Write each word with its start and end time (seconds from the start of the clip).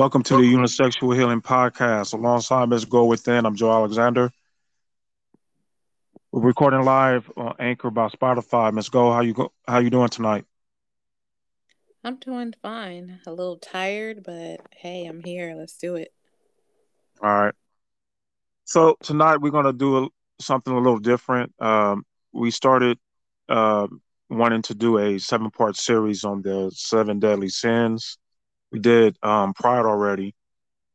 Welcome 0.00 0.22
to 0.22 0.38
the 0.38 0.44
Unisexual 0.44 1.14
Healing 1.14 1.42
Podcast. 1.42 2.14
Alongside 2.14 2.70
Ms. 2.70 2.86
Go 2.86 3.04
Within, 3.04 3.44
I'm 3.44 3.54
Joe 3.54 3.70
Alexander. 3.70 4.32
We're 6.32 6.40
recording 6.40 6.84
live 6.84 7.30
on 7.36 7.54
Anchor 7.58 7.90
by 7.90 8.08
Spotify. 8.08 8.72
Ms. 8.72 8.88
Go, 8.88 9.12
how 9.12 9.20
you 9.20 9.34
go, 9.34 9.52
how 9.68 9.78
you 9.78 9.90
doing 9.90 10.08
tonight? 10.08 10.46
I'm 12.02 12.16
doing 12.16 12.54
fine. 12.62 13.20
A 13.26 13.30
little 13.30 13.58
tired, 13.58 14.22
but 14.24 14.62
hey, 14.74 15.04
I'm 15.04 15.22
here. 15.22 15.54
Let's 15.54 15.76
do 15.76 15.96
it. 15.96 16.14
All 17.22 17.28
right. 17.28 17.54
So 18.64 18.96
tonight 19.02 19.42
we're 19.42 19.50
gonna 19.50 19.74
do 19.74 20.04
a, 20.04 20.08
something 20.40 20.72
a 20.72 20.78
little 20.78 20.98
different. 20.98 21.52
Um, 21.60 22.06
we 22.32 22.50
started 22.50 22.98
uh, 23.50 23.86
wanting 24.30 24.62
to 24.62 24.74
do 24.74 24.96
a 24.96 25.18
seven 25.18 25.50
part 25.50 25.76
series 25.76 26.24
on 26.24 26.40
the 26.40 26.72
seven 26.74 27.20
deadly 27.20 27.50
sins. 27.50 28.16
We 28.72 28.78
did 28.78 29.16
um, 29.22 29.54
Pride 29.54 29.84
already, 29.84 30.34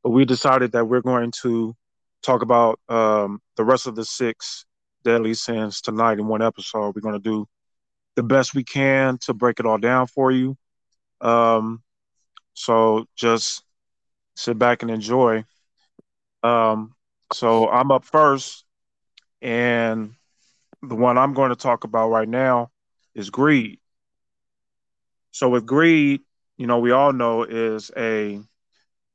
but 0.04 0.12
we 0.12 0.26
decided 0.26 0.72
that 0.74 0.88
we're 0.88 1.02
going 1.02 1.32
to 1.42 1.76
talk 2.24 2.42
about 2.42 2.80
um, 2.90 3.42
the 3.58 3.64
rest 3.64 3.88
of 3.88 3.96
the 3.96 4.06
six 4.06 4.66
deadly 5.04 5.34
sins 5.34 5.82
tonight 5.82 6.20
in 6.20 6.28
one 6.28 6.42
episode. 6.42 6.96
We're 6.96 7.02
going 7.02 7.22
to 7.22 7.30
do 7.30 7.48
the 8.16 8.24
best 8.24 8.56
we 8.56 8.64
can 8.64 9.18
to 9.20 9.34
break 9.34 9.60
it 9.60 9.66
all 9.66 9.78
down 9.78 10.08
for 10.08 10.32
you. 10.32 10.58
Um, 11.22 11.84
so 12.54 13.06
just 13.16 13.64
sit 14.36 14.58
back 14.58 14.82
and 14.82 14.92
enjoy. 14.92 15.44
Um, 16.44 16.96
so 17.34 17.70
I'm 17.70 17.92
up 17.92 18.06
first, 18.06 18.64
and 19.42 20.14
the 20.82 20.96
one 20.96 21.18
I'm 21.18 21.34
going 21.34 21.50
to 21.50 21.56
talk 21.56 21.84
about 21.84 22.10
right 22.10 22.30
now 22.30 22.70
is 23.14 23.30
greed. 23.30 23.80
So 25.32 25.50
with 25.50 25.66
greed, 25.66 26.22
you 26.58 26.68
know, 26.68 26.80
we 26.80 26.92
all 26.92 27.14
know 27.14 27.44
is 27.44 27.92
a 27.96 28.40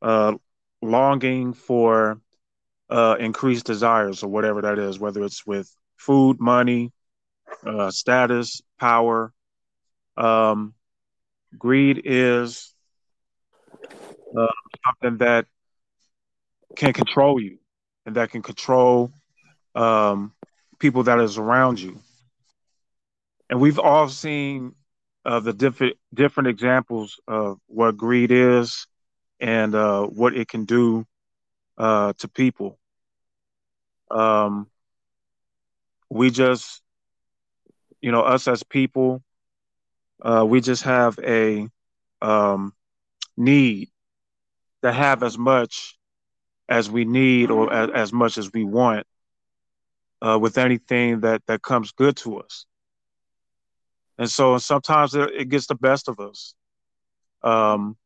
uh, 0.02 0.34
longing 0.82 1.52
for 1.52 2.20
uh, 2.90 3.16
increased 3.18 3.66
desires 3.66 4.22
or 4.22 4.28
whatever 4.28 4.62
that 4.62 4.78
is, 4.78 4.98
whether 4.98 5.24
it's 5.24 5.46
with 5.46 5.74
food, 5.96 6.40
money, 6.40 6.92
uh, 7.64 7.90
status, 7.90 8.60
power. 8.78 9.32
Um, 10.16 10.74
greed 11.56 12.02
is 12.04 12.74
uh, 14.36 14.46
something 14.84 15.18
that 15.18 15.46
can 16.76 16.92
control 16.92 17.40
you 17.40 17.58
and 18.06 18.16
that 18.16 18.30
can 18.30 18.42
control 18.42 19.10
um, 19.74 20.32
people 20.78 21.04
that 21.04 21.20
is 21.20 21.38
around 21.38 21.80
you. 21.80 22.00
And 23.48 23.60
we've 23.60 23.78
all 23.78 24.08
seen 24.08 24.74
uh, 25.24 25.40
the 25.40 25.52
different 25.52 25.96
different 26.14 26.48
examples 26.48 27.20
of 27.28 27.58
what 27.66 27.96
greed 27.96 28.30
is 28.30 28.86
and 29.40 29.74
uh, 29.74 30.04
what 30.06 30.36
it 30.36 30.48
can 30.48 30.64
do 30.64 31.04
uh, 31.78 32.12
to 32.18 32.28
people. 32.28 32.78
Um, 34.10 34.68
we 36.10 36.30
just, 36.30 36.82
you 38.00 38.10
know, 38.10 38.22
us 38.22 38.48
as 38.48 38.62
people, 38.62 39.22
uh, 40.22 40.44
we 40.46 40.60
just 40.60 40.82
have 40.82 41.18
a 41.20 41.68
um, 42.20 42.74
need 43.36 43.88
to 44.82 44.92
have 44.92 45.22
as 45.22 45.38
much 45.38 45.96
as 46.68 46.90
we 46.90 47.04
need 47.04 47.50
or 47.50 47.72
as, 47.72 47.90
as 47.90 48.12
much 48.12 48.38
as 48.38 48.50
we 48.52 48.64
want 48.64 49.06
uh, 50.22 50.38
with 50.40 50.58
anything 50.58 51.20
that 51.20 51.42
that 51.46 51.62
comes 51.62 51.92
good 51.92 52.16
to 52.16 52.38
us. 52.38 52.66
And 54.20 54.30
so 54.30 54.58
sometimes 54.58 55.14
it, 55.14 55.48
gets 55.48 55.66
the 55.66 55.74
best 55.74 56.06
of 56.06 56.20
us. 56.20 56.54
Um, 57.42 57.96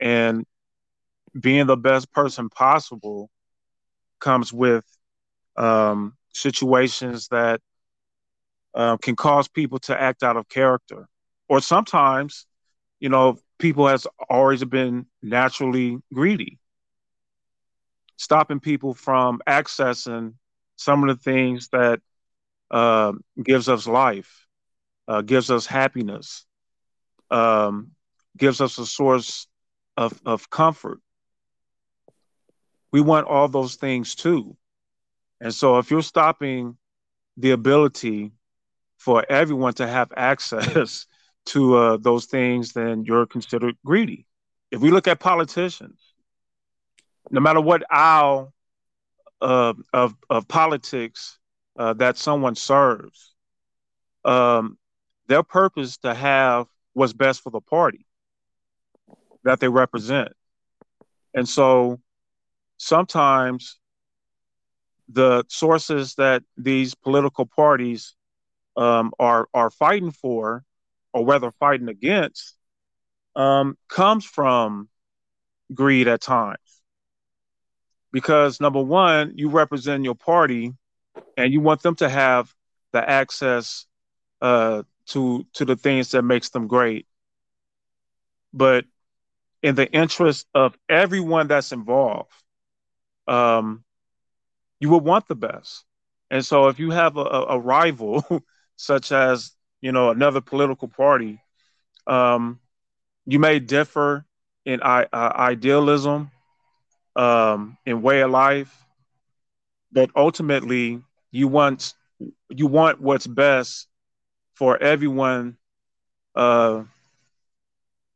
and 0.00 0.46
being 1.38 1.66
the 1.66 1.76
best 1.76 2.12
person 2.12 2.48
possible 2.48 3.28
comes 4.20 4.52
with 4.52 4.84
um, 5.56 6.16
situations 6.32 7.26
that 7.32 7.60
uh, 8.74 8.96
can 8.98 9.16
cause 9.16 9.48
people 9.48 9.80
to 9.80 10.00
act 10.00 10.22
out 10.22 10.36
of 10.36 10.48
character. 10.48 11.08
Or 11.48 11.60
sometimes, 11.60 12.46
you 13.00 13.08
know, 13.08 13.40
people 13.58 13.88
has 13.88 14.06
always 14.30 14.64
been 14.64 15.06
naturally 15.20 15.98
greedy, 16.14 16.60
stopping 18.18 18.60
people 18.60 18.94
from 18.94 19.40
accessing 19.48 20.34
some 20.76 21.02
of 21.02 21.16
the 21.16 21.20
things 21.20 21.70
that 21.72 21.98
uh, 22.70 23.12
gives 23.42 23.68
us 23.68 23.88
life, 23.88 24.41
uh, 25.08 25.22
gives 25.22 25.50
us 25.50 25.66
happiness, 25.66 26.44
um, 27.30 27.92
gives 28.36 28.60
us 28.60 28.78
a 28.78 28.86
source 28.86 29.46
of, 29.96 30.20
of 30.24 30.50
comfort. 30.50 31.00
We 32.92 33.00
want 33.00 33.26
all 33.26 33.48
those 33.48 33.76
things 33.76 34.14
too. 34.14 34.56
And 35.40 35.52
so 35.52 35.78
if 35.78 35.90
you're 35.90 36.02
stopping 36.02 36.76
the 37.36 37.50
ability 37.50 38.32
for 38.98 39.24
everyone 39.28 39.74
to 39.74 39.86
have 39.86 40.12
access 40.16 41.06
to 41.46 41.76
uh, 41.76 41.96
those 41.96 42.26
things, 42.26 42.72
then 42.72 43.04
you're 43.04 43.26
considered 43.26 43.76
greedy. 43.84 44.26
If 44.70 44.80
we 44.80 44.90
look 44.90 45.08
at 45.08 45.18
politicians, 45.18 45.98
no 47.30 47.40
matter 47.40 47.60
what 47.60 47.82
aisle 47.90 48.52
uh, 49.40 49.74
of 49.92 50.14
of 50.30 50.46
politics 50.46 51.38
uh, 51.76 51.94
that 51.94 52.16
someone 52.16 52.54
serves, 52.54 53.34
um, 54.24 54.78
their 55.26 55.42
purpose 55.42 55.96
to 55.98 56.14
have 56.14 56.66
what's 56.92 57.12
best 57.12 57.42
for 57.42 57.50
the 57.50 57.60
party 57.60 58.06
that 59.44 59.60
they 59.60 59.68
represent, 59.68 60.32
and 61.34 61.48
so 61.48 62.00
sometimes 62.76 63.78
the 65.08 65.44
sources 65.48 66.14
that 66.14 66.42
these 66.56 66.94
political 66.94 67.46
parties 67.46 68.14
um, 68.76 69.12
are 69.18 69.48
are 69.52 69.70
fighting 69.70 70.10
for, 70.10 70.64
or 71.12 71.24
whether 71.24 71.50
fighting 71.52 71.88
against, 71.88 72.56
um, 73.36 73.76
comes 73.88 74.24
from 74.24 74.88
greed 75.72 76.08
at 76.08 76.20
times. 76.20 76.58
Because 78.12 78.60
number 78.60 78.82
one, 78.82 79.32
you 79.36 79.48
represent 79.48 80.04
your 80.04 80.14
party, 80.14 80.74
and 81.36 81.52
you 81.52 81.60
want 81.60 81.82
them 81.82 81.94
to 81.96 82.08
have 82.08 82.52
the 82.92 83.08
access 83.08 83.86
uh, 84.40 84.82
to 85.08 85.44
to 85.54 85.64
the 85.64 85.76
things 85.76 86.10
that 86.12 86.22
makes 86.22 86.50
them 86.50 86.66
great. 86.68 87.06
But 88.52 88.84
in 89.62 89.74
the 89.74 89.90
interest 89.92 90.46
of 90.54 90.76
everyone 90.88 91.48
that's 91.48 91.72
involved, 91.72 92.32
um, 93.28 93.84
you 94.80 94.90
would 94.90 95.04
want 95.04 95.28
the 95.28 95.34
best. 95.34 95.84
And 96.30 96.44
so, 96.44 96.68
if 96.68 96.78
you 96.78 96.90
have 96.90 97.16
a, 97.16 97.20
a 97.24 97.58
rival, 97.58 98.24
such 98.76 99.12
as 99.12 99.52
you 99.80 99.92
know 99.92 100.10
another 100.10 100.40
political 100.40 100.88
party, 100.88 101.40
um, 102.06 102.60
you 103.26 103.38
may 103.38 103.58
differ 103.58 104.24
in 104.64 104.80
uh, 104.82 105.06
idealism 105.12 106.30
um, 107.16 107.76
in 107.86 108.02
way 108.02 108.20
of 108.22 108.30
life, 108.30 108.84
but 109.92 110.10
ultimately 110.16 111.02
you 111.30 111.48
want 111.48 111.94
you 112.48 112.66
want 112.66 113.00
what's 113.00 113.26
best 113.26 113.88
for 114.54 114.80
everyone. 114.82 115.56
Uh, 116.34 116.84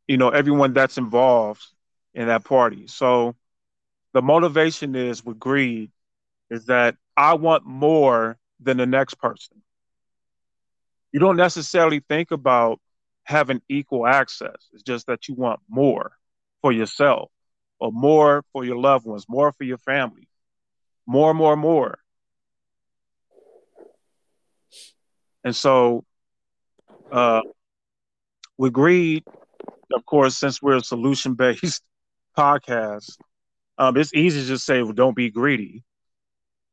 you 0.07 0.17
know, 0.17 0.31
everyone 0.31 0.73
that's 0.73 0.99
involved 0.99 1.65
in 2.15 2.29
that 2.29 2.45
party. 2.45 2.87
So 2.87 3.35
the 4.13 4.23
motivation 4.23 4.95
is 4.95 5.25
with 5.25 5.39
greed 5.39 5.91
is 6.51 6.67
that 6.67 6.97
I 7.17 7.35
want 7.35 7.67
more 7.67 8.39
than 8.61 8.77
the 8.77 8.87
next 8.87 9.15
person. 9.15 9.63
You 11.13 11.21
don't 11.21 11.37
necessarily 11.37 12.01
think 12.01 12.31
about 12.31 12.81
having 13.25 13.61
equal 13.69 14.07
access. 14.07 14.57
It's 14.73 14.83
just 14.83 15.07
that 15.09 15.29
you 15.29 15.35
want 15.35 15.61
more 15.69 16.13
for 16.63 16.73
yourself 16.73 17.31
or 17.79 17.91
more 17.93 18.45
for 18.53 18.65
your 18.65 18.77
loved 18.77 19.07
ones, 19.07 19.27
more 19.29 19.53
for 19.53 19.65
your 19.65 19.79
family, 19.79 20.29
more, 21.07 21.35
more, 21.35 21.57
more. 21.57 21.99
And 25.45 25.55
so, 25.55 26.05
uh, 27.11 27.41
with 28.59 28.73
greed, 28.73 29.25
of 29.93 30.05
course, 30.05 30.37
since 30.37 30.61
we're 30.61 30.77
a 30.77 30.83
solution 30.83 31.35
based 31.35 31.83
podcast, 32.39 33.17
um, 33.79 33.97
it's 33.97 34.15
easy 34.15 34.41
to 34.41 34.47
just 34.47 34.65
say, 34.65 34.83
well, 34.83 34.93
don't 34.93 35.17
be 35.17 35.31
greedy. 35.31 35.85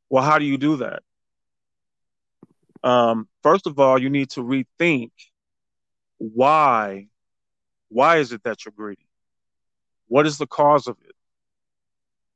Well, 0.08 0.22
how 0.22 0.38
do 0.38 0.44
you 0.44 0.58
do 0.58 0.76
that? 0.76 1.02
Um, 2.82 3.28
first 3.42 3.66
of 3.66 3.78
all, 3.78 4.00
you 4.00 4.10
need 4.10 4.30
to 4.30 4.40
rethink 4.40 5.10
why. 6.18 7.08
Why 7.88 8.18
is 8.18 8.32
it 8.32 8.42
that 8.44 8.64
you're 8.64 8.72
greedy? 8.72 9.06
What 10.08 10.26
is 10.26 10.38
the 10.38 10.46
cause 10.46 10.86
of 10.86 10.96
it? 11.04 11.14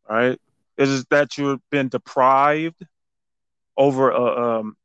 Right? 0.08 0.40
Is 0.76 1.00
it 1.00 1.08
that 1.10 1.36
you've 1.36 1.60
been 1.70 1.88
deprived 1.88 2.86
over 3.76 4.10
a, 4.10 4.60
um, 4.60 4.76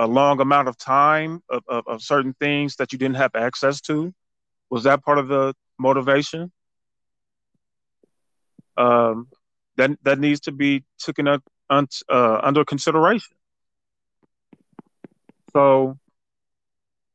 a 0.00 0.06
long 0.06 0.40
amount 0.40 0.68
of 0.68 0.76
time 0.76 1.42
of, 1.50 1.62
of, 1.68 1.86
of 1.86 2.02
certain 2.02 2.34
things 2.40 2.76
that 2.76 2.92
you 2.92 2.98
didn't 2.98 3.16
have 3.16 3.32
access 3.34 3.80
to? 3.82 4.12
Was 4.70 4.84
that 4.84 5.04
part 5.04 5.18
of 5.18 5.28
the 5.28 5.54
motivation? 5.78 6.50
um, 8.80 9.28
that 9.76 9.90
that 10.02 10.18
needs 10.18 10.40
to 10.40 10.52
be 10.52 10.84
taken 10.98 11.28
up, 11.28 11.42
uh, 11.70 12.40
under 12.42 12.64
consideration. 12.64 13.36
So, 15.52 15.98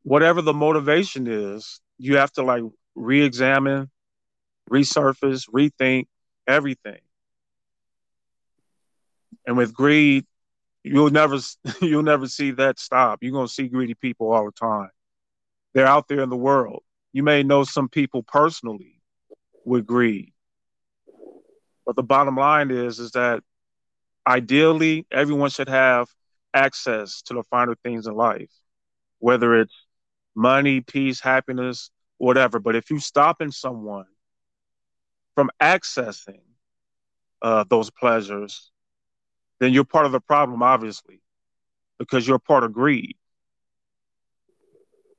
whatever 0.04 0.42
the 0.42 0.54
motivation 0.54 1.28
is, 1.28 1.82
you 1.98 2.18
have 2.18 2.32
to 2.34 2.44
like 2.44 2.64
re-examine, 2.96 3.90
resurface, 4.70 5.50
rethink 5.50 6.06
everything. 6.48 7.00
And 9.48 9.58
with 9.58 9.74
greed, 9.74 10.26
you'll 10.86 11.10
never 11.10 11.38
you'll 11.82 12.04
never 12.04 12.28
see 12.28 12.52
that 12.52 12.80
stop. 12.80 13.20
You're 13.22 13.34
gonna 13.34 13.48
see 13.48 13.68
greedy 13.68 13.96
people 13.96 14.32
all 14.32 14.46
the 14.46 14.52
time. 14.52 14.90
They're 15.74 15.88
out 15.88 16.08
there 16.08 16.22
in 16.22 16.30
the 16.30 16.38
world. 16.38 16.84
You 17.12 17.24
may 17.24 17.44
know 17.44 17.64
some 17.64 17.90
people 17.90 18.24
personally 18.24 19.02
with 19.66 19.86
greed. 19.86 20.32
But 21.86 21.96
the 21.96 22.04
bottom 22.04 22.36
line 22.36 22.72
is 22.72 23.00
is 23.00 23.12
that 23.12 23.42
ideally 24.28 25.06
everyone 25.12 25.50
should 25.50 25.70
have 25.70 26.08
access 26.54 27.22
to 27.24 27.34
the 27.34 27.44
finer 27.44 27.76
things 27.84 28.08
in 28.08 28.14
life, 28.14 28.52
whether 29.20 29.60
it's 29.60 29.74
money, 30.36 30.82
peace, 30.82 31.20
happiness, 31.20 31.90
whatever. 32.18 32.60
But 32.60 32.76
if 32.76 32.90
you 32.90 33.00
stopping 33.00 33.52
someone 33.52 34.06
from 35.36 35.50
accessing 35.62 36.42
uh, 37.42 37.66
those 37.70 37.92
pleasures, 37.92 38.72
then 39.60 39.74
you're 39.74 39.86
part 39.86 40.06
of 40.06 40.12
the 40.12 40.20
problem, 40.20 40.62
obviously, 40.62 41.22
because 42.00 42.28
you're 42.28 42.40
part 42.40 42.64
of 42.64 42.74
greed. 42.74 43.16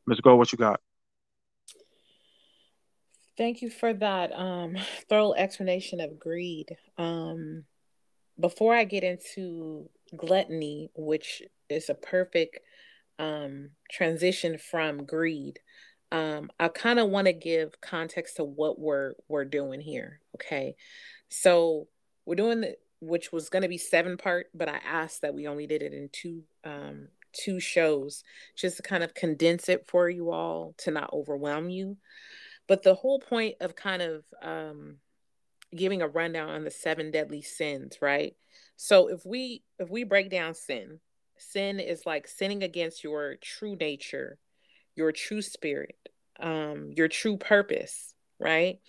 Ms. 0.06 0.20
Go, 0.20 0.36
what 0.36 0.52
you 0.52 0.58
got? 0.58 0.80
Thank 3.36 3.60
you 3.60 3.70
for 3.70 3.92
that 3.92 4.32
um, 4.32 4.76
thorough 5.08 5.34
explanation 5.34 6.00
of 6.00 6.18
greed. 6.18 6.76
Um, 6.96 7.64
before 8.38 8.74
I 8.74 8.84
get 8.84 9.04
into 9.04 9.88
gluttony, 10.16 10.90
which 10.94 11.42
is 11.68 11.88
a 11.88 11.94
perfect 11.94 12.60
um, 13.18 13.70
transition 13.90 14.58
from 14.58 15.04
greed, 15.04 15.58
um, 16.12 16.50
I 16.60 16.68
kind 16.68 16.98
of 16.98 17.10
want 17.10 17.26
to 17.26 17.32
give 17.32 17.80
context 17.80 18.36
to 18.36 18.44
what 18.44 18.78
we're 18.78 19.14
we're 19.28 19.44
doing 19.44 19.80
here. 19.80 20.20
Okay, 20.36 20.76
so 21.28 21.88
we're 22.24 22.36
doing 22.36 22.60
the 22.60 22.76
which 23.00 23.32
was 23.32 23.48
going 23.48 23.62
to 23.62 23.68
be 23.68 23.78
seven 23.78 24.16
part, 24.16 24.46
but 24.54 24.68
I 24.68 24.80
asked 24.84 25.22
that 25.22 25.34
we 25.34 25.46
only 25.46 25.66
did 25.66 25.82
it 25.82 25.92
in 25.92 26.08
two 26.12 26.42
um, 26.64 27.08
two 27.32 27.60
shows, 27.60 28.24
just 28.56 28.78
to 28.78 28.82
kind 28.82 29.04
of 29.04 29.14
condense 29.14 29.68
it 29.68 29.86
for 29.86 30.08
you 30.08 30.30
all 30.30 30.74
to 30.78 30.90
not 30.90 31.12
overwhelm 31.12 31.68
you. 31.68 31.96
But 32.66 32.82
the 32.82 32.94
whole 32.94 33.20
point 33.20 33.56
of 33.60 33.76
kind 33.76 34.02
of 34.02 34.24
um, 34.42 34.96
giving 35.74 36.02
a 36.02 36.08
rundown 36.08 36.48
on 36.48 36.64
the 36.64 36.70
seven 36.70 37.10
deadly 37.10 37.42
sins, 37.42 37.98
right? 38.00 38.34
So 38.76 39.08
if 39.08 39.24
we 39.24 39.62
if 39.78 39.90
we 39.90 40.04
break 40.04 40.30
down 40.30 40.54
sin, 40.54 41.00
sin 41.38 41.80
is 41.80 42.06
like 42.06 42.26
sinning 42.26 42.62
against 42.62 43.04
your 43.04 43.36
true 43.36 43.76
nature, 43.76 44.38
your 44.94 45.12
true 45.12 45.42
spirit, 45.42 45.96
um, 46.40 46.90
your 46.94 47.08
true 47.08 47.36
purpose, 47.36 48.14
right? 48.38 48.80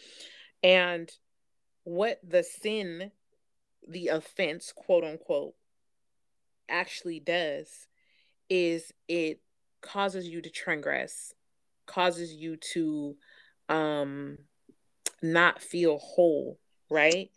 And 0.63 1.09
what 1.83 2.19
the 2.27 2.43
sin 2.43 3.11
the 3.87 4.09
offense, 4.09 4.73
quote 4.75 5.03
unquote, 5.03 5.53
actually 6.69 7.19
does 7.19 7.87
is 8.49 8.93
it 9.07 9.41
causes 9.81 10.27
you 10.27 10.41
to 10.41 10.49
transgress, 10.49 11.33
causes 11.85 12.33
you 12.33 12.57
to 12.73 13.15
um 13.69 14.37
not 15.21 15.61
feel 15.61 15.97
whole, 15.97 16.59
right? 16.89 17.29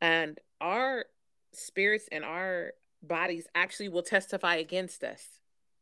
And 0.00 0.38
our 0.60 1.04
spirits 1.52 2.08
and 2.10 2.24
our 2.24 2.72
bodies 3.02 3.46
actually 3.54 3.88
will 3.88 4.02
testify 4.02 4.56
against 4.56 5.04
us, 5.04 5.24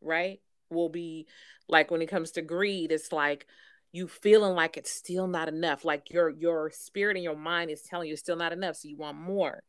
right? 0.01 0.41
Will 0.71 0.89
be 0.89 1.27
like 1.69 1.91
when 1.91 2.03
it 2.03 2.11
comes 2.11 2.33
to 2.33 2.43
greed, 2.43 2.93
it's 2.93 3.13
like 3.13 3.47
you 3.93 4.09
feeling 4.09 4.55
like 4.55 4.77
it's 4.77 4.91
still 4.91 5.27
not 5.27 5.49
enough. 5.49 5.85
Like 5.85 6.11
your 6.11 6.31
your 6.31 6.71
spirit 6.71 7.17
and 7.17 7.25
your 7.25 7.37
mind 7.37 7.71
is 7.71 7.83
telling 7.83 8.09
you 8.09 8.15
it's 8.15 8.23
still 8.23 8.37
not 8.37 8.53
enough. 8.53 8.77
So 8.77 8.89
you 8.89 8.97
want 8.97 9.19
more. 9.19 9.63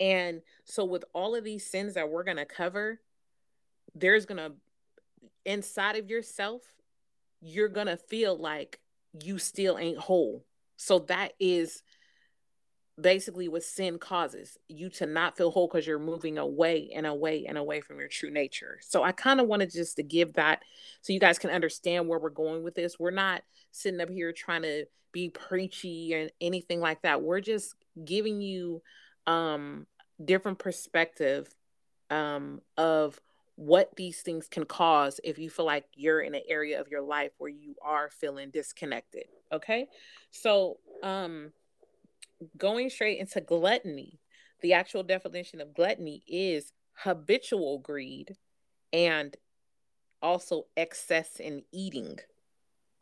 And 0.00 0.40
so, 0.64 0.84
with 0.84 1.04
all 1.12 1.36
of 1.36 1.44
these 1.44 1.66
sins 1.66 1.94
that 1.94 2.08
we're 2.08 2.24
going 2.24 2.38
to 2.38 2.46
cover, 2.46 3.00
there's 3.94 4.24
going 4.24 4.38
to, 4.38 4.52
inside 5.44 5.96
of 5.96 6.08
yourself, 6.08 6.62
you're 7.42 7.68
going 7.68 7.86
to 7.86 7.98
feel 7.98 8.36
like 8.36 8.80
you 9.22 9.38
still 9.38 9.78
ain't 9.78 9.98
whole. 9.98 10.44
So, 10.78 11.00
that 11.00 11.34
is 11.38 11.82
basically 12.98 13.48
what 13.48 13.62
sin 13.62 13.98
causes 13.98 14.58
you 14.68 14.88
to 14.90 15.06
not 15.06 15.36
feel 15.36 15.50
whole 15.50 15.68
because 15.68 15.86
you're 15.86 15.98
moving 15.98 16.36
away 16.38 16.90
and 16.94 17.06
away 17.06 17.46
and 17.46 17.56
away 17.56 17.80
from 17.80 17.98
your 17.98 18.08
true 18.08 18.30
nature. 18.30 18.78
So, 18.80 19.02
I 19.02 19.12
kind 19.12 19.38
of 19.38 19.48
wanted 19.48 19.70
just 19.70 19.96
to 19.96 20.02
give 20.02 20.32
that 20.34 20.62
so 21.02 21.12
you 21.12 21.20
guys 21.20 21.38
can 21.38 21.50
understand 21.50 22.08
where 22.08 22.18
we're 22.18 22.30
going 22.30 22.62
with 22.62 22.74
this. 22.74 22.98
We're 22.98 23.10
not 23.10 23.42
sitting 23.70 24.00
up 24.00 24.08
here 24.08 24.32
trying 24.32 24.62
to 24.62 24.86
be 25.12 25.28
preachy 25.28 26.14
and 26.14 26.30
anything 26.40 26.80
like 26.80 27.02
that. 27.02 27.20
We're 27.20 27.40
just 27.40 27.74
giving 28.04 28.40
you 28.40 28.82
um 29.30 29.86
different 30.22 30.58
perspective 30.58 31.54
um 32.10 32.60
of 32.76 33.20
what 33.54 33.94
these 33.96 34.22
things 34.22 34.48
can 34.48 34.64
cause 34.64 35.20
if 35.22 35.38
you 35.38 35.48
feel 35.48 35.66
like 35.66 35.84
you're 35.94 36.20
in 36.20 36.34
an 36.34 36.42
area 36.48 36.80
of 36.80 36.88
your 36.88 37.02
life 37.02 37.30
where 37.38 37.50
you 37.50 37.74
are 37.82 38.10
feeling 38.10 38.50
disconnected 38.50 39.24
okay? 39.52 39.86
So 40.32 40.78
um 41.02 41.52
going 42.56 42.90
straight 42.90 43.18
into 43.20 43.40
gluttony 43.40 44.18
the 44.62 44.72
actual 44.72 45.02
definition 45.02 45.60
of 45.60 45.74
gluttony 45.74 46.22
is 46.26 46.72
habitual 46.94 47.78
greed 47.78 48.36
and 48.92 49.36
also 50.22 50.66
excess 50.76 51.38
in 51.38 51.62
eating 51.72 52.18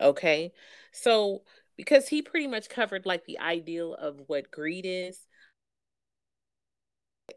okay? 0.00 0.52
So 0.92 1.42
because 1.76 2.08
he 2.08 2.22
pretty 2.22 2.48
much 2.48 2.68
covered 2.68 3.06
like 3.06 3.24
the 3.24 3.38
ideal 3.38 3.94
of 3.94 4.22
what 4.26 4.50
greed 4.50 4.84
is 4.86 5.26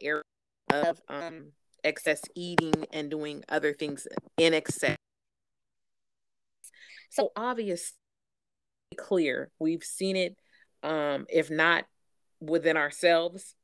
area 0.02 0.24
of 0.72 1.02
um, 1.08 1.52
excess 1.84 2.22
eating 2.36 2.86
and 2.92 3.10
doing 3.10 3.44
other 3.50 3.74
things 3.74 4.08
in 4.38 4.54
excess. 4.54 4.98
So 7.10 7.32
obvious, 7.36 7.94
clear. 8.98 9.52
We've 9.60 9.84
seen 9.84 10.16
it, 10.16 10.38
um, 10.84 11.26
if 11.30 11.50
not 11.50 11.86
within 12.40 12.78
ourselves, 12.78 13.56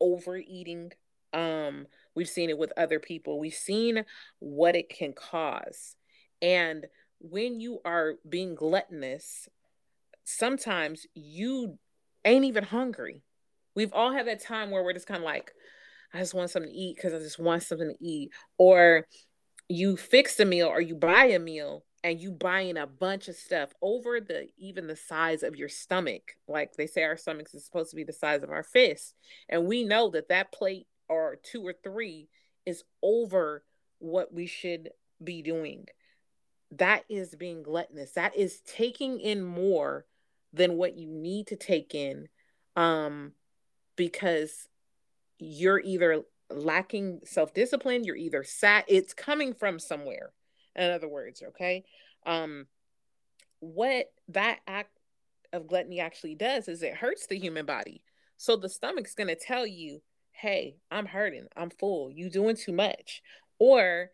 overeating. 0.00 0.92
Um, 1.32 1.86
we've 2.14 2.28
seen 2.28 2.50
it 2.50 2.58
with 2.58 2.72
other 2.76 2.98
people. 2.98 3.38
We've 3.38 3.54
seen 3.54 4.04
what 4.40 4.74
it 4.74 4.88
can 4.88 5.12
cause. 5.12 5.96
And 6.42 6.86
when 7.20 7.60
you 7.60 7.80
are 7.84 8.14
being 8.28 8.54
gluttonous, 8.54 9.48
sometimes 10.24 11.06
you 11.14 11.78
ain't 12.24 12.44
even 12.44 12.64
hungry. 12.64 13.22
We've 13.74 13.92
all 13.92 14.12
had 14.12 14.26
that 14.26 14.42
time 14.42 14.70
where 14.70 14.82
we're 14.82 14.94
just 14.94 15.06
kind 15.06 15.18
of 15.18 15.24
like, 15.24 15.52
I 16.12 16.18
just 16.18 16.34
want 16.34 16.50
something 16.50 16.70
to 16.70 16.76
eat 16.76 16.96
because 16.96 17.12
I 17.12 17.18
just 17.18 17.38
want 17.38 17.62
something 17.62 17.88
to 17.88 18.04
eat. 18.04 18.32
Or 18.58 19.06
you 19.68 19.96
fix 19.96 20.38
a 20.40 20.44
meal 20.44 20.68
or 20.68 20.80
you 20.80 20.94
buy 20.94 21.26
a 21.26 21.38
meal 21.38 21.84
and 22.04 22.20
you 22.20 22.30
buying 22.30 22.76
a 22.76 22.86
bunch 22.86 23.26
of 23.28 23.34
stuff 23.34 23.70
over 23.82 24.20
the 24.20 24.48
even 24.56 24.86
the 24.86 24.96
size 24.96 25.42
of 25.42 25.56
your 25.56 25.68
stomach. 25.68 26.36
Like 26.46 26.74
they 26.74 26.86
say 26.86 27.02
our 27.02 27.16
stomachs 27.16 27.54
is 27.54 27.64
supposed 27.64 27.90
to 27.90 27.96
be 27.96 28.04
the 28.04 28.12
size 28.12 28.42
of 28.42 28.50
our 28.50 28.62
fist. 28.62 29.14
And 29.48 29.66
we 29.66 29.82
know 29.82 30.10
that 30.10 30.28
that 30.28 30.52
plate 30.52 30.86
or 31.08 31.36
two 31.42 31.66
or 31.66 31.74
three 31.82 32.28
is 32.64 32.84
over 33.02 33.64
what 33.98 34.32
we 34.32 34.46
should 34.46 34.90
be 35.22 35.42
doing. 35.42 35.86
That 36.72 37.04
is 37.08 37.34
being 37.34 37.62
gluttonous. 37.62 38.12
That 38.12 38.36
is 38.36 38.60
taking 38.60 39.18
in 39.18 39.42
more 39.42 40.04
than 40.52 40.76
what 40.76 40.96
you 40.96 41.08
need 41.08 41.48
to 41.48 41.56
take 41.56 41.94
in 41.94 42.28
um 42.76 43.32
because 43.96 44.68
you're 45.38 45.80
either 45.80 46.22
lacking 46.50 47.20
self-discipline 47.24 48.04
you're 48.04 48.16
either 48.16 48.44
sat 48.44 48.84
it's 48.88 49.12
coming 49.12 49.52
from 49.52 49.78
somewhere 49.78 50.32
in 50.74 50.90
other 50.90 51.08
words 51.08 51.42
okay? 51.48 51.84
Um 52.24 52.66
what 53.60 54.12
that 54.28 54.58
act 54.66 54.90
of 55.52 55.66
gluttony 55.66 56.00
actually 56.00 56.34
does 56.34 56.68
is 56.68 56.82
it 56.82 56.94
hurts 56.94 57.26
the 57.26 57.38
human 57.38 57.66
body. 57.66 58.02
So 58.36 58.56
the 58.56 58.68
stomach's 58.68 59.14
going 59.14 59.28
to 59.28 59.36
tell 59.36 59.66
you 59.66 60.02
hey 60.32 60.76
i'm 60.90 61.06
hurting 61.06 61.46
i'm 61.56 61.70
full 61.70 62.10
you 62.10 62.28
doing 62.28 62.56
too 62.56 62.72
much. 62.72 63.22
Or 63.58 64.10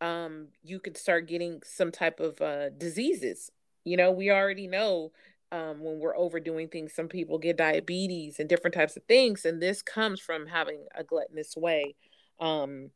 um 0.00 0.48
you 0.62 0.78
could 0.78 0.96
start 0.96 1.28
getting 1.28 1.62
some 1.64 1.90
type 1.90 2.20
of 2.20 2.40
uh 2.40 2.70
diseases. 2.70 3.50
You 3.84 3.96
know 3.96 4.10
we 4.12 4.30
already 4.30 4.66
know 4.66 5.12
um, 5.54 5.80
when 5.80 6.00
we're 6.00 6.16
overdoing 6.16 6.68
things. 6.68 6.92
Some 6.94 7.06
people 7.06 7.38
get 7.38 7.56
diabetes 7.56 8.40
and 8.40 8.48
different 8.48 8.74
types 8.74 8.96
of 8.96 9.04
things, 9.04 9.44
and 9.44 9.62
this 9.62 9.82
comes 9.82 10.20
from 10.20 10.46
having 10.46 10.84
a 10.96 11.04
gluttonous 11.04 11.56
way, 11.56 11.94
um, 12.40 12.90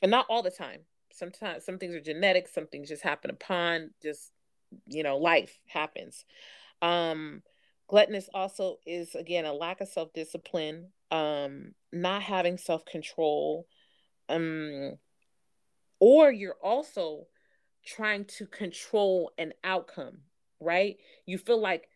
and 0.00 0.10
not 0.10 0.26
all 0.28 0.42
the 0.42 0.50
time. 0.50 0.82
Sometimes 1.12 1.64
some 1.64 1.78
things 1.78 1.94
are 1.94 2.00
genetic, 2.00 2.46
some 2.46 2.68
things 2.68 2.88
just 2.88 3.02
happen 3.02 3.30
upon 3.30 3.90
just 4.00 4.32
you 4.86 5.02
know 5.02 5.16
life 5.16 5.58
happens. 5.66 6.24
Um, 6.82 7.42
gluttonous 7.88 8.28
also 8.32 8.78
is 8.86 9.16
again 9.16 9.44
a 9.44 9.52
lack 9.52 9.80
of 9.80 9.88
self-discipline 9.88 10.88
um 11.10 11.74
not 11.92 12.22
having 12.22 12.56
self-control 12.56 13.66
um 14.30 14.96
or 16.00 16.32
you're 16.32 16.56
also 16.62 17.26
trying 17.84 18.24
to 18.24 18.46
control 18.46 19.30
an 19.36 19.52
outcome 19.62 20.16
right 20.60 20.96
you 21.26 21.36
feel 21.36 21.60
like 21.60 21.88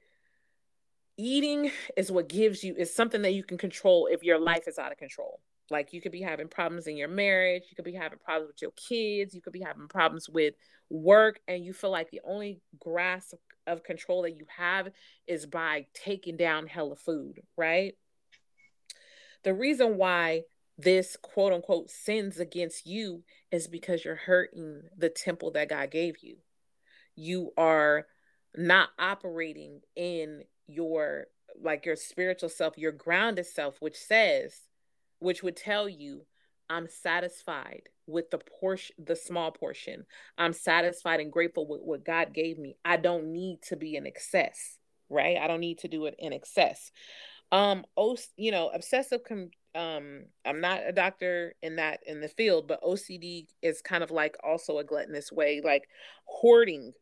eating 1.18 1.70
is 1.96 2.10
what 2.10 2.28
gives 2.28 2.64
you 2.64 2.74
is 2.76 2.94
something 2.94 3.22
that 3.22 3.34
you 3.34 3.42
can 3.42 3.58
control 3.58 4.08
if 4.10 4.22
your 4.22 4.38
life 4.38 4.66
is 4.66 4.78
out 4.78 4.92
of 4.92 4.98
control 4.98 5.40
like 5.70 5.92
you 5.92 6.00
could 6.00 6.12
be 6.12 6.22
having 6.22 6.48
problems 6.48 6.86
in 6.86 6.96
your 6.96 7.08
marriage 7.08 7.64
you 7.68 7.76
could 7.76 7.84
be 7.84 7.94
having 7.94 8.18
problems 8.18 8.48
with 8.48 8.62
your 8.62 8.70
kids 8.72 9.34
you 9.34 9.42
could 9.42 9.52
be 9.52 9.60
having 9.60 9.88
problems 9.88 10.28
with 10.28 10.54
work 10.88 11.40
and 11.48 11.64
you 11.64 11.72
feel 11.72 11.90
like 11.90 12.10
the 12.10 12.20
only 12.24 12.60
grasp 12.78 13.34
of 13.66 13.82
control 13.82 14.22
that 14.22 14.38
you 14.38 14.46
have 14.56 14.88
is 15.26 15.44
by 15.44 15.84
taking 15.92 16.36
down 16.36 16.66
hella 16.66 16.96
food 16.96 17.40
right 17.56 17.94
the 19.44 19.52
reason 19.52 19.96
why 19.96 20.42
this 20.78 21.16
quote 21.20 21.52
unquote 21.52 21.90
sins 21.90 22.38
against 22.38 22.86
you 22.86 23.24
is 23.50 23.66
because 23.66 24.04
you're 24.04 24.14
hurting 24.14 24.82
the 24.96 25.08
temple 25.08 25.50
that 25.50 25.68
God 25.68 25.90
gave 25.90 26.18
you. 26.22 26.36
You 27.16 27.52
are 27.56 28.06
not 28.56 28.90
operating 28.98 29.80
in 29.96 30.44
your 30.68 31.26
like 31.60 31.86
your 31.86 31.96
spiritual 31.96 32.48
self, 32.48 32.78
your 32.78 32.92
grounded 32.92 33.46
self, 33.46 33.76
which 33.80 33.96
says, 33.96 34.54
which 35.18 35.42
would 35.42 35.56
tell 35.56 35.88
you, 35.88 36.24
I'm 36.70 36.86
satisfied 36.88 37.88
with 38.06 38.30
the 38.30 38.38
portion, 38.38 38.94
the 39.04 39.16
small 39.16 39.50
portion. 39.50 40.04
I'm 40.36 40.52
satisfied 40.52 41.20
and 41.20 41.32
grateful 41.32 41.66
with 41.66 41.80
what 41.82 42.04
God 42.04 42.32
gave 42.32 42.58
me. 42.58 42.76
I 42.84 42.96
don't 42.96 43.32
need 43.32 43.62
to 43.68 43.76
be 43.76 43.96
in 43.96 44.06
excess, 44.06 44.78
right? 45.08 45.38
I 45.38 45.46
don't 45.46 45.60
need 45.60 45.78
to 45.78 45.88
do 45.88 46.06
it 46.06 46.14
in 46.18 46.32
excess. 46.32 46.90
Um, 47.50 47.84
oh, 47.96 48.16
you 48.36 48.52
know, 48.52 48.68
obsessive 48.68 49.24
com- 49.26 49.50
um 49.74 50.24
i'm 50.46 50.60
not 50.60 50.80
a 50.86 50.92
doctor 50.92 51.54
in 51.62 51.76
that 51.76 52.00
in 52.06 52.20
the 52.20 52.28
field 52.28 52.66
but 52.66 52.82
ocd 52.82 53.46
is 53.62 53.82
kind 53.82 54.02
of 54.02 54.10
like 54.10 54.36
also 54.42 54.78
a 54.78 54.84
gluttonous 54.84 55.30
way 55.30 55.60
like 55.62 55.88
hoarding 56.24 56.92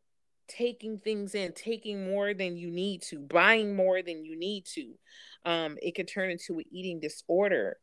taking 0.48 0.98
things 0.98 1.34
in 1.34 1.52
taking 1.52 2.10
more 2.10 2.34
than 2.34 2.56
you 2.56 2.70
need 2.70 3.02
to 3.02 3.18
buying 3.18 3.74
more 3.74 4.02
than 4.02 4.24
you 4.24 4.38
need 4.38 4.64
to 4.64 4.94
um 5.44 5.76
it 5.82 5.94
could 5.94 6.08
turn 6.08 6.30
into 6.30 6.54
an 6.54 6.64
eating 6.70 7.00
disorder. 7.00 7.76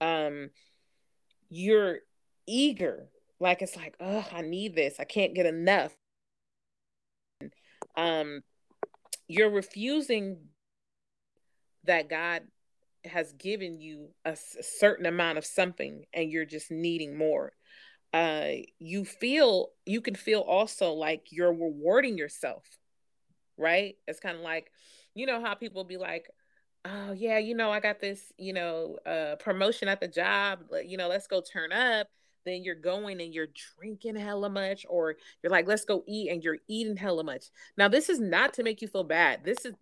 Um 0.00 0.50
you're 1.48 1.98
eager 2.46 3.08
like 3.38 3.62
it's 3.62 3.76
like 3.76 3.94
oh 4.00 4.26
i 4.32 4.40
need 4.40 4.74
this 4.74 4.96
i 4.98 5.04
can't 5.04 5.34
get 5.34 5.46
enough. 5.46 5.94
Um 7.96 8.42
you're 9.28 9.50
refusing 9.50 10.38
that 11.84 12.08
god 12.08 12.42
has 13.04 13.32
given 13.32 13.80
you 13.80 14.10
a 14.24 14.36
certain 14.36 15.06
amount 15.06 15.38
of 15.38 15.44
something 15.44 16.04
and 16.12 16.30
you're 16.30 16.44
just 16.44 16.70
needing 16.70 17.16
more 17.16 17.52
uh 18.12 18.50
you 18.78 19.04
feel 19.04 19.68
you 19.86 20.00
can 20.00 20.14
feel 20.14 20.40
also 20.40 20.92
like 20.92 21.28
you're 21.30 21.52
rewarding 21.52 22.18
yourself 22.18 22.64
right 23.56 23.96
it's 24.08 24.20
kind 24.20 24.36
of 24.36 24.42
like 24.42 24.70
you 25.14 25.26
know 25.26 25.40
how 25.40 25.54
people 25.54 25.84
be 25.84 25.96
like 25.96 26.28
oh 26.84 27.12
yeah 27.12 27.38
you 27.38 27.54
know 27.54 27.70
i 27.70 27.78
got 27.78 28.00
this 28.00 28.32
you 28.36 28.52
know 28.52 28.96
uh 29.06 29.36
promotion 29.36 29.86
at 29.86 30.00
the 30.00 30.08
job 30.08 30.60
you 30.84 30.96
know 30.96 31.08
let's 31.08 31.26
go 31.26 31.40
turn 31.40 31.72
up 31.72 32.08
then 32.46 32.64
you're 32.64 32.74
going 32.74 33.20
and 33.20 33.34
you're 33.34 33.48
drinking 33.78 34.16
hella 34.16 34.48
much 34.48 34.86
or 34.88 35.14
you're 35.42 35.52
like 35.52 35.68
let's 35.68 35.84
go 35.84 36.02
eat 36.08 36.30
and 36.30 36.42
you're 36.42 36.58
eating 36.68 36.96
hella 36.96 37.22
much 37.22 37.46
now 37.76 37.86
this 37.86 38.08
is 38.08 38.18
not 38.18 38.54
to 38.54 38.62
make 38.62 38.82
you 38.82 38.88
feel 38.88 39.04
bad 39.04 39.44
this 39.44 39.64
is 39.64 39.74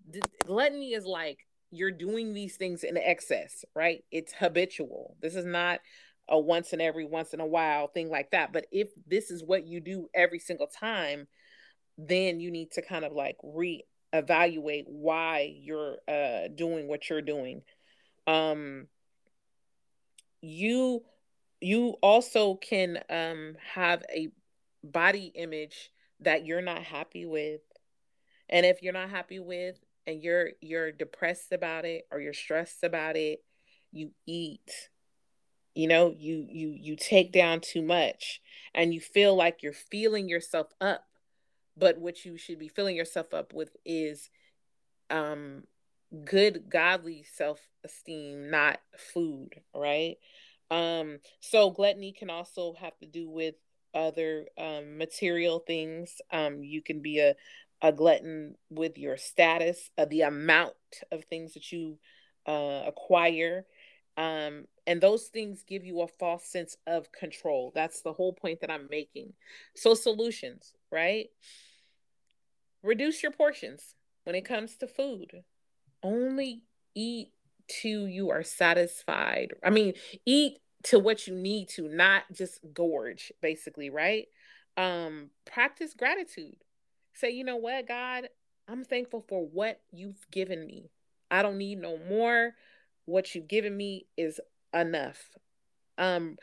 gluttony 0.45 0.93
is 0.93 1.07
like 1.07 1.47
you're 1.71 1.91
doing 1.91 2.33
these 2.33 2.57
things 2.57 2.83
in 2.83 2.97
excess, 2.97 3.65
right? 3.75 4.05
It's 4.11 4.33
habitual. 4.33 5.17
This 5.21 5.35
is 5.35 5.45
not 5.45 5.81
a 6.29 6.39
once 6.39 6.73
in 6.73 6.81
every 6.81 7.05
once 7.05 7.33
in 7.35 7.41
a 7.41 7.47
while 7.47 7.89
thing 7.89 8.11
like 8.11 8.31
that. 8.33 8.53
But 8.53 8.67
if 8.71 8.89
this 9.07 9.31
is 9.31 9.43
what 9.43 9.67
you 9.67 9.81
do 9.81 10.09
every 10.15 10.39
single 10.39 10.67
time, 10.67 11.27
then 11.97 12.41
you 12.41 12.51
need 12.51 12.71
to 12.73 12.83
kind 12.83 13.05
of 13.05 13.13
like 13.13 13.37
re-evaluate 13.43 14.87
why 14.89 15.53
you're 15.61 15.97
uh 16.07 16.49
doing 16.55 16.89
what 16.89 17.09
you're 17.09 17.23
doing. 17.23 17.63
Um 18.27 18.87
you 20.41 21.03
you 21.61 21.97
also 22.03 22.55
can 22.55 23.01
um 23.11 23.57
have 23.75 24.05
a 24.15 24.29
body 24.85 25.33
image 25.35 25.91
that 26.21 26.47
you're 26.47 26.63
not 26.63 26.83
happy 26.83 27.27
with. 27.27 27.61
And 28.49 28.65
if 28.65 28.83
you're 28.83 28.93
not 28.93 29.11
happy 29.11 29.39
with, 29.39 29.79
and 30.09 30.23
you're 30.23 30.51
you're 30.61 30.91
depressed 30.91 31.53
about 31.53 31.85
it 31.85 32.07
or 32.11 32.19
you're 32.19 32.33
stressed 32.33 32.83
about 32.83 33.15
it 33.15 33.41
you 33.93 34.11
eat 34.27 34.89
you 35.75 35.87
know 35.87 36.15
you 36.17 36.47
you 36.51 36.71
you 36.71 36.97
take 36.97 37.33
down 37.33 37.61
too 37.61 37.83
much 37.83 38.41
and 38.75 38.93
you 38.93 39.01
feel 39.01 39.35
like 39.35 39.63
you're 39.63 39.73
feeling 39.73 40.29
yourself 40.29 40.69
up 40.81 41.05
but 41.77 41.99
what 41.99 42.25
you 42.25 42.37
should 42.37 42.59
be 42.59 42.69
filling 42.69 42.97
yourself 42.97 43.33
up 43.33 43.53
with 43.53 43.77
is 43.85 44.31
um 45.11 45.63
good 46.25 46.69
godly 46.71 47.25
self-esteem 47.35 48.51
not 48.51 48.79
food 48.97 49.61
right 49.75 50.17
um 50.71 51.19
so 51.41 51.71
gluttony 51.71 52.13
can 52.13 52.31
also 52.31 52.75
have 52.81 52.97
to 52.99 53.07
do 53.07 53.29
with 53.29 53.55
other 53.95 54.47
um 54.59 54.99
material 54.99 55.59
things 55.61 56.21
um 56.33 56.63
you 56.63 56.83
can 56.83 57.01
be 57.01 57.19
a 57.21 57.35
a 57.83 57.93
glutton 57.93 58.57
with 58.71 58.99
your 58.99 59.17
status, 59.17 59.91
uh, 59.97 60.05
the 60.05 60.23
amount 60.23 60.75
of 61.13 61.25
things 61.25 61.55
that 61.55 61.71
you 61.71 61.99
uh, 62.47 62.83
acquire. 62.87 63.65
Um, 64.19 64.65
and 64.87 65.01
those 65.01 65.29
things 65.29 65.65
give 65.67 65.85
you 65.85 66.03
a 66.03 66.09
false 66.09 66.45
sense 66.45 66.77
of 66.87 67.11
control. 67.13 67.73
That's 67.75 68.03
the 68.03 68.13
whole 68.13 68.35
point 68.35 68.61
that 68.61 68.71
I'm 68.71 68.89
making. 68.91 69.33
So, 69.75 69.95
solutions, 69.95 70.75
right? 70.93 71.29
Reduce 72.83 73.23
your 73.23 73.33
portions 73.33 73.95
when 74.25 74.35
it 74.35 74.45
comes 74.45 74.77
to 74.79 74.87
food. 74.87 75.45
Only 76.03 76.63
eat 76.95 77.29
till 77.69 78.09
you 78.09 78.31
are 78.31 78.43
satisfied. 78.43 79.55
I 79.65 79.71
mean, 79.71 79.95
eat 80.27 80.59
to 80.85 80.99
what 80.99 81.27
you 81.27 81.35
need 81.35 81.69
to, 81.71 81.89
not 81.89 82.25
just 82.33 82.61
gorge, 82.75 83.33
basically, 83.41 83.89
right? 83.89 84.27
Um, 84.77 85.31
practice 85.47 85.95
gratitude 85.95 86.57
Say, 87.19 87.31
you 87.31 87.43
know 87.43 87.57
what, 87.57 87.89
God, 87.89 88.29
I'm 88.69 88.85
thankful 88.85 89.25
for 89.29 89.45
what 89.45 89.81
you've 89.91 90.25
given 90.31 90.65
me. 90.65 90.89
I 91.33 91.43
don't 91.43 91.59
need 91.59 91.81
no 91.81 91.99
more. 92.09 92.53
What 93.09 93.35
you've 93.35 93.49
given 93.49 93.75
me 93.75 94.07
is 94.19 94.39
enough. 94.75 95.31
Um, 95.97 96.37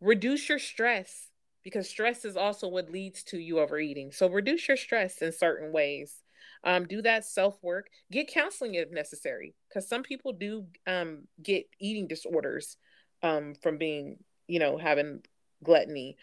reduce 0.00 0.48
your 0.48 0.58
stress 0.58 1.28
because 1.62 1.88
stress 1.88 2.24
is 2.24 2.36
also 2.36 2.66
what 2.66 2.90
leads 2.90 3.22
to 3.22 3.38
you 3.38 3.60
overeating. 3.60 4.10
So 4.10 4.28
reduce 4.28 4.66
your 4.66 4.76
stress 4.76 5.22
in 5.22 5.30
certain 5.30 5.70
ways. 5.70 6.20
Um, 6.64 6.88
do 6.88 7.02
that 7.02 7.24
self 7.24 7.56
work. 7.62 7.86
Get 8.10 8.26
counseling 8.26 8.74
if 8.74 8.90
necessary, 8.90 9.54
because 9.68 9.88
some 9.88 10.02
people 10.02 10.32
do 10.32 10.66
um, 10.88 11.28
get 11.40 11.66
eating 11.78 12.08
disorders 12.08 12.76
um, 13.22 13.54
from 13.62 13.78
being, 13.78 14.16
you 14.48 14.58
know, 14.58 14.78
having 14.78 15.20
gluttony. 15.62 16.16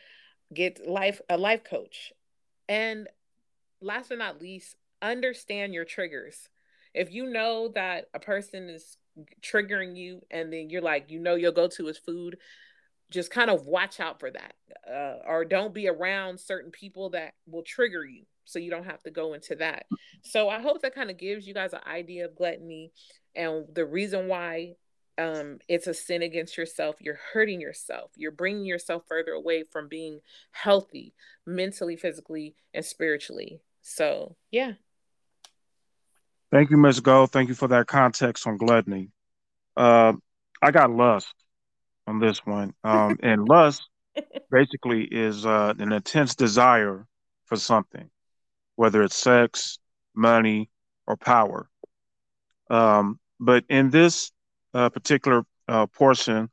Get 0.54 0.86
life 0.86 1.22
a 1.30 1.38
life 1.38 1.64
coach, 1.64 2.12
and 2.68 3.08
last 3.82 4.10
but 4.10 4.18
not 4.18 4.42
least, 4.42 4.76
understand 5.02 5.74
your 5.74 5.86
triggers. 5.86 6.50
If 6.94 7.14
you 7.14 7.30
know 7.30 7.72
that 7.76 8.08
a 8.14 8.20
person 8.20 8.70
is 8.70 8.98
triggering 9.42 9.96
you 9.96 10.22
and 10.32 10.52
then 10.52 10.70
you're 10.70 10.82
like, 10.82 11.10
you 11.10 11.20
know, 11.20 11.36
your 11.36 11.52
go 11.52 11.68
to 11.68 11.88
is 11.88 11.98
food, 11.98 12.38
just 13.12 13.32
kind 13.32 13.50
of 13.50 13.66
watch 13.66 14.00
out 14.00 14.20
for 14.20 14.32
that. 14.32 14.54
Uh, 14.90 15.18
or 15.28 15.46
don't 15.46 15.74
be 15.74 15.88
around 15.88 16.40
certain 16.40 16.72
people 16.72 17.12
that 17.12 17.34
will 17.48 17.64
trigger 17.64 18.06
you 18.06 18.24
so 18.46 18.60
you 18.60 18.72
don't 18.72 18.86
have 18.86 19.04
to 19.04 19.12
go 19.12 19.34
into 19.34 19.56
that. 19.56 19.86
So 20.24 20.50
I 20.50 20.60
hope 20.60 20.82
that 20.82 20.96
kind 20.96 21.10
of 21.10 21.18
gives 21.18 21.48
you 21.48 21.54
guys 21.54 21.74
an 21.74 21.82
idea 21.88 22.26
of 22.26 22.36
gluttony 22.36 22.92
and 23.36 23.66
the 23.74 23.86
reason 23.86 24.28
why 24.28 24.74
um, 25.20 25.60
it's 25.68 25.88
a 25.88 25.94
sin 25.94 26.22
against 26.22 26.58
yourself. 26.58 26.96
You're 27.00 27.20
hurting 27.34 27.60
yourself. 27.60 28.12
You're 28.16 28.32
bringing 28.32 28.66
yourself 28.66 29.04
further 29.08 29.32
away 29.34 29.64
from 29.64 29.88
being 29.88 30.20
healthy 30.52 31.14
mentally, 31.46 31.98
physically, 31.98 32.56
and 32.74 32.86
spiritually. 32.86 33.62
So 33.82 34.36
yeah. 34.52 34.74
Thank 36.52 36.72
you, 36.72 36.78
Ms. 36.78 37.00
Go. 37.02 37.28
Thank 37.28 37.50
you 37.50 37.56
for 37.56 37.68
that 37.68 37.88
context 37.88 38.48
on 38.48 38.58
gluttony. 38.58 39.12
Uh, 39.78 40.14
I 40.62 40.72
got 40.72 40.92
lust 40.92 41.34
on 42.08 42.20
this 42.20 42.46
one. 42.46 42.74
Um, 42.84 43.18
and 43.24 43.48
lust 43.48 43.88
basically 44.52 45.04
is 45.04 45.46
uh, 45.46 45.74
an 45.78 45.92
intense 45.92 46.36
desire 46.36 47.06
for 47.46 47.56
something, 47.56 48.10
whether 48.76 49.04
it's 49.04 49.16
sex, 49.16 49.78
money, 50.16 50.70
or 51.08 51.18
power. 51.18 51.70
Um, 52.70 53.20
but 53.40 53.64
in 53.70 53.90
this 53.90 54.32
uh, 54.74 54.90
particular 54.90 55.44
uh, 55.68 55.86
portion 55.88 56.50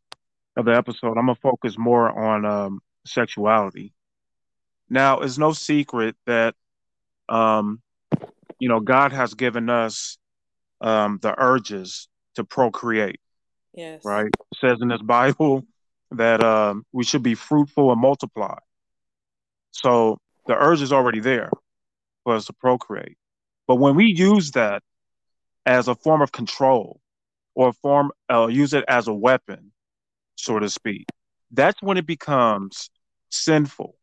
of 0.57 0.65
the 0.67 0.77
episode, 0.77 1.17
I'm 1.19 1.27
going 1.27 1.35
to 1.35 1.41
focus 1.41 1.77
more 1.79 2.11
on 2.11 2.45
um, 2.45 2.81
sexuality. 3.07 3.93
Now, 4.89 5.21
it's 5.21 5.39
no 5.39 5.53
secret 5.53 6.17
that 6.27 6.55
um, 7.29 7.83
you 8.59 8.69
know, 8.69 8.81
God 8.81 9.13
has 9.13 9.35
given 9.35 9.69
us 9.71 10.19
um, 10.81 11.19
the 11.23 11.35
urges 11.39 12.09
to 12.35 12.45
procreate. 12.45 13.21
Yes. 13.75 14.03
Right. 14.05 14.27
It 14.27 14.59
says 14.61 14.79
in 14.81 14.89
this 14.89 15.03
Bible 15.03 15.67
that 16.13 16.43
um, 16.43 16.85
we 16.93 17.05
should 17.05 17.23
be 17.23 17.35
fruitful 17.35 17.93
and 17.93 18.01
multiply. 18.01 18.57
So 19.73 20.19
the 20.47 20.55
urge 20.55 20.81
is 20.81 20.93
already 20.93 21.21
there 21.21 21.51
for 22.25 22.35
us 22.35 22.47
to 22.47 22.53
procreate. 22.55 23.17
But 23.67 23.77
when 23.77 23.95
we 23.97 24.07
use 24.07 24.53
that 24.53 24.83
as 25.67 25.89
a 25.89 25.95
form 25.95 26.23
of 26.23 26.33
control 26.33 27.01
or 27.55 27.73
form, 27.73 28.13
uh, 28.31 28.47
use 28.47 28.73
it 28.73 28.85
as 28.89 29.09
a 29.09 29.15
weapon, 29.15 29.73
so 30.37 30.59
to 30.59 30.71
speak, 30.71 31.07
that's 31.51 31.83
when 31.83 31.97
it 31.97 32.07
becomes 32.07 32.91
sinful. 33.31 33.97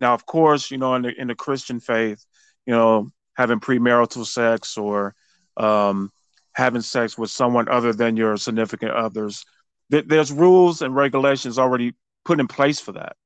Now, 0.00 0.14
of 0.14 0.26
course, 0.26 0.70
you 0.70 0.78
know, 0.78 0.94
in 0.94 1.02
the 1.02 1.12
in 1.20 1.28
the 1.28 1.34
Christian 1.34 1.80
faith, 1.80 2.24
you 2.66 2.74
know, 2.74 3.08
having 3.34 3.60
premarital 3.60 4.26
sex 4.26 4.76
or 4.76 5.14
um, 5.56 6.10
having 6.52 6.82
sex 6.82 7.16
with 7.16 7.30
someone 7.30 7.68
other 7.68 7.92
than 7.92 8.16
your 8.16 8.36
significant 8.36 8.92
others, 8.92 9.44
there's 9.88 10.32
rules 10.32 10.82
and 10.82 10.94
regulations 10.94 11.58
already 11.58 11.94
put 12.24 12.40
in 12.40 12.48
place 12.48 12.80
for 12.80 12.92
that. 12.92 13.16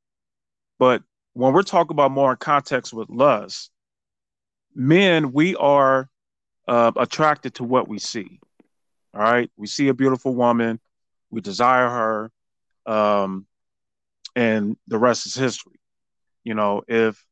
But 0.79 1.03
when 1.35 1.53
we're 1.53 1.63
talking 1.63 1.95
about 1.95 2.11
more 2.11 2.33
in 2.33 2.37
context 2.39 2.93
with 2.93 3.09
lust, 3.09 3.71
men, 4.75 5.33
we 5.33 5.55
are 5.57 6.09
uh, 6.67 6.93
attracted 6.97 7.55
to 7.55 7.65
what 7.65 7.89
we 7.89 7.99
see. 7.99 8.41
All 9.15 9.23
right, 9.23 9.51
we 9.57 9.67
see 9.67 9.89
a 9.89 9.95
beautiful 9.95 10.35
woman, 10.35 10.81
we 11.31 11.41
desire 11.41 11.89
her, 11.89 12.93
um, 12.93 13.47
and 14.35 14.77
the 14.89 14.99
rest 14.99 15.27
is 15.27 15.35
history. 15.35 15.81
You 16.45 16.55
know, 16.55 16.83
if 16.87 17.25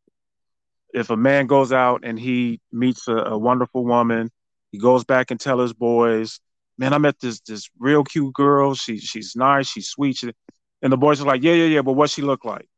if 0.94 1.10
a 1.10 1.16
man 1.16 1.46
goes 1.46 1.72
out 1.72 2.02
and 2.04 2.18
he 2.18 2.60
meets 2.72 3.08
a, 3.08 3.16
a 3.16 3.38
wonderful 3.38 3.84
woman, 3.84 4.30
he 4.70 4.78
goes 4.78 5.04
back 5.04 5.30
and 5.30 5.40
tell 5.40 5.58
his 5.58 5.72
boys, 5.72 6.40
"Man, 6.78 6.92
I 6.94 6.98
met 6.98 7.18
this 7.20 7.40
this 7.40 7.68
real 7.78 8.04
cute 8.04 8.32
girl. 8.32 8.74
She 8.74 8.98
she's 8.98 9.34
nice, 9.36 9.68
she's 9.68 9.88
sweet." 9.88 10.16
She, 10.16 10.32
and 10.80 10.92
the 10.92 10.96
boys 10.96 11.20
are 11.20 11.26
like, 11.26 11.42
"Yeah, 11.42 11.52
yeah, 11.52 11.66
yeah, 11.66 11.82
but 11.82 11.94
what 11.94 12.10
she 12.10 12.22
look 12.22 12.44
like? 12.44 12.68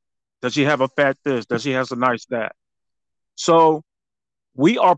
Does 0.40 0.54
she 0.54 0.64
have 0.64 0.80
a 0.80 0.88
fat 0.88 1.18
this? 1.24 1.46
Does 1.46 1.62
she 1.62 1.72
has 1.72 1.92
a 1.92 1.96
nice 1.96 2.24
that?" 2.26 2.56
So 3.34 3.82
we 4.54 4.78
are, 4.78 4.96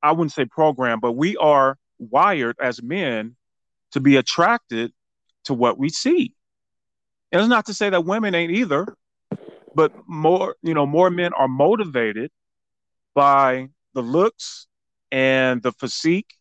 I 0.00 0.12
wouldn't 0.12 0.32
say 0.32 0.44
programmed, 0.44 1.02
but 1.02 1.12
we 1.12 1.36
are 1.36 1.76
wired 1.98 2.56
as 2.60 2.80
men 2.80 3.34
to 3.92 4.00
be 4.00 4.16
attracted 4.16 4.92
to 5.44 5.54
what 5.54 5.76
we 5.76 5.88
see. 5.88 6.32
And 7.32 7.40
it's 7.40 7.48
not 7.48 7.66
to 7.66 7.74
say 7.74 7.90
that 7.90 8.04
women 8.04 8.34
ain't 8.34 8.52
either, 8.52 8.96
but 9.74 9.92
more, 10.06 10.54
you 10.62 10.72
know, 10.72 10.86
more 10.86 11.10
men 11.10 11.32
are 11.32 11.48
motivated 11.48 12.30
by 13.14 13.68
the 13.94 14.02
looks 14.02 14.66
and 15.10 15.62
the 15.62 15.72
physique 15.72 16.34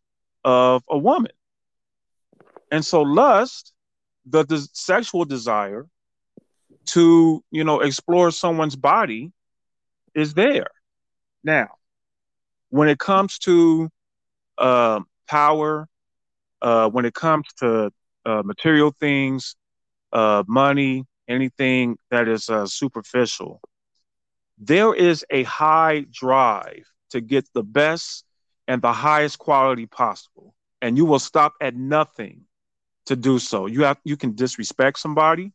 of 0.44 0.84
a 0.90 0.98
woman. 0.98 1.32
And 2.72 2.84
so 2.84 3.04
lust, 3.04 3.74
the, 4.26 4.68
sexual 4.74 5.26
desire 5.26 5.88
to, 6.86 7.44
you 7.52 7.64
know, 7.64 7.82
explore 7.82 8.32
someone's 8.32 8.76
body 8.76 9.32
is 10.16 10.34
there. 10.34 10.72
Now, 11.44 11.68
when 12.70 12.90
it 12.90 12.98
comes 12.98 13.38
to 13.40 13.90
uh, 14.58 15.02
power, 15.28 15.88
uh, 16.62 16.90
when 16.90 17.06
it 17.06 17.14
comes 17.14 17.48
to 17.58 17.92
uh, 18.26 18.42
material 18.44 18.94
things, 19.00 19.56
uh, 20.12 20.44
money, 20.48 21.06
anything 21.28 21.98
that 22.10 22.28
is 22.28 22.50
uh, 22.50 22.66
superficial, 22.66 23.62
there 24.58 24.94
is 24.94 25.26
a 25.30 25.44
high 25.44 26.06
drive 26.12 26.86
to 27.10 27.22
get 27.22 27.48
the 27.54 27.64
best 27.64 28.24
and 28.68 28.82
the 28.82 28.94
highest 28.94 29.40
quality 29.40 29.86
possible, 29.86 30.56
and 30.82 30.98
you 30.98 31.06
will 31.06 31.20
stop 31.20 31.54
at 31.62 31.76
nothing 31.76 32.42
to 33.06 33.16
do 33.16 33.40
so. 33.40 33.66
You 33.66 33.84
have 33.84 33.98
you 34.04 34.18
can 34.18 34.36
disrespect 34.36 35.00
somebody, 35.00 35.52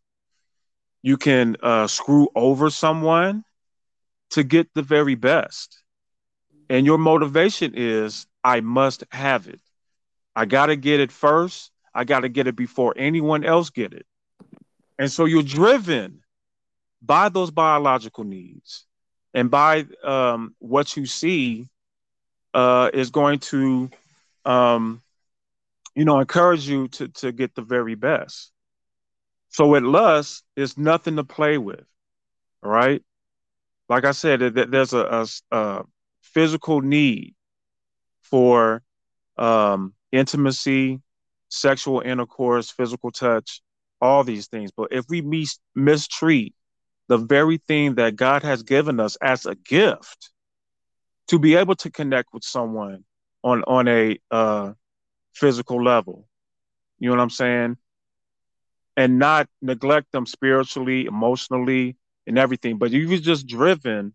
you 1.03 1.17
can 1.17 1.57
uh, 1.63 1.87
screw 1.87 2.29
over 2.35 2.71
someone 2.71 3.45
to 4.31 4.43
get 4.43 4.73
the 4.75 4.83
very 4.83 5.15
best, 5.15 5.83
and 6.69 6.85
your 6.85 6.99
motivation 6.99 7.73
is 7.75 8.27
I 8.45 8.61
must 8.61 9.05
have 9.11 9.49
it. 9.49 9.61
I 10.37 10.45
got 10.45 10.67
to 10.67 10.77
get 10.77 11.01
it 11.01 11.11
first. 11.11 11.71
I 11.95 12.05
got 12.05 12.21
to 12.21 12.29
get 12.29 12.47
it 12.47 12.57
before 12.57 12.95
anyone 12.97 13.45
else 13.45 13.71
get 13.71 13.93
it. 13.93 14.07
And 14.99 15.11
so 15.11 15.25
you're 15.25 15.43
driven 15.43 16.23
by 17.03 17.29
those 17.29 17.51
biological 17.51 18.25
needs 18.25 18.87
and 19.35 19.51
by 19.51 19.87
um, 20.03 20.55
what 20.59 20.97
you 20.97 21.07
see 21.07 21.69
uh, 22.55 22.91
is 22.93 23.11
going 23.11 23.38
to, 23.38 23.91
um, 24.45 25.03
you 25.95 26.05
know, 26.05 26.19
encourage 26.19 26.69
you 26.69 26.88
to, 26.88 27.09
to 27.09 27.33
get 27.33 27.55
the 27.55 27.62
very 27.62 27.95
best. 27.95 28.51
So 29.51 29.69
with 29.69 29.83
lust, 29.83 30.45
it's 30.57 30.77
nothing 30.77 31.17
to 31.17 31.25
play 31.25 31.59
with, 31.59 31.85
right? 32.62 33.03
Like 33.88 34.05
I 34.05 34.12
said, 34.12 34.41
there's 34.41 34.93
a, 34.93 35.27
a, 35.51 35.57
a 35.57 35.85
physical 36.23 36.81
need 36.81 37.35
for 38.23 38.83
um, 39.37 39.95
intimacy, 40.12 41.01
sexual 41.49 42.01
intercourse, 42.01 42.71
physical 42.71 43.11
touch, 43.11 43.62
all 44.01 44.25
these 44.25 44.49
things. 44.49 44.71
But 44.77 44.88
if 44.93 45.07
we 45.09 45.23
mis- 45.23 45.59
mistreat 45.75 46.55
the 47.09 47.18
very 47.18 47.57
thing 47.57 47.97
that 47.97 48.16
God 48.16 48.42
has 48.42 48.62
given 48.62 49.01
us 49.01 49.16
as 49.16 49.47
a 49.47 49.55
gift 49.55 50.31
to 51.29 51.38
be 51.38 51.57
able 51.57 51.75
to 51.77 51.90
connect 51.90 52.33
with 52.33 52.44
someone 52.44 53.05
on 53.42 53.64
on 53.64 53.88
a 53.88 54.18
uh, 54.31 54.73
physical 55.35 55.83
level, 55.83 56.27
you 56.99 57.09
know 57.09 57.16
what 57.16 57.23
I'm 57.23 57.31
saying, 57.31 57.77
and 58.97 59.18
not 59.18 59.49
neglect 59.62 60.12
them 60.12 60.27
spiritually, 60.27 61.07
emotionally, 61.07 61.97
and 62.27 62.38
everything. 62.38 62.79
But 62.79 62.90
you're 62.90 63.18
just 63.18 63.47
driven 63.47 64.14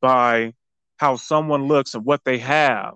by 0.00 0.54
how 0.96 1.16
someone 1.16 1.64
looks 1.64 1.94
and 1.94 2.04
what 2.04 2.24
they 2.24 2.38
have. 2.38 2.94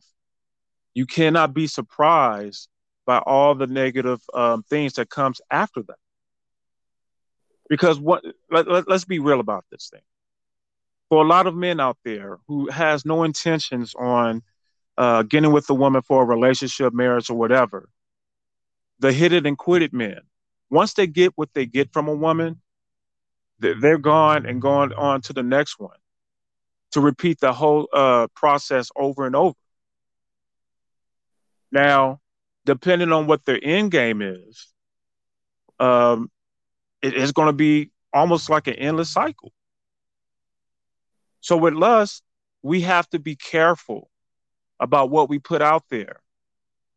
You 0.95 1.07
cannot 1.07 1.55
be 1.55 1.67
surprised 1.67 2.69
by 3.07 3.19
all 3.19 3.55
the 3.55 3.67
negative 3.67 4.21
um, 4.35 4.63
things 4.65 4.95
that 4.95 5.11
comes 5.11 5.41
after 5.51 5.83
that 5.83 5.97
because 7.69 7.99
what 7.99 8.25
let, 8.51 8.69
let, 8.69 8.89
let's 8.89 9.05
be 9.05 9.19
real 9.19 9.41
about 9.41 9.65
this 9.71 9.89
thing. 9.93 10.01
For 11.09 11.23
a 11.23 11.27
lot 11.27 11.47
of 11.47 11.55
men 11.55 11.81
out 11.81 11.99
there 12.05 12.39
who 12.49 12.69
has 12.71 13.05
no 13.05 13.23
intentions 13.23 13.95
on 13.95 14.43
uh, 14.97 15.23
getting 15.23 15.53
with 15.53 15.69
a 15.71 15.75
woman 15.75 16.03
for 16.03 16.23
a 16.23 16.27
relationship 16.27 16.93
marriage 16.93 17.31
or 17.31 17.37
whatever 17.37 17.89
the 18.99 19.13
hit 19.13 19.33
it 19.33 19.47
and 19.47 19.57
quit 19.57 19.83
it 19.83 19.93
men 19.93 20.21
once 20.71 20.95
they 20.95 21.07
get 21.07 21.33
what 21.37 21.49
they 21.55 21.67
get 21.67 21.93
from 21.93 22.09
a 22.09 22.15
woman 22.15 22.61
they're 23.61 23.99
gone 23.99 24.47
and 24.47 24.61
going 24.63 24.93
on 24.93 25.21
to 25.21 25.33
the 25.33 25.43
next 25.43 25.79
one 25.79 25.97
to 26.93 27.01
repeat 27.01 27.41
the 27.41 27.53
whole 27.53 27.89
uh, 27.93 28.29
process 28.35 28.89
over 28.97 29.27
and 29.27 29.35
over. 29.35 29.57
Now 31.71 32.21
depending 32.65 33.13
on 33.13 33.27
what 33.27 33.45
their 33.45 33.59
end 33.63 33.91
game 33.91 34.21
is 34.21 34.67
um, 35.81 36.31
it 37.03 37.15
is 37.15 37.33
going 37.33 37.47
to 37.47 37.53
be 37.53 37.91
almost 38.13 38.51
like 38.51 38.67
an 38.67 38.75
endless 38.75 39.11
cycle. 39.11 39.53
So 41.41 41.57
with 41.57 41.75
lust, 41.75 42.23
we 42.63 42.81
have 42.83 43.09
to 43.11 43.19
be 43.19 43.37
careful 43.37 44.11
about 44.81 45.11
what 45.11 45.29
we 45.29 45.39
put 45.39 45.63
out 45.63 45.85
there 45.91 46.21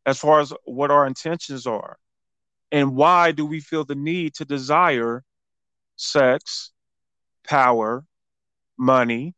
as 0.06 0.20
far 0.20 0.40
as 0.40 0.54
what 0.66 0.92
our 0.92 1.06
intentions 1.06 1.68
are. 1.68 1.98
And 2.72 2.96
why 2.96 3.32
do 3.32 3.46
we 3.46 3.60
feel 3.60 3.84
the 3.84 3.96
need 3.96 4.36
to 4.36 4.46
desire 4.46 5.24
sex, 5.98 6.72
power, 7.44 8.06
money, 8.78 9.36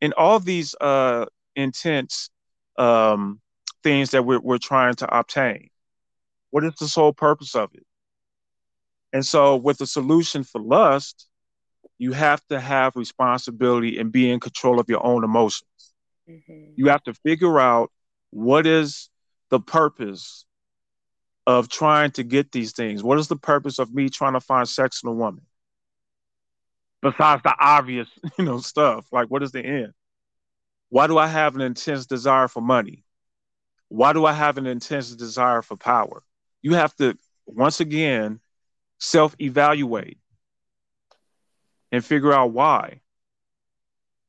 and 0.00 0.14
all 0.14 0.38
these 0.38 0.74
uh, 0.80 1.26
intense 1.56 2.30
um, 2.78 3.40
things 3.82 4.10
that 4.10 4.24
we're, 4.24 4.40
we're 4.40 4.58
trying 4.58 4.94
to 4.96 5.16
obtain? 5.18 5.68
What 6.50 6.64
is 6.64 6.74
the 6.76 6.88
sole 6.88 7.12
purpose 7.12 7.54
of 7.54 7.70
it? 7.74 7.84
And 9.14 9.24
so, 9.24 9.54
with 9.54 9.78
the 9.78 9.86
solution 9.86 10.42
for 10.42 10.60
lust, 10.60 11.28
you 11.98 12.10
have 12.10 12.44
to 12.48 12.58
have 12.58 12.96
responsibility 12.96 13.98
and 13.98 14.10
be 14.10 14.28
in 14.28 14.40
control 14.40 14.80
of 14.80 14.88
your 14.88 15.06
own 15.06 15.22
emotions. 15.22 15.92
Mm-hmm. 16.28 16.72
You 16.74 16.88
have 16.88 17.04
to 17.04 17.14
figure 17.14 17.60
out 17.60 17.92
what 18.30 18.66
is 18.66 19.08
the 19.50 19.60
purpose 19.60 20.44
of 21.46 21.68
trying 21.68 22.10
to 22.12 22.24
get 22.24 22.50
these 22.50 22.72
things. 22.72 23.04
What 23.04 23.20
is 23.20 23.28
the 23.28 23.36
purpose 23.36 23.78
of 23.78 23.94
me 23.94 24.08
trying 24.08 24.32
to 24.32 24.40
find 24.40 24.68
sex 24.68 25.02
in 25.04 25.08
a 25.08 25.12
woman? 25.12 25.46
Besides 27.00 27.42
the 27.44 27.54
obvious, 27.56 28.08
you 28.38 28.44
know, 28.44 28.58
stuff 28.58 29.06
like 29.12 29.28
what 29.28 29.44
is 29.44 29.52
the 29.52 29.64
end? 29.64 29.92
Why 30.88 31.06
do 31.06 31.18
I 31.18 31.28
have 31.28 31.54
an 31.54 31.60
intense 31.60 32.06
desire 32.06 32.48
for 32.48 32.60
money? 32.60 33.04
Why 33.88 34.12
do 34.12 34.26
I 34.26 34.32
have 34.32 34.58
an 34.58 34.66
intense 34.66 35.14
desire 35.14 35.62
for 35.62 35.76
power? 35.76 36.24
You 36.62 36.74
have 36.74 36.96
to 36.96 37.16
once 37.46 37.78
again 37.78 38.40
self 38.98 39.34
evaluate 39.40 40.18
and 41.92 42.04
figure 42.04 42.32
out 42.32 42.52
why. 42.52 43.00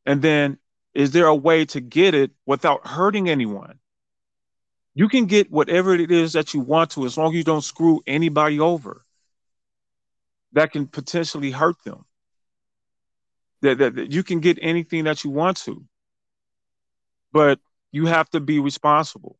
And 0.06 0.21
then, 0.21 0.58
is 0.93 1.12
there 1.12 1.28
a 1.28 1.36
way 1.36 1.65
to 1.65 1.82
get 1.82 2.13
it 2.13 2.32
without 2.45 2.88
hurting 2.88 3.30
anyone? 3.30 3.80
You 4.93 5.10
can 5.10 5.25
get 5.25 5.51
whatever 5.51 5.93
it 5.93 6.10
is 6.10 6.34
that 6.34 6.54
you 6.54 6.62
want 6.62 6.91
to 6.91 7.06
as 7.06 7.17
long 7.17 7.32
as 7.32 7.36
you 7.36 7.43
don't 7.43 7.63
screw 7.63 8.01
anybody 8.08 8.60
over 8.60 9.06
that 10.56 10.71
can 10.71 10.88
potentially 10.88 11.51
hurt 11.51 11.75
them. 11.84 12.06
That, 13.62 13.78
that, 13.80 13.95
that 13.95 14.12
you 14.12 14.23
can 14.23 14.39
get 14.39 14.58
anything 14.62 15.04
that 15.04 15.23
you 15.23 15.30
want 15.30 15.58
to. 15.58 15.84
But 17.32 17.60
you 17.91 18.06
have 18.06 18.30
to 18.30 18.39
be 18.39 18.60
responsible. 18.60 19.38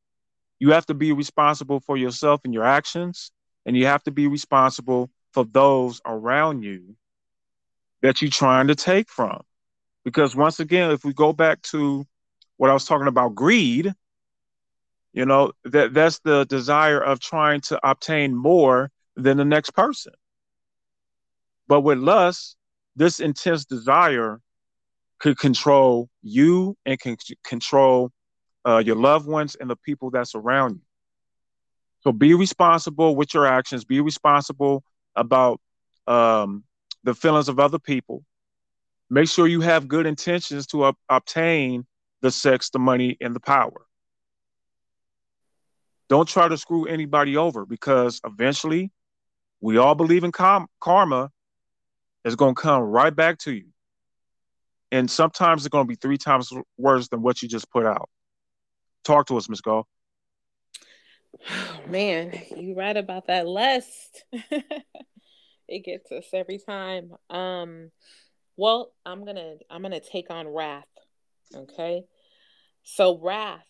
You 0.60 0.72
have 0.72 0.86
to 0.88 0.94
be 0.94 1.14
responsible 1.14 1.80
for 1.80 1.96
yourself 1.96 2.42
and 2.44 2.54
your 2.54 2.66
actions, 2.66 3.32
and 3.66 3.76
you 3.76 3.86
have 3.86 4.04
to 4.04 4.12
be 4.12 4.28
responsible 4.28 5.10
for 5.34 5.46
those 5.46 6.02
around 6.06 6.64
you 6.64 6.96
that 8.02 8.22
you're 8.22 8.32
trying 8.32 8.68
to 8.68 8.76
take 8.76 9.10
from. 9.10 9.42
Because 10.04 10.36
once 10.36 10.60
again, 10.60 10.92
if 10.92 11.04
we 11.04 11.14
go 11.14 11.34
back 11.34 11.62
to 11.64 12.06
what 12.58 12.70
I 12.70 12.74
was 12.74 12.86
talking 12.86 13.08
about 13.08 13.36
greed, 13.36 13.94
you 15.14 15.26
know, 15.26 15.54
that 15.64 15.94
that's 15.94 16.20
the 16.20 16.46
desire 16.46 17.00
of 17.00 17.20
trying 17.20 17.62
to 17.62 17.80
obtain 17.90 18.36
more 18.36 18.92
than 19.16 19.38
the 19.38 19.46
next 19.46 19.72
person. 19.72 20.14
But 21.68 21.82
with 21.82 21.98
lust, 21.98 22.58
this 22.96 23.20
intense 23.20 23.66
desire 23.66 24.40
could 25.20 25.38
control 25.40 26.10
you 26.22 26.78
and 26.86 27.00
can 27.00 27.18
control 27.44 28.12
uh, 28.68 28.84
your 28.86 28.96
loved 28.96 29.28
ones 29.28 29.56
and 29.56 29.70
the 29.70 29.76
people 29.76 30.12
that's 30.12 30.36
around 30.36 30.76
you. 30.76 30.82
So 32.06 32.12
be 32.12 32.36
responsible 32.36 33.16
with 33.16 33.34
your 33.34 33.48
actions. 33.48 33.84
Be 33.84 34.00
responsible 34.00 34.84
about 35.16 35.60
um, 36.06 36.64
the 37.04 37.16
feelings 37.16 37.50
of 37.50 37.60
other 37.60 37.80
people. 37.80 38.24
Make 39.10 39.28
sure 39.28 39.48
you 39.48 39.62
have 39.62 39.88
good 39.88 40.06
intentions 40.06 40.68
to 40.68 40.86
ob- 40.86 40.98
obtain 41.10 41.86
the 42.22 42.30
sex, 42.30 42.70
the 42.70 42.78
money, 42.78 43.18
and 43.22 43.36
the 43.36 43.40
power. 43.40 43.88
Don't 46.08 46.28
try 46.28 46.48
to 46.48 46.58
screw 46.58 46.86
anybody 46.86 47.38
over 47.38 47.66
because 47.66 48.22
eventually 48.24 48.92
we 49.60 49.78
all 49.78 49.96
believe 49.96 50.24
in 50.24 50.32
com- 50.32 50.68
karma 50.80 51.32
is 52.24 52.36
going 52.36 52.54
to 52.54 52.62
come 52.62 52.84
right 52.84 53.16
back 53.16 53.40
to 53.40 53.52
you. 53.52 53.66
And 54.92 55.10
sometimes 55.10 55.66
it's 55.66 55.72
going 55.72 55.86
to 55.86 55.90
be 55.90 55.96
three 55.96 56.18
times 56.18 56.54
worse 56.78 57.08
than 57.08 57.24
what 57.24 57.42
you 57.42 57.50
just 57.50 57.72
put 57.72 57.88
out. 57.88 58.10
Talk 59.04 59.26
to 59.28 59.38
us, 59.38 59.50
Miss 59.50 59.62
Go. 59.62 59.88
Man, 61.88 62.34
you 62.56 62.76
right 62.76 62.96
about 62.96 63.28
that 63.28 63.48
lust. 63.48 64.26
it 65.68 65.84
gets 65.84 66.12
us 66.12 66.26
every 66.34 66.58
time. 66.58 67.12
Um, 67.30 67.92
well, 68.58 68.92
I'm 69.06 69.26
gonna 69.26 69.56
I'm 69.70 69.82
gonna 69.82 70.00
take 70.00 70.30
on 70.30 70.48
wrath. 70.48 70.86
Okay, 71.56 72.04
so 72.84 73.18
wrath, 73.18 73.66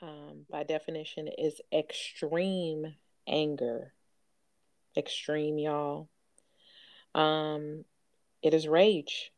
um, 0.00 0.44
by 0.50 0.62
definition, 0.62 1.28
is 1.38 1.60
extreme 1.72 2.94
anger. 3.26 3.92
Extreme, 4.96 5.58
y'all. 5.58 6.08
Um, 7.14 7.84
it 8.42 8.54
is 8.54 8.68
rage. 8.68 9.32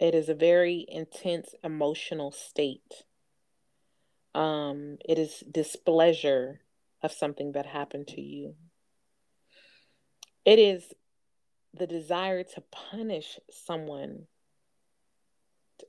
It 0.00 0.14
is 0.14 0.28
a 0.28 0.34
very 0.34 0.84
intense 0.88 1.54
emotional 1.62 2.32
state. 2.32 3.04
Um, 4.36 4.98
it 5.02 5.18
is 5.18 5.42
displeasure 5.50 6.60
of 7.02 7.10
something 7.10 7.52
that 7.52 7.64
happened 7.64 8.08
to 8.08 8.20
you. 8.20 8.54
It 10.44 10.58
is 10.58 10.84
the 11.72 11.86
desire 11.86 12.42
to 12.42 12.60
punish 12.90 13.38
someone 13.50 14.26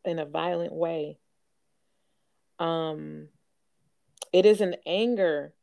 in 0.05 0.17
a 0.17 0.25
violent 0.25 0.71
way. 0.71 1.19
Um, 2.57 3.27
it 4.31 4.45
is 4.45 4.61
an 4.61 4.77
anger 4.85 5.53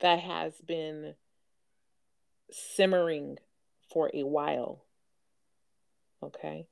that 0.00 0.20
has 0.20 0.52
been 0.60 1.14
simmering 2.50 3.38
for 3.90 4.10
a 4.12 4.24
while. 4.24 4.84
Okay. 6.22 6.66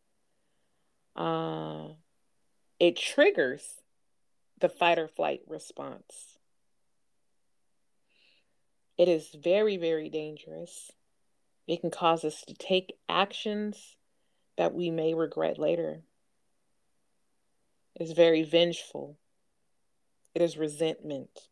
Uh, 1.17 1.89
it 2.79 2.97
triggers 2.97 3.63
the 4.61 4.69
fight 4.69 4.99
or 4.99 5.09
flight 5.09 5.41
response. 5.47 6.39
It 8.99 9.09
is 9.09 9.29
very, 9.35 9.77
very 9.77 10.09
dangerous. 10.09 10.91
It 11.67 11.81
can 11.81 11.91
cause 11.91 12.25
us 12.25 12.43
to 12.47 12.55
take 12.55 12.97
actions 13.09 13.97
that 14.57 14.73
we 14.73 14.91
may 14.91 15.15
regret 15.15 15.59
later. 15.59 16.03
It 17.95 18.03
is 18.03 18.13
very 18.13 18.43
vengeful. 18.43 19.17
It 20.35 20.43
is 20.43 20.57
resentment. 20.57 21.49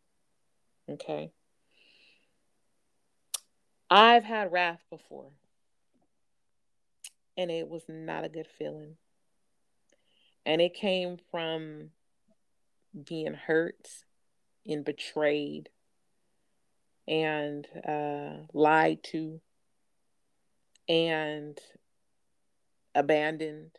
Okay. 0.88 1.32
I've 3.90 4.24
had 4.24 4.52
wrath 4.52 4.82
before, 4.90 5.30
and 7.36 7.50
it 7.50 7.68
was 7.68 7.84
not 7.88 8.24
a 8.24 8.28
good 8.28 8.48
feeling. 8.58 8.96
And 10.46 10.60
it 10.60 10.74
came 10.74 11.18
from 11.30 11.90
being 13.06 13.34
hurt 13.34 13.88
and 14.66 14.84
betrayed 14.84 15.68
and 17.06 17.66
uh, 17.86 18.46
lied 18.52 19.02
to 19.04 19.40
and 20.88 21.58
abandoned. 22.94 23.72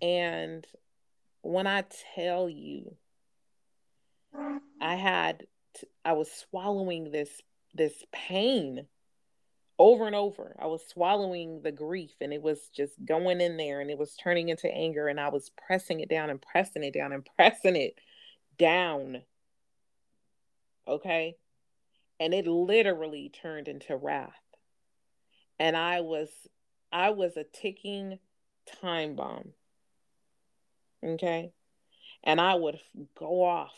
And 0.00 0.66
when 1.42 1.66
I 1.66 1.84
tell 2.14 2.48
you, 2.48 2.96
I 4.80 4.96
had, 4.96 5.46
to, 5.74 5.86
I 6.04 6.14
was 6.14 6.30
swallowing 6.30 7.10
this 7.12 7.40
this 7.74 8.04
pain 8.12 8.86
over 9.82 10.06
and 10.06 10.14
over. 10.14 10.54
I 10.60 10.66
was 10.66 10.86
swallowing 10.86 11.60
the 11.60 11.72
grief 11.72 12.12
and 12.20 12.32
it 12.32 12.40
was 12.40 12.68
just 12.68 12.92
going 13.04 13.40
in 13.40 13.56
there 13.56 13.80
and 13.80 13.90
it 13.90 13.98
was 13.98 14.14
turning 14.14 14.48
into 14.48 14.72
anger 14.72 15.08
and 15.08 15.18
I 15.18 15.28
was 15.30 15.50
pressing 15.66 15.98
it 15.98 16.08
down 16.08 16.30
and 16.30 16.40
pressing 16.40 16.84
it 16.84 16.94
down 16.94 17.12
and 17.12 17.28
pressing 17.36 17.74
it 17.74 17.98
down. 18.56 19.22
Okay? 20.86 21.34
And 22.20 22.32
it 22.32 22.46
literally 22.46 23.28
turned 23.28 23.66
into 23.66 23.96
wrath. 23.96 24.30
And 25.58 25.76
I 25.76 26.00
was 26.00 26.28
I 26.92 27.10
was 27.10 27.36
a 27.36 27.42
ticking 27.42 28.20
time 28.80 29.16
bomb. 29.16 29.48
Okay? 31.04 31.50
And 32.22 32.40
I 32.40 32.54
would 32.54 32.78
go 33.18 33.42
off 33.42 33.74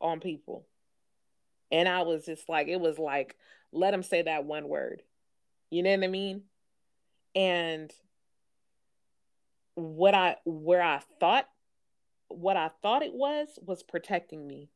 on 0.00 0.20
people. 0.20 0.64
And 1.72 1.88
I 1.88 2.02
was 2.02 2.24
just 2.24 2.48
like 2.48 2.68
it 2.68 2.78
was 2.78 3.00
like 3.00 3.34
let 3.76 3.94
him 3.94 4.02
say 4.02 4.22
that 4.22 4.44
one 4.44 4.68
word. 4.68 5.02
You 5.70 5.82
know 5.82 5.90
what 5.90 6.04
I 6.04 6.08
mean? 6.08 6.42
And 7.34 7.92
what 9.74 10.14
I 10.14 10.36
where 10.44 10.82
I 10.82 11.00
thought 11.20 11.48
what 12.28 12.56
I 12.56 12.70
thought 12.82 13.02
it 13.02 13.14
was 13.14 13.48
was 13.64 13.82
protecting 13.82 14.46
me. 14.46 14.70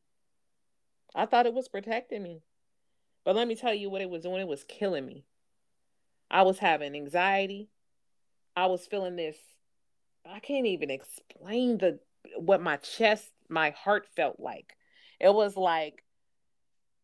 I 1.15 1.25
thought 1.25 1.45
it 1.45 1.53
was 1.53 1.67
protecting 1.67 2.23
me. 2.23 2.43
But 3.25 3.35
let 3.35 3.47
me 3.47 3.55
tell 3.55 3.73
you 3.73 3.89
what 3.89 4.01
it 4.01 4.09
was 4.09 4.23
doing. 4.23 4.41
It 4.41 4.47
was 4.47 4.63
killing 4.63 5.05
me. 5.05 5.25
I 6.29 6.43
was 6.43 6.59
having 6.59 6.95
anxiety. 6.95 7.69
I 8.55 8.67
was 8.67 8.85
feeling 8.85 9.15
this 9.15 9.37
I 10.29 10.39
can't 10.39 10.67
even 10.67 10.91
explain 10.91 11.77
the 11.77 11.99
what 12.37 12.61
my 12.61 12.77
chest, 12.77 13.31
my 13.49 13.71
heart 13.71 14.07
felt 14.15 14.39
like. 14.39 14.75
It 15.19 15.33
was 15.33 15.57
like 15.57 16.03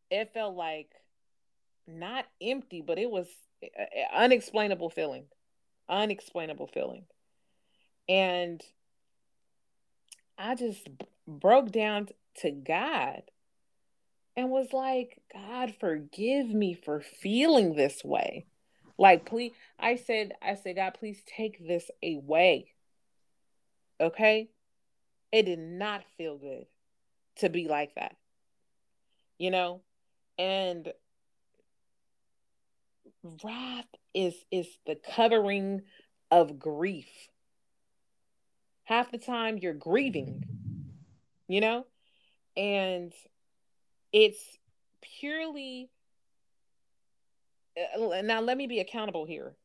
it 0.09 0.33
felt 0.33 0.55
like 0.55 0.91
not 1.87 2.25
empty, 2.41 2.81
but 2.81 2.99
it 2.99 3.09
was 3.09 3.27
unexplainable 4.13 4.89
feeling, 4.89 5.25
unexplainable 5.89 6.67
feeling. 6.67 7.05
And 8.09 8.61
I 10.37 10.55
just 10.55 10.87
broke 11.27 11.71
down 11.71 12.09
to 12.41 12.51
God 12.51 13.23
and 14.35 14.51
was 14.51 14.71
like, 14.71 15.19
God, 15.33 15.73
forgive 15.79 16.47
me 16.49 16.73
for 16.73 17.01
feeling 17.01 17.75
this 17.75 18.03
way. 18.03 18.45
Like, 18.97 19.25
please, 19.25 19.51
I 19.79 19.95
said, 19.95 20.33
I 20.41 20.55
said, 20.55 20.75
God, 20.75 20.95
please 20.99 21.21
take 21.25 21.67
this 21.67 21.89
away. 22.03 22.71
Okay? 23.99 24.49
It 25.31 25.43
did 25.43 25.59
not 25.59 26.03
feel 26.17 26.37
good 26.37 26.65
to 27.37 27.49
be 27.49 27.67
like 27.67 27.95
that, 27.95 28.15
you 29.37 29.51
know? 29.51 29.81
And 30.37 30.91
wrath 33.43 33.85
is 34.13 34.35
is 34.51 34.67
the 34.85 34.95
covering 34.95 35.81
of 36.31 36.59
grief. 36.59 37.07
Half 38.83 39.11
the 39.11 39.17
time 39.17 39.57
you're 39.57 39.73
grieving, 39.73 40.43
you 41.47 41.61
know? 41.61 41.85
And 42.55 43.13
it's 44.13 44.41
purely 45.19 45.89
uh, 47.77 48.21
now 48.23 48.41
let 48.41 48.57
me 48.57 48.67
be 48.67 48.79
accountable 48.79 49.25
here. 49.25 49.55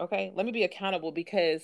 Okay? 0.00 0.32
Let 0.34 0.44
me 0.46 0.52
be 0.52 0.64
accountable 0.64 1.12
because 1.12 1.62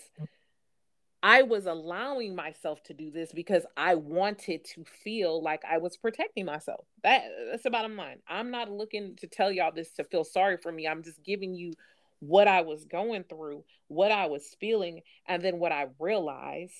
I 1.23 1.43
was 1.43 1.67
allowing 1.67 2.37
myself 2.37 2.83
to 2.85 2.95
do 2.95 3.11
this 3.11 3.33
because 3.33 3.67
I 3.77 3.97
wanted 3.97 4.65
to 4.75 4.85
feel 4.85 5.43
like 5.43 5.63
I 5.69 5.79
was 5.79 5.97
protecting 5.97 6.45
myself. 6.45 6.85
That 7.03 7.23
that's 7.51 7.65
the 7.65 7.71
bottom 7.71 7.97
line. 7.97 8.21
I'm 8.29 8.51
not 8.51 8.71
looking 8.71 9.17
to 9.17 9.27
tell 9.27 9.51
y'all 9.51 9.73
this 9.75 9.91
to 9.95 10.05
feel 10.05 10.25
sorry 10.25 10.59
for 10.59 10.71
me. 10.71 10.87
I'm 10.87 11.03
just 11.03 11.23
giving 11.25 11.55
you 11.55 11.73
what 12.21 12.47
I 12.47 12.63
was 12.63 12.85
going 12.85 13.25
through, 13.25 13.65
what 13.89 14.13
I 14.13 14.27
was 14.27 14.57
feeling, 14.61 15.03
and 15.27 15.43
then 15.43 15.59
what 15.59 15.73
I 15.73 15.89
realized 15.99 16.75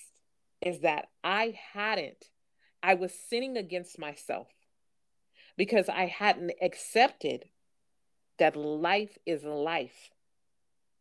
is 0.61 0.81
that 0.81 1.07
I 1.25 1.59
hadn't 1.73 2.31
I 2.83 2.95
was 2.95 3.13
sinning 3.13 3.57
against 3.57 3.99
myself 3.99 4.49
because 5.57 5.89
I 5.89 6.07
hadn't 6.07 6.53
accepted 6.63 7.45
that 8.39 8.55
life 8.55 9.19
is 9.27 9.43
life 9.43 10.11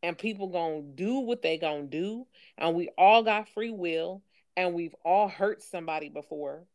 and 0.03 0.17
people 0.17 0.47
gonna 0.47 0.81
do 0.81 1.19
what 1.19 1.41
they 1.41 1.57
gonna 1.57 1.83
do 1.83 2.25
and 2.57 2.75
we 2.75 2.89
all 2.97 3.23
got 3.23 3.49
free 3.49 3.71
will 3.71 4.21
and 4.55 4.73
we've 4.73 4.95
all 5.03 5.27
hurt 5.27 5.61
somebody 5.61 6.09
before 6.09 6.65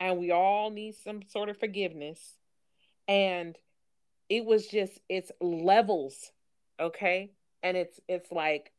and 0.00 0.18
we 0.18 0.30
all 0.30 0.70
need 0.70 0.94
some 0.96 1.22
sort 1.28 1.48
of 1.48 1.58
forgiveness. 1.58 2.38
And 3.06 3.56
it 4.28 4.44
was 4.44 4.66
just 4.66 4.98
it's 5.08 5.32
levels 5.40 6.32
okay? 6.78 7.32
And 7.62 7.76
it's 7.76 8.00
it's 8.08 8.30
like 8.30 8.72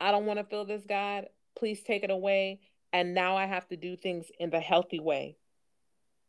i 0.00 0.10
don't 0.10 0.26
want 0.26 0.40
to 0.40 0.44
feel 0.44 0.64
this 0.64 0.82
god 0.88 1.28
please 1.54 1.82
take 1.82 2.02
it 2.02 2.10
away. 2.10 2.60
And 2.92 3.14
now 3.14 3.36
i 3.36 3.46
have 3.46 3.68
to 3.68 3.76
do 3.76 3.96
things 3.96 4.26
in 4.38 4.50
the 4.50 4.60
healthy 4.60 5.00
way. 5.00 5.36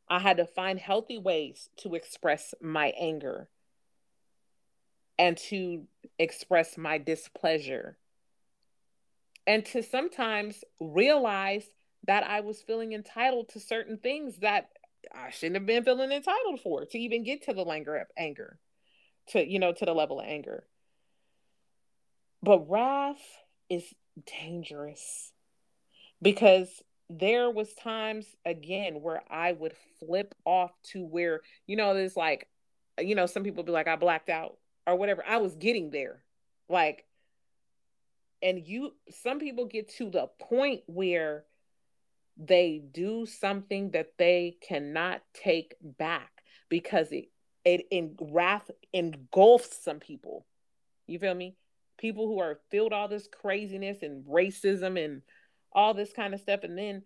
I 0.09 0.19
had 0.19 0.37
to 0.37 0.45
find 0.45 0.77
healthy 0.77 1.17
ways 1.17 1.69
to 1.77 1.95
express 1.95 2.53
my 2.61 2.93
anger 2.99 3.47
and 5.17 5.37
to 5.37 5.83
express 6.19 6.77
my 6.77 6.97
displeasure. 6.97 7.97
And 9.45 9.65
to 9.67 9.83
sometimes 9.83 10.63
realize 10.79 11.65
that 12.05 12.23
I 12.23 12.41
was 12.41 12.61
feeling 12.61 12.93
entitled 12.93 13.49
to 13.49 13.59
certain 13.59 13.97
things 13.97 14.37
that 14.37 14.69
I 15.13 15.31
shouldn't 15.31 15.55
have 15.55 15.65
been 15.65 15.83
feeling 15.83 16.11
entitled 16.11 16.61
for 16.61 16.85
to 16.85 16.97
even 16.97 17.23
get 17.23 17.43
to 17.43 17.53
the 17.53 17.65
anger, 17.65 18.07
anger, 18.17 18.57
to 19.29 19.45
you 19.45 19.59
know, 19.59 19.73
to 19.73 19.85
the 19.85 19.93
level 19.93 20.19
of 20.19 20.25
anger. 20.27 20.63
But 22.41 22.69
wrath 22.69 23.21
is 23.69 23.83
dangerous 24.25 25.31
because 26.21 26.69
there 27.09 27.49
was 27.49 27.73
times 27.73 28.25
again 28.45 29.01
where 29.01 29.21
I 29.29 29.51
would 29.51 29.73
flip 29.99 30.35
off 30.45 30.71
to 30.91 31.03
where 31.03 31.41
you 31.67 31.75
know 31.75 31.93
there's 31.93 32.17
like 32.17 32.47
you 32.99 33.15
know 33.15 33.25
some 33.25 33.43
people 33.43 33.63
be 33.63 33.71
like 33.71 33.87
I 33.87 33.95
blacked 33.95 34.29
out 34.29 34.57
or 34.85 34.95
whatever. 34.95 35.23
I 35.27 35.37
was 35.37 35.55
getting 35.55 35.91
there. 35.91 36.23
Like, 36.69 37.05
and 38.41 38.65
you, 38.65 38.93
some 39.23 39.39
people 39.39 39.65
get 39.65 39.89
to 39.97 40.09
the 40.09 40.27
point 40.41 40.81
where 40.85 41.45
they 42.37 42.81
do 42.91 43.25
something 43.25 43.91
that 43.91 44.13
they 44.17 44.57
cannot 44.67 45.21
take 45.33 45.75
back 45.81 46.31
because 46.69 47.11
it, 47.11 47.29
it 47.63 47.85
in 47.91 48.15
wrath 48.19 48.69
engulfs 48.91 49.83
some 49.83 49.99
people. 49.99 50.45
You 51.07 51.19
feel 51.19 51.35
me? 51.35 51.55
People 51.97 52.27
who 52.27 52.39
are 52.39 52.59
filled 52.71 52.91
all 52.91 53.07
this 53.07 53.27
craziness 53.27 54.01
and 54.01 54.25
racism 54.25 55.03
and 55.03 55.21
all 55.71 55.93
this 55.93 56.11
kind 56.11 56.33
of 56.33 56.39
stuff. 56.39 56.61
And 56.63 56.77
then, 56.77 57.03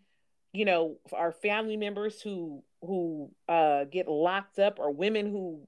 you 0.54 0.66
know, 0.66 0.98
our 1.14 1.32
family 1.32 1.78
members 1.78 2.22
who 2.22 2.64
who 2.82 3.32
uh 3.50 3.86
get 3.86 4.08
locked 4.08 4.60
up 4.60 4.80
or 4.80 4.92
women 4.92 5.30
who 5.30 5.66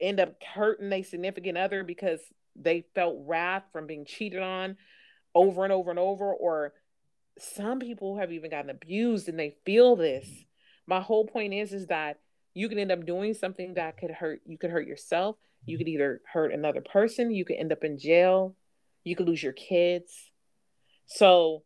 end 0.00 0.20
up 0.20 0.34
hurting 0.42 0.92
a 0.92 1.02
significant 1.02 1.58
other 1.58 1.84
because 1.84 2.20
they 2.54 2.84
felt 2.94 3.16
wrath 3.26 3.64
from 3.72 3.86
being 3.86 4.04
cheated 4.04 4.42
on 4.42 4.76
over 5.34 5.64
and 5.64 5.72
over 5.72 5.90
and 5.90 5.98
over 5.98 6.32
or 6.32 6.72
some 7.38 7.78
people 7.78 8.16
have 8.16 8.32
even 8.32 8.50
gotten 8.50 8.70
abused 8.70 9.28
and 9.28 9.38
they 9.38 9.56
feel 9.66 9.96
this. 9.96 10.26
My 10.86 11.00
whole 11.00 11.26
point 11.26 11.52
is 11.52 11.72
is 11.72 11.86
that 11.88 12.18
you 12.54 12.68
can 12.68 12.78
end 12.78 12.92
up 12.92 13.04
doing 13.04 13.34
something 13.34 13.74
that 13.74 13.98
could 13.98 14.10
hurt 14.10 14.40
you 14.46 14.56
could 14.56 14.70
hurt 14.70 14.86
yourself. 14.86 15.36
You 15.64 15.76
could 15.78 15.88
either 15.88 16.20
hurt 16.32 16.52
another 16.52 16.80
person 16.80 17.30
you 17.30 17.44
could 17.44 17.56
end 17.56 17.72
up 17.72 17.84
in 17.84 17.98
jail 17.98 18.56
you 19.06 19.14
could 19.14 19.28
lose 19.28 19.42
your 19.42 19.52
kids. 19.52 20.12
So 21.06 21.62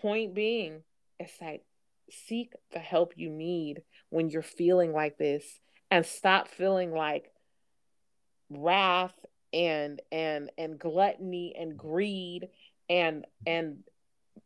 point 0.00 0.34
being 0.34 0.82
it's 1.18 1.38
like 1.40 1.62
seek 2.10 2.54
the 2.72 2.78
help 2.78 3.12
you 3.16 3.28
need 3.28 3.82
when 4.08 4.30
you're 4.30 4.42
feeling 4.42 4.92
like 4.92 5.18
this 5.18 5.44
and 5.90 6.06
stop 6.06 6.48
feeling 6.48 6.90
like 6.90 7.30
wrath 8.50 9.14
and 9.52 10.00
and 10.12 10.50
and 10.58 10.78
gluttony 10.78 11.54
and 11.58 11.76
greed 11.76 12.48
and 12.88 13.24
and 13.46 13.78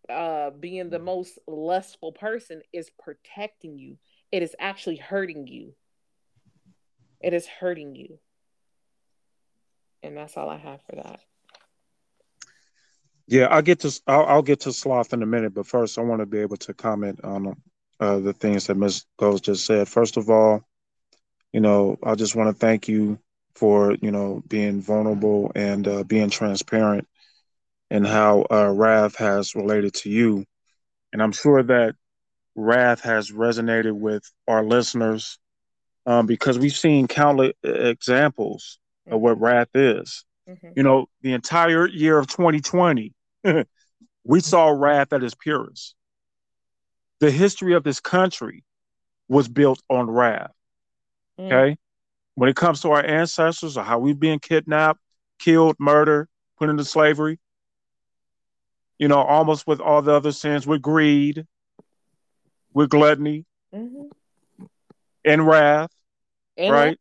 uh 0.08 0.50
being 0.50 0.90
the 0.90 0.98
most 0.98 1.38
lustful 1.46 2.12
person 2.12 2.62
is 2.72 2.90
protecting 3.02 3.78
you. 3.78 3.96
It 4.30 4.42
is 4.42 4.54
actually 4.58 4.96
hurting 4.96 5.46
you. 5.46 5.74
It 7.20 7.32
is 7.32 7.46
hurting 7.46 7.96
you. 7.96 8.18
And 10.02 10.16
that's 10.16 10.36
all 10.36 10.48
i 10.48 10.58
have 10.58 10.80
for 10.82 10.96
that. 10.96 11.20
Yeah 13.26 13.46
i'll 13.46 13.62
get 13.62 13.80
to 13.80 14.00
i'll, 14.06 14.26
I'll 14.26 14.42
get 14.42 14.60
to 14.60 14.72
sloth 14.72 15.12
in 15.12 15.22
a 15.22 15.26
minute 15.26 15.54
but 15.54 15.66
first 15.66 15.98
i 15.98 16.02
want 16.02 16.20
to 16.20 16.26
be 16.26 16.40
able 16.40 16.58
to 16.58 16.74
comment 16.74 17.20
on 17.24 17.56
uh, 18.00 18.18
the 18.18 18.32
things 18.32 18.66
that 18.66 18.76
ms 18.76 19.06
Go's 19.18 19.40
just 19.40 19.64
said. 19.64 19.88
First 19.88 20.16
of 20.16 20.28
all 20.28 20.62
you 21.52 21.60
know 21.60 21.98
i 22.02 22.14
just 22.14 22.36
want 22.36 22.48
to 22.48 22.54
thank 22.54 22.88
you 22.88 23.18
for 23.54 23.96
you 24.02 24.10
know 24.10 24.42
being 24.48 24.80
vulnerable 24.80 25.52
and 25.54 25.86
uh, 25.86 26.02
being 26.04 26.30
transparent 26.30 27.06
and 27.90 28.06
how 28.06 28.46
uh, 28.50 28.68
wrath 28.68 29.16
has 29.16 29.54
related 29.54 29.94
to 29.94 30.10
you 30.10 30.44
and 31.12 31.22
i'm 31.22 31.32
sure 31.32 31.62
that 31.62 31.94
wrath 32.56 33.00
has 33.00 33.30
resonated 33.30 33.92
with 33.92 34.28
our 34.48 34.64
listeners 34.64 35.38
um, 36.06 36.26
because 36.26 36.58
we've 36.58 36.76
seen 36.76 37.06
countless 37.06 37.52
examples 37.62 38.78
mm-hmm. 39.06 39.14
of 39.14 39.20
what 39.20 39.40
wrath 39.40 39.68
is 39.74 40.24
mm-hmm. 40.48 40.68
you 40.76 40.82
know 40.82 41.06
the 41.22 41.32
entire 41.32 41.86
year 41.86 42.18
of 42.18 42.26
2020 42.26 43.12
we 44.24 44.40
saw 44.40 44.68
wrath 44.68 45.12
at 45.12 45.22
its 45.22 45.34
purest 45.34 45.94
the 47.20 47.30
history 47.30 47.74
of 47.74 47.84
this 47.84 48.00
country 48.00 48.64
was 49.28 49.48
built 49.48 49.80
on 49.88 50.10
wrath 50.10 50.52
mm. 51.38 51.46
okay 51.46 51.76
when 52.34 52.48
it 52.48 52.56
comes 52.56 52.80
to 52.80 52.90
our 52.90 53.04
ancestors 53.04 53.76
or 53.76 53.84
how 53.84 53.98
we've 53.98 54.18
been 54.18 54.38
kidnapped, 54.38 55.00
killed, 55.38 55.76
murdered, 55.78 56.28
put 56.58 56.68
into 56.68 56.84
slavery, 56.84 57.38
you 58.98 59.08
know, 59.08 59.20
almost 59.20 59.66
with 59.66 59.80
all 59.80 60.02
the 60.02 60.12
other 60.12 60.32
sins, 60.32 60.66
with 60.66 60.82
greed, 60.82 61.46
with 62.72 62.90
gluttony, 62.90 63.44
mm-hmm. 63.74 64.64
and 65.24 65.46
wrath, 65.46 65.90
and 66.56 66.72
right? 66.72 66.98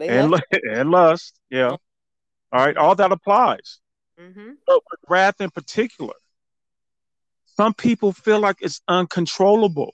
And, 0.00 0.34
and 0.70 0.90
lust, 0.90 1.38
yeah. 1.50 1.76
All 2.50 2.64
right, 2.64 2.76
all 2.76 2.94
that 2.94 3.12
applies. 3.12 3.80
Mm-hmm. 4.20 4.52
But 4.66 4.82
with 4.90 5.00
wrath 5.08 5.40
in 5.40 5.50
particular, 5.50 6.14
some 7.56 7.74
people 7.74 8.12
feel 8.12 8.40
like 8.40 8.56
it's 8.60 8.80
uncontrollable 8.88 9.92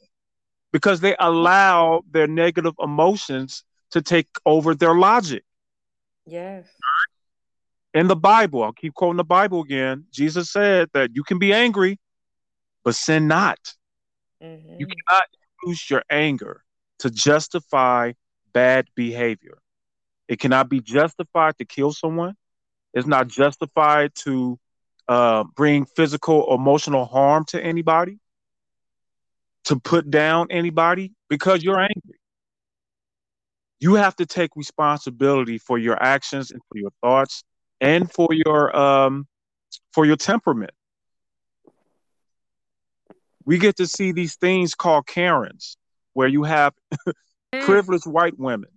because 0.72 1.00
they 1.00 1.16
allow 1.18 2.02
their 2.10 2.26
negative 2.26 2.74
emotions 2.78 3.64
to 3.94 4.02
take 4.02 4.26
over 4.44 4.74
their 4.74 4.94
logic. 4.94 5.44
Yes. 6.26 6.66
In 7.94 8.08
the 8.08 8.16
Bible, 8.16 8.64
I'll 8.64 8.72
keep 8.72 8.92
quoting 8.92 9.18
the 9.18 9.24
Bible 9.24 9.62
again. 9.62 10.06
Jesus 10.12 10.50
said 10.50 10.90
that 10.94 11.14
you 11.14 11.22
can 11.22 11.38
be 11.38 11.52
angry, 11.52 12.00
but 12.82 12.96
sin 12.96 13.28
not. 13.28 13.58
Mm-hmm. 14.42 14.80
You 14.80 14.86
cannot 14.88 15.22
use 15.64 15.88
your 15.88 16.02
anger 16.10 16.64
to 16.98 17.10
justify 17.10 18.14
bad 18.52 18.88
behavior. 18.96 19.58
It 20.26 20.40
cannot 20.40 20.68
be 20.68 20.80
justified 20.80 21.56
to 21.58 21.64
kill 21.64 21.92
someone. 21.92 22.34
It's 22.94 23.06
not 23.06 23.28
justified 23.28 24.10
to 24.24 24.58
uh, 25.06 25.44
bring 25.54 25.86
physical, 25.86 26.52
emotional 26.52 27.04
harm 27.04 27.44
to 27.50 27.62
anybody, 27.62 28.18
to 29.66 29.78
put 29.78 30.10
down 30.10 30.48
anybody 30.50 31.12
because 31.28 31.62
you're 31.62 31.80
angry 31.80 32.18
you 33.84 33.96
have 33.96 34.16
to 34.16 34.24
take 34.24 34.56
responsibility 34.56 35.58
for 35.58 35.76
your 35.76 36.02
actions 36.02 36.50
and 36.50 36.62
for 36.70 36.78
your 36.78 36.90
thoughts 37.02 37.44
and 37.82 38.10
for 38.10 38.28
your 38.30 38.74
um 38.74 39.26
for 39.92 40.06
your 40.06 40.16
temperament 40.16 40.72
we 43.44 43.58
get 43.58 43.76
to 43.76 43.86
see 43.86 44.10
these 44.10 44.36
things 44.36 44.74
called 44.74 45.06
karens 45.06 45.76
where 46.14 46.28
you 46.28 46.44
have 46.44 46.72
mm. 47.54 47.62
privileged 47.66 48.06
white 48.06 48.38
women 48.38 48.70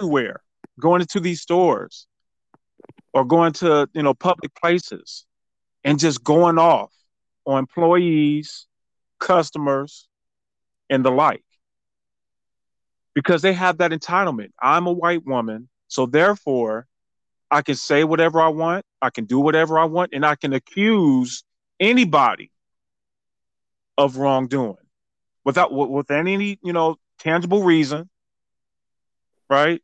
everywhere 0.00 0.40
going 0.80 1.00
into 1.00 1.20
these 1.20 1.40
stores 1.40 2.08
or 3.12 3.24
going 3.24 3.52
to 3.52 3.88
you 3.94 4.02
know 4.02 4.12
public 4.12 4.52
places 4.56 5.24
and 5.84 6.00
just 6.00 6.24
going 6.24 6.58
off 6.58 6.92
on 7.46 7.60
employees 7.60 8.66
customers 9.20 10.08
and 10.90 11.04
the 11.04 11.12
like 11.12 11.44
because 13.18 13.42
they 13.42 13.52
have 13.52 13.78
that 13.78 13.90
entitlement. 13.90 14.52
I'm 14.62 14.86
a 14.86 14.92
white 14.92 15.26
woman, 15.26 15.68
so 15.88 16.06
therefore 16.06 16.86
I 17.50 17.62
can 17.62 17.74
say 17.74 18.04
whatever 18.04 18.40
I 18.40 18.46
want, 18.46 18.84
I 19.02 19.10
can 19.10 19.24
do 19.24 19.40
whatever 19.40 19.76
I 19.76 19.86
want, 19.86 20.10
and 20.12 20.24
I 20.24 20.36
can 20.36 20.52
accuse 20.52 21.42
anybody 21.80 22.52
of 23.96 24.18
wrongdoing 24.18 24.76
without 25.44 25.72
with 25.72 26.12
any 26.12 26.60
you 26.62 26.72
know 26.72 26.94
tangible 27.18 27.64
reason 27.64 28.08
right? 29.50 29.82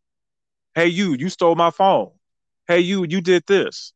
Hey 0.77 0.87
you 0.87 1.15
you 1.15 1.29
stole 1.29 1.57
my 1.57 1.71
phone. 1.73 2.13
Hey 2.69 2.79
you 2.79 3.05
you 3.05 3.21
did 3.21 3.43
this. 3.49 3.93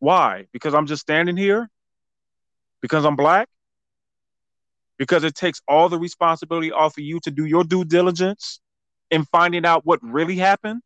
Why? 0.00 0.46
Because 0.52 0.74
i'm 0.74 0.86
just 0.86 1.02
standing 1.02 1.36
here? 1.36 1.70
Because 2.80 3.04
i'm 3.04 3.14
black 3.14 3.48
because 5.00 5.24
it 5.24 5.34
takes 5.34 5.60
all 5.66 5.88
the 5.88 5.98
responsibility 5.98 6.70
off 6.70 6.96
of 6.96 7.02
you 7.02 7.18
to 7.20 7.30
do 7.30 7.44
your 7.44 7.64
due 7.64 7.84
diligence 7.84 8.60
in 9.10 9.24
finding 9.24 9.64
out 9.64 9.84
what 9.84 9.98
really 10.02 10.36
happened 10.36 10.82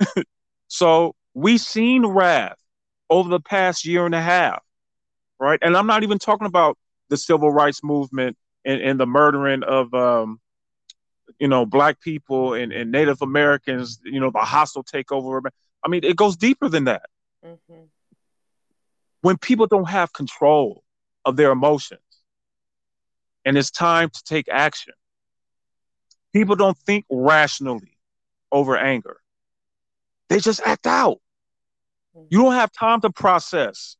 so 0.68 1.14
we've 1.32 1.60
seen 1.60 2.04
wrath 2.04 2.58
over 3.08 3.28
the 3.28 3.40
past 3.40 3.86
year 3.86 4.04
and 4.04 4.14
a 4.14 4.20
half 4.20 4.62
right 5.38 5.60
and 5.62 5.76
i'm 5.76 5.86
not 5.86 6.02
even 6.02 6.18
talking 6.18 6.46
about 6.46 6.76
the 7.08 7.16
civil 7.16 7.50
rights 7.50 7.84
movement 7.84 8.36
and, 8.64 8.80
and 8.80 8.98
the 9.00 9.06
murdering 9.06 9.62
of 9.62 9.92
um, 9.94 10.40
you 11.38 11.48
know 11.48 11.66
black 11.66 12.00
people 12.00 12.54
and, 12.54 12.72
and 12.72 12.90
Native 12.90 13.22
Americans, 13.22 14.00
you 14.04 14.20
know 14.20 14.30
the 14.30 14.38
hostile 14.38 14.84
takeover. 14.84 15.40
I 15.84 15.88
mean, 15.88 16.04
it 16.04 16.16
goes 16.16 16.36
deeper 16.36 16.68
than 16.68 16.84
that. 16.84 17.02
Mm-hmm. 17.44 17.82
When 19.22 19.36
people 19.38 19.66
don't 19.66 19.88
have 19.88 20.12
control 20.12 20.82
of 21.24 21.36
their 21.36 21.50
emotions, 21.50 22.00
and 23.44 23.56
it's 23.56 23.70
time 23.70 24.10
to 24.10 24.24
take 24.24 24.48
action, 24.50 24.94
people 26.32 26.56
don't 26.56 26.78
think 26.78 27.04
rationally 27.10 27.96
over 28.50 28.76
anger. 28.76 29.18
They 30.28 30.38
just 30.38 30.60
act 30.64 30.86
out. 30.86 31.18
You 32.30 32.42
don't 32.42 32.54
have 32.54 32.70
time 32.72 33.00
to 33.02 33.10
process 33.10 33.96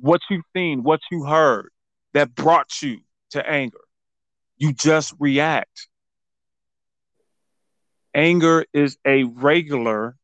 what 0.00 0.20
you've 0.30 0.44
seen, 0.54 0.82
what 0.82 1.00
you 1.10 1.24
heard 1.24 1.70
that 2.14 2.34
brought 2.34 2.82
you 2.82 3.00
to 3.30 3.48
anger. 3.48 3.80
You 4.56 4.72
just 4.72 5.14
react. 5.18 5.88
Anger 8.14 8.64
is 8.72 8.98
a 9.04 9.24
regular 9.24 10.16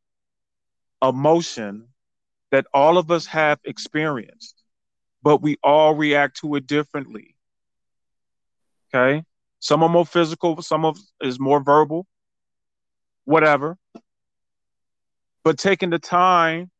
emotion 1.01 1.87
that 2.51 2.65
all 2.73 2.97
of 2.97 3.11
us 3.11 3.25
have 3.27 3.59
experienced, 3.63 4.61
but 5.23 5.41
we 5.41 5.57
all 5.63 5.95
react 5.95 6.37
to 6.41 6.55
it 6.55 6.67
differently. 6.67 7.35
Okay? 8.93 9.23
Some 9.59 9.83
are 9.83 9.89
more 9.89 10.05
physical, 10.05 10.61
some 10.61 10.85
of 10.85 10.97
is 11.21 11.39
more 11.39 11.61
verbal, 11.61 12.07
whatever. 13.25 13.77
But 15.43 15.57
taking 15.57 15.89
the 15.89 15.99
time 15.99 16.71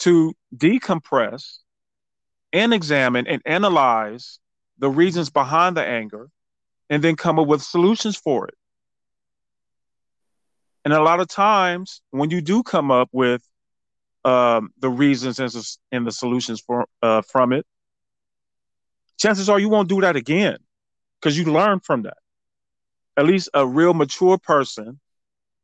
to 0.00 0.34
decompress 0.56 1.58
and 2.52 2.72
examine 2.72 3.26
and 3.26 3.42
analyze 3.44 4.38
the 4.78 4.88
reasons 4.88 5.28
behind 5.28 5.76
the 5.76 5.84
anger, 5.84 6.30
and 6.88 7.02
then 7.02 7.16
come 7.16 7.38
up 7.38 7.48
with 7.48 7.60
solutions 7.60 8.16
for 8.16 8.46
it. 8.46 8.54
And 10.84 10.94
a 10.94 11.02
lot 11.02 11.20
of 11.20 11.28
times, 11.28 12.00
when 12.10 12.30
you 12.30 12.40
do 12.40 12.62
come 12.62 12.90
up 12.90 13.08
with 13.12 13.42
um, 14.24 14.70
the 14.78 14.88
reasons 14.88 15.40
and, 15.40 16.06
the 16.06 16.12
solutions 16.12 16.60
for 16.60 16.86
uh, 17.02 17.22
from 17.22 17.52
it, 17.52 17.66
chances 19.18 19.48
are 19.48 19.58
you 19.58 19.68
won't 19.68 19.88
do 19.88 20.00
that 20.00 20.16
again 20.16 20.58
because 21.20 21.36
you 21.38 21.44
learn 21.44 21.80
from 21.80 22.02
that. 22.02 22.18
At 23.16 23.26
least 23.26 23.48
a 23.52 23.66
real 23.66 23.94
mature 23.94 24.38
person 24.38 25.00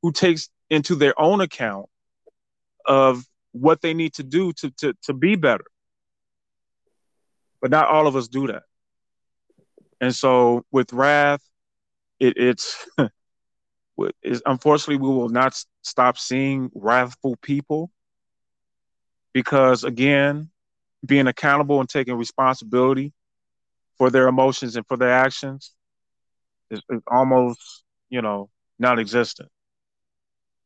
who 0.02 0.12
takes 0.12 0.48
into 0.70 0.96
their 0.96 1.18
own 1.20 1.40
account 1.40 1.86
of 2.84 3.24
what 3.52 3.80
they 3.80 3.94
need 3.94 4.14
to 4.14 4.22
do 4.22 4.52
to, 4.52 4.70
to, 4.78 4.94
to 5.04 5.12
be 5.12 5.36
better. 5.36 5.64
But 7.62 7.70
not 7.70 7.88
all 7.88 8.06
of 8.06 8.16
us 8.16 8.28
do 8.28 8.48
that. 8.48 8.64
And 10.00 10.14
so 10.14 10.64
with 10.70 10.92
wrath, 10.92 11.40
it, 12.18 12.36
it's, 12.36 12.84
it's 14.22 14.42
unfortunately 14.44 14.96
we 14.96 15.14
will 15.14 15.28
not 15.28 15.56
stop 15.82 16.18
seeing 16.18 16.70
wrathful 16.74 17.36
people 17.40 17.90
because 19.32 19.84
again, 19.84 20.50
being 21.04 21.26
accountable 21.26 21.80
and 21.80 21.88
taking 21.88 22.14
responsibility 22.14 23.12
for 23.98 24.10
their 24.10 24.28
emotions 24.28 24.76
and 24.76 24.86
for 24.86 24.96
their 24.96 25.12
actions 25.12 25.72
is, 26.70 26.82
is 26.90 27.00
almost, 27.06 27.84
you 28.10 28.22
know, 28.22 28.50
non-existent 28.78 29.48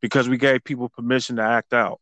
because 0.01 0.29
we 0.29 0.39
gave 0.39 0.65
people 0.65 0.89
permission 0.89 1.37
to 1.37 1.43
act 1.43 1.73
out. 1.73 2.01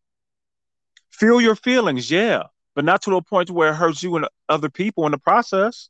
Feel 1.10 1.40
your 1.40 1.56
feelings, 1.56 2.10
yeah, 2.10 2.44
but 2.74 2.84
not 2.84 3.02
to 3.02 3.10
the 3.10 3.22
point 3.22 3.50
where 3.50 3.70
it 3.70 3.76
hurts 3.76 4.02
you 4.02 4.16
and 4.16 4.28
other 4.48 4.68
people 4.68 5.06
in 5.06 5.12
the 5.12 5.18
process. 5.18 5.88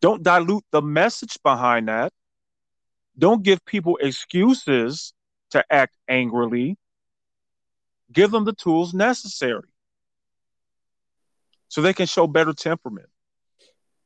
Don't 0.00 0.22
dilute 0.22 0.64
the 0.70 0.82
message 0.82 1.38
behind 1.42 1.88
that. 1.88 2.12
Don't 3.16 3.42
give 3.42 3.64
people 3.64 3.98
excuses 4.00 5.12
to 5.50 5.64
act 5.70 5.96
angrily. 6.08 6.76
Give 8.12 8.30
them 8.30 8.44
the 8.44 8.52
tools 8.52 8.92
necessary 8.92 9.73
so 11.74 11.82
they 11.82 11.92
can 11.92 12.06
show 12.06 12.28
better 12.28 12.52
temperament 12.52 13.08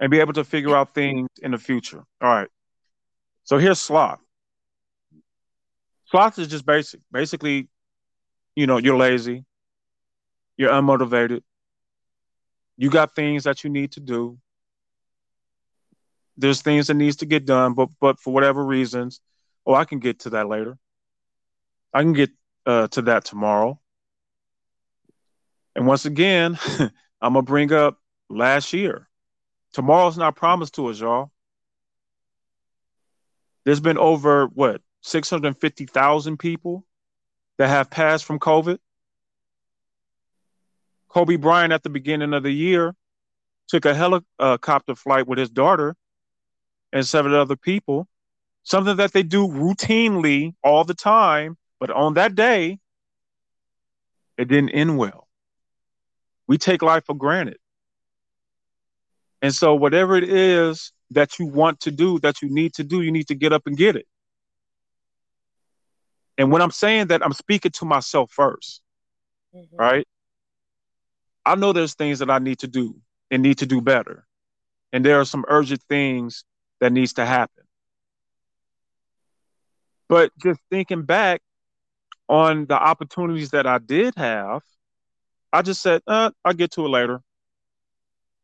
and 0.01 0.11
be 0.11 0.21
able 0.21 0.33
to 0.33 0.43
figure 0.43 0.75
out 0.75 0.95
things 0.95 1.29
in 1.43 1.51
the 1.51 1.59
future. 1.59 2.03
All 2.19 2.31
right. 2.31 2.49
So 3.45 3.59
here's 3.59 3.79
sloth. 3.79 4.21
Sloth 6.07 6.39
is 6.39 6.49
just 6.49 6.65
basic. 6.65 7.01
Basically, 7.13 7.69
you 8.57 8.67
know, 8.67 8.79
you're 8.79 8.97
lazy, 8.97 9.45
you're 10.57 10.71
unmotivated, 10.71 11.43
you 12.79 12.89
got 12.89 13.15
things 13.15 13.45
that 13.45 13.63
you 13.63 13.69
need 13.69 13.93
to 13.93 14.01
do, 14.01 14.39
there's 16.39 16.63
things 16.63 16.87
that 16.87 16.95
needs 16.95 17.17
to 17.17 17.27
get 17.27 17.45
done, 17.45 17.75
but 17.75 17.91
but 18.01 18.19
for 18.19 18.33
whatever 18.33 18.65
reasons, 18.65 19.21
oh, 19.67 19.75
I 19.75 19.85
can 19.85 19.99
get 19.99 20.21
to 20.21 20.31
that 20.31 20.49
later. 20.49 20.79
I 21.93 22.01
can 22.01 22.15
get 22.15 22.31
uh, 22.65 22.89
to 22.89 23.03
that 23.03 23.27
tomorrow. 23.27 23.79
And 25.77 25.87
once 25.87 26.07
again, 26.07 26.59
I'm 27.21 27.33
gonna 27.33 27.43
bring 27.43 27.73
up 27.73 27.99
last 28.29 28.73
year. 28.73 29.09
Tomorrow's 29.73 30.19
not 30.19 30.37
promised 30.37 30.75
to 30.75 30.87
us, 30.89 31.01
y'all. 31.01 31.31
There's 33.65 33.81
been 33.81 33.99
over 33.99 34.47
what 34.47 34.81
650,000 35.03 36.39
people 36.39 36.87
that 37.59 37.69
have 37.69 37.91
passed 37.91 38.25
from 38.25 38.39
COVID. 38.39 38.79
Kobe 41.09 41.37
Bryant 41.37 41.73
at 41.73 41.83
the 41.83 41.91
beginning 41.91 42.35
of 42.35 42.43
the 42.43 42.51
year 42.51 42.95
took 43.69 43.85
a 43.85 43.95
helicopter 43.95 44.95
flight 44.95 45.27
with 45.27 45.39
his 45.39 45.51
daughter 45.51 45.97
and 46.93 47.07
seven 47.07 47.35
other 47.35 47.57
people, 47.57 48.09
something 48.63 48.97
that 48.97 49.13
they 49.13 49.23
do 49.23 49.47
routinely 49.47 50.55
all 50.63 50.85
the 50.85 50.95
time, 50.95 51.57
but 51.79 51.91
on 51.91 52.15
that 52.15 52.35
day, 52.35 52.79
it 54.37 54.49
didn't 54.49 54.71
end 54.71 54.97
well. 54.97 55.28
We 56.49 56.59
take 56.59 56.83
life 56.83 57.05
for 57.07 57.15
granted. 57.15 57.59
And 59.41 59.55
so, 59.55 59.75
whatever 59.75 60.17
it 60.17 60.25
is 60.25 60.93
that 61.13 61.39
you 61.39 61.47
want 61.47 61.81
to 61.81 61.91
do, 61.93 62.19
that 62.21 62.43
you 62.43 62.49
need 62.51 62.75
to 62.75 62.85
do, 62.85 63.03
you 63.03 63.13
need 63.13 63.29
to 63.29 63.35
get 63.35 63.53
up 63.53 63.63
and 63.67 63.77
get 63.77 63.95
it. 63.95 64.07
And 66.37 66.51
when 66.51 66.63
I'm 66.63 66.71
saying 66.71 67.09
that, 67.09 67.25
I'm 67.25 67.33
speaking 67.33 67.73
to 67.73 67.85
myself 67.85 68.33
1st 68.37 68.81
mm-hmm. 69.55 69.77
right? 69.77 70.07
I 71.45 71.55
know 71.55 71.73
there's 71.73 71.95
things 71.95 72.19
that 72.21 72.31
I 72.31 72.39
need 72.39 72.61
to 72.61 72.69
do 72.69 72.97
and 73.31 73.43
need 73.43 73.59
to 73.59 73.67
do 73.67 73.81
better. 73.81 74.27
And 74.93 75.05
there 75.05 75.21
are 75.21 75.25
some 75.25 75.45
urgent 75.49 75.83
things 75.89 76.45
that 76.81 76.93
needs 76.93 77.15
to 77.15 77.27
happen. 77.27 77.65
But 80.09 80.31
just 80.43 80.61
thinking 80.71 81.03
back 81.03 81.43
on 82.29 82.67
the 82.67 82.75
opportunities 82.75 83.51
that 83.51 83.67
I 83.67 83.79
did 83.79 84.15
have, 84.17 84.63
I 85.53 85.63
just 85.63 85.83
said, 85.83 86.03
uh, 86.07 86.31
I'll 86.45 86.53
get 86.53 86.73
to 86.73 86.85
it 86.85 86.89
later. 86.89 87.23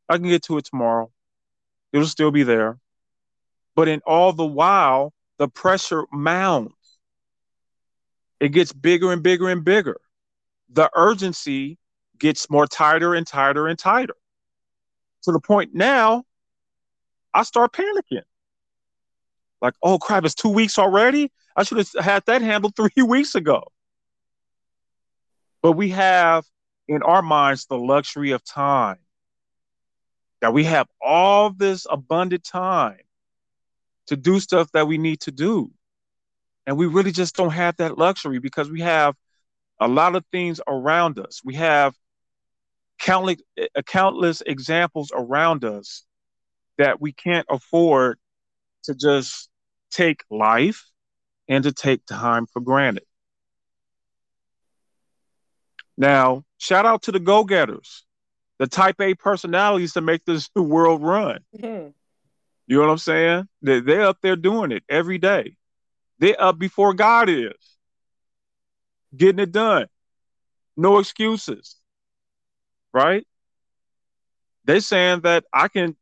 I 0.09 0.17
can 0.17 0.29
get 0.29 0.43
to 0.45 0.59
it 0.59 0.65
tomorrow. 0.65 1.11
It'll 1.93 2.07
still 2.07 2.31
be 2.31 2.43
there. 2.43 2.79
But 3.75 3.89
in 3.89 4.01
all 4.07 4.33
the 4.33 4.47
while, 4.47 5.13
the 5.39 5.49
pressure 5.49 6.05
mounts. 6.13 6.75
It 8.41 8.51
gets 8.51 8.73
bigger 8.73 9.13
and 9.13 9.23
bigger 9.23 9.49
and 9.49 9.65
bigger. 9.65 10.01
The 10.71 10.91
urgency 10.95 11.79
gets 12.19 12.51
more 12.51 12.67
tighter 12.67 13.15
and 13.15 13.27
tighter 13.27 13.67
and 13.67 13.79
tighter. 13.79 14.17
To 15.23 15.33
the 15.33 15.41
point 15.41 15.75
now 15.75 16.25
I 17.33 17.43
start 17.43 17.73
panicking. 17.73 18.23
Like, 19.61 19.75
oh 19.83 19.99
crap, 19.99 20.25
it's 20.25 20.35
two 20.35 20.51
weeks 20.51 20.79
already? 20.79 21.33
I 21.57 21.63
should 21.63 21.79
have 21.79 22.05
had 22.05 22.25
that 22.27 22.43
handled 22.43 22.77
three 22.77 23.03
weeks 23.03 23.35
ago. 23.35 23.65
But 25.63 25.73
we 25.73 25.91
have 25.91 26.45
in 26.89 27.03
our 27.03 27.23
minds 27.23 27.67
the 27.67 27.79
luxury 27.79 28.33
of 28.33 28.45
time. 28.45 28.99
That 30.41 30.53
we 30.53 30.65
have 30.65 30.87
all 31.01 31.51
this 31.51 31.87
abundant 31.89 32.45
time 32.45 33.01
to 34.09 34.17
do 34.17 34.41
stuff 34.41 34.71
that 34.73 34.87
we 34.87 34.99
need 34.99 35.21
to 35.21 35.33
do. 35.33 35.71
And 36.67 36.77
we 36.77 36.87
really 36.87 37.13
just 37.13 37.37
don't 37.37 37.51
have 37.51 37.77
that 37.77 37.99
luxury 37.99 38.39
because 38.39 38.71
we 38.71 38.81
have 38.81 39.15
a 39.81 39.89
lot 39.89 40.17
of 40.17 40.25
things 40.31 40.61
around 40.67 41.19
us. 41.19 41.41
We 41.45 41.55
have 41.55 41.95
countless 42.99 43.41
uh, 43.61 43.83
countless 43.83 44.43
examples 44.47 45.11
around 45.15 45.65
us 45.65 46.05
that 46.79 47.01
we 47.01 47.13
can't 47.13 47.47
afford 47.51 48.19
to 48.85 48.95
just 48.95 49.49
take 49.91 50.23
life 50.31 50.91
and 51.49 51.65
to 51.65 51.73
take 51.73 52.05
time 52.07 52.47
for 52.47 52.61
granted. 52.61 53.05
Now, 55.97 56.45
shout 56.59 56.87
out 56.87 57.03
to 57.03 57.13
the 57.13 57.21
go 57.21 57.45
getters, 57.45 58.05
the 58.59 58.67
type 58.67 59.01
A 59.01 59.15
personalities 59.15 59.93
to 59.95 60.01
make 60.01 60.25
this 60.25 60.51
world 60.57 61.03
run. 61.03 61.41
Mm-hmm. 61.57 61.91
You 62.67 62.77
know 62.77 62.83
what 62.87 62.93
I'm 62.93 62.99
saying? 62.99 63.49
They, 63.63 63.81
they're 63.81 64.07
up 64.07 64.19
there 64.23 64.37
doing 64.37 64.73
it 64.73 64.85
every 64.89 65.19
day. 65.19 65.57
They're 66.19 66.41
up 66.41 66.59
before 66.59 66.95
God 66.95 67.29
is, 67.29 67.53
getting 69.17 69.41
it 69.41 69.53
done. 69.53 69.87
No 70.77 70.99
excuses, 70.99 71.77
right? 72.93 73.27
They're 74.65 74.81
saying 74.81 75.21
that 75.21 75.45
I 75.53 75.69
can 75.69 75.97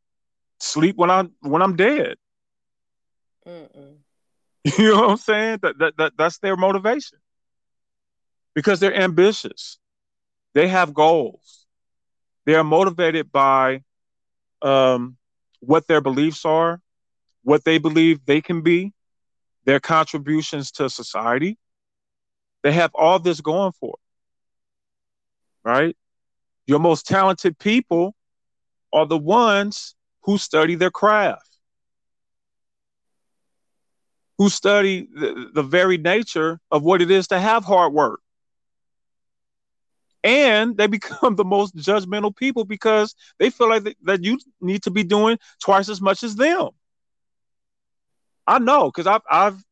sleep 0.59 0.95
when 0.95 1.11
I'm 1.11 1.33
when 1.41 1.61
I'm 1.61 1.75
dead. 1.75 2.15
Mm-mm. 3.45 3.97
You 4.77 4.93
know 4.93 5.01
what 5.01 5.09
I'm 5.09 5.17
saying? 5.17 5.59
That, 5.61 5.77
that 5.79 5.97
that 5.97 6.13
that's 6.17 6.37
their 6.37 6.55
motivation 6.55 7.19
because 8.55 8.79
they're 8.79 8.95
ambitious. 8.95 9.77
They 10.53 10.67
have 10.67 10.93
goals. 10.93 11.65
They 12.45 12.55
are 12.55 12.63
motivated 12.63 13.31
by 13.31 13.83
um, 14.61 15.17
what 15.59 15.87
their 15.87 16.01
beliefs 16.01 16.45
are, 16.45 16.81
what 17.43 17.63
they 17.63 17.77
believe 17.77 18.25
they 18.25 18.41
can 18.41 18.61
be, 18.61 18.93
their 19.65 19.79
contributions 19.79 20.71
to 20.71 20.89
society. 20.89 21.57
They 22.63 22.71
have 22.71 22.91
all 22.93 23.19
this 23.19 23.41
going 23.41 23.73
for 23.73 23.95
it, 23.95 25.67
right? 25.69 25.97
Your 26.65 26.79
most 26.79 27.05
talented 27.05 27.57
people 27.57 28.15
are 28.93 29.05
the 29.05 29.17
ones 29.17 29.95
who 30.23 30.37
study 30.37 30.75
their 30.75 30.91
craft, 30.91 31.57
who 34.37 34.49
study 34.49 35.07
the, 35.13 35.49
the 35.53 35.63
very 35.63 35.97
nature 35.97 36.59
of 36.71 36.83
what 36.83 37.01
it 37.01 37.11
is 37.11 37.27
to 37.27 37.39
have 37.39 37.65
hard 37.65 37.91
work 37.91 38.22
and 40.23 40.77
they 40.77 40.87
become 40.97 41.35
the 41.35 41.45
most 41.45 41.75
judgmental 41.75 42.35
people 42.35 42.65
because 42.65 43.15
they 43.39 43.49
feel 43.49 43.69
like 43.69 43.83
they, 43.83 43.95
that 44.03 44.23
you 44.23 44.39
need 44.61 44.83
to 44.83 44.91
be 44.91 45.03
doing 45.03 45.37
twice 45.61 45.89
as 45.89 46.01
much 46.01 46.23
as 46.23 46.35
them. 46.35 46.69
I 48.45 48.59
know 48.59 48.91
because 48.91 49.07
I've 49.07 49.21
I've 49.29 49.63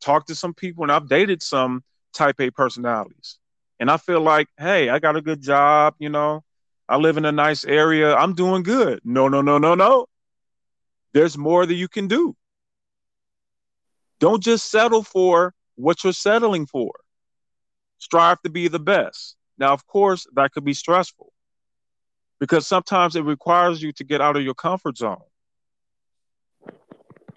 talked 0.00 0.28
to 0.28 0.34
some 0.34 0.54
people 0.54 0.84
and 0.84 0.92
I've 0.92 1.08
dated 1.08 1.42
some 1.42 1.82
type 2.12 2.40
A 2.40 2.50
personalities, 2.50 3.38
and 3.80 3.90
I 3.90 3.96
feel 3.96 4.20
like, 4.20 4.48
hey, 4.58 4.88
I 4.90 4.98
got 4.98 5.16
a 5.16 5.22
good 5.22 5.40
job, 5.40 5.94
you 5.98 6.08
know, 6.08 6.44
I 6.88 6.96
live 6.96 7.16
in 7.16 7.24
a 7.24 7.32
nice 7.32 7.64
area, 7.64 8.14
I'm 8.14 8.34
doing 8.34 8.62
good. 8.62 9.00
No, 9.04 9.28
no, 9.28 9.40
no, 9.40 9.58
no, 9.58 9.74
no. 9.74 10.06
There's 11.14 11.36
more 11.36 11.66
that 11.66 11.74
you 11.74 11.88
can 11.88 12.06
do. 12.06 12.36
Don't 14.20 14.42
just 14.42 14.70
settle 14.70 15.02
for 15.02 15.54
what 15.74 16.04
you're 16.04 16.12
settling 16.12 16.66
for. 16.66 16.92
Strive 17.98 18.40
to 18.42 18.50
be 18.50 18.68
the 18.68 18.78
best. 18.78 19.36
Now, 19.62 19.74
of 19.74 19.86
course, 19.86 20.26
that 20.34 20.50
could 20.50 20.64
be 20.64 20.74
stressful 20.74 21.32
because 22.40 22.66
sometimes 22.66 23.14
it 23.14 23.22
requires 23.22 23.80
you 23.80 23.92
to 23.92 24.02
get 24.02 24.20
out 24.20 24.36
of 24.36 24.42
your 24.42 24.54
comfort 24.54 24.98
zone. 24.98 25.22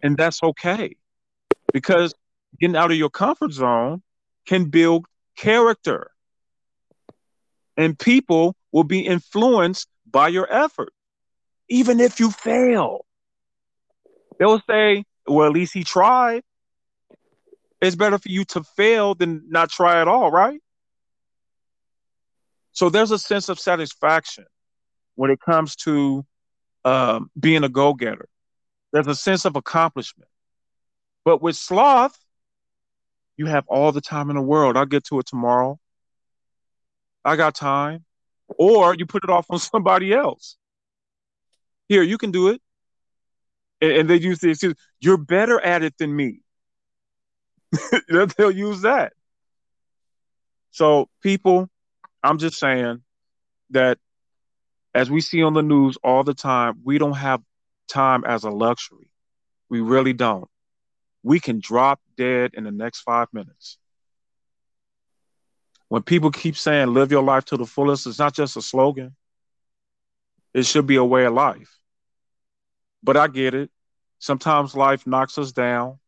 And 0.02 0.18
that's 0.18 0.42
okay 0.42 0.96
because 1.72 2.16
getting 2.60 2.76
out 2.76 2.90
of 2.90 2.98
your 2.98 3.12
comfort 3.12 3.52
zone 3.52 4.02
can 4.48 4.72
build 4.72 5.06
character. 5.38 6.10
And 7.78 7.98
people 8.00 8.56
will 8.72 8.86
be 8.86 9.02
influenced 9.02 9.88
by 10.10 10.30
your 10.30 10.52
effort, 10.52 10.94
even 11.70 12.00
if 12.00 12.20
you 12.20 12.32
fail. 12.32 13.06
They'll 14.40 14.64
say, 14.68 15.04
well, 15.28 15.46
at 15.46 15.54
least 15.54 15.76
he 15.76 15.84
tried. 15.84 16.42
It's 17.82 17.96
better 17.96 18.18
for 18.18 18.30
you 18.30 18.46
to 18.46 18.64
fail 18.64 19.14
than 19.14 19.44
not 19.48 19.70
try 19.70 20.02
at 20.02 20.08
all, 20.08 20.32
right? 20.32 20.60
So 22.76 22.90
there's 22.90 23.12
a 23.12 23.18
sense 23.18 23.48
of 23.48 23.58
satisfaction 23.58 24.46
when 25.16 25.32
it 25.32 25.40
comes 25.40 25.78
to 25.78 26.26
um, 26.84 27.32
being 27.40 27.64
a 27.64 27.70
go 27.70 27.94
getter. 27.94 28.28
There's 28.92 29.08
a 29.08 29.16
sense 29.16 29.46
of 29.46 29.56
accomplishment. 29.56 30.30
But 31.24 31.42
with 31.42 31.56
sloth, 31.56 32.18
you 33.38 33.46
have 33.46 33.64
all 33.68 33.94
the 33.94 34.02
time 34.02 34.30
in 34.30 34.36
the 34.36 34.42
world. 34.42 34.76
I'll 34.76 34.86
get 34.86 35.06
to 35.06 35.20
it 35.20 35.26
tomorrow. 35.26 35.80
I 37.24 37.38
got 37.38 37.56
time. 37.56 38.04
Or 38.60 38.94
you 38.94 39.06
put 39.06 39.24
it 39.24 39.30
off 39.30 39.46
on 39.50 39.60
somebody 39.74 40.14
else. 40.14 40.58
Here, 41.88 42.04
you 42.04 42.18
can 42.18 42.32
do 42.32 42.50
it. 42.50 42.62
And, 43.80 43.92
and 43.92 44.10
they 44.10 44.18
use 44.18 44.40
the 44.40 44.50
excuse, 44.50 44.76
you're 45.00 45.18
better 45.18 45.62
at 45.62 45.82
it 45.82 45.98
than 45.98 46.14
me. 46.14 46.42
They'll 48.38 48.52
use 48.52 48.82
that. 48.82 49.14
So, 50.72 51.08
people, 51.24 51.70
I'm 52.26 52.40
just 52.40 52.58
saying 52.58 53.04
that 53.70 54.00
as 54.96 55.12
we 55.12 55.22
see 55.22 55.44
on 55.44 55.54
the 55.54 55.62
news 55.62 55.96
all 56.04 56.24
the 56.24 56.34
time, 56.34 56.82
we 56.84 56.98
don't 56.98 57.14
have 57.14 57.42
time 57.88 58.24
as 58.26 58.44
a 58.44 58.50
luxury. 58.50 59.12
We 59.70 59.82
really 59.82 60.14
don't. 60.14 60.50
We 61.22 61.40
can 61.40 61.60
drop 61.60 62.00
dead 62.18 62.52
in 62.56 62.64
the 62.64 62.72
next 62.72 63.02
five 63.02 63.28
minutes. 63.32 63.78
When 65.88 66.02
people 66.02 66.32
keep 66.32 66.58
saying 66.58 66.96
live 66.96 67.12
your 67.12 67.22
life 67.22 67.46
to 67.46 67.58
the 67.58 67.66
fullest, 67.68 68.08
it's 68.08 68.18
not 68.18 68.34
just 68.34 68.58
a 68.58 68.62
slogan, 68.62 69.16
it 70.52 70.66
should 70.66 70.88
be 70.88 70.96
a 70.96 71.04
way 71.06 71.26
of 71.26 71.34
life. 71.34 71.78
But 73.04 73.18
I 73.18 73.28
get 73.28 73.54
it. 73.54 73.70
Sometimes 74.18 74.76
life 74.76 75.06
knocks 75.06 75.38
us 75.38 75.52
down. 75.52 76.00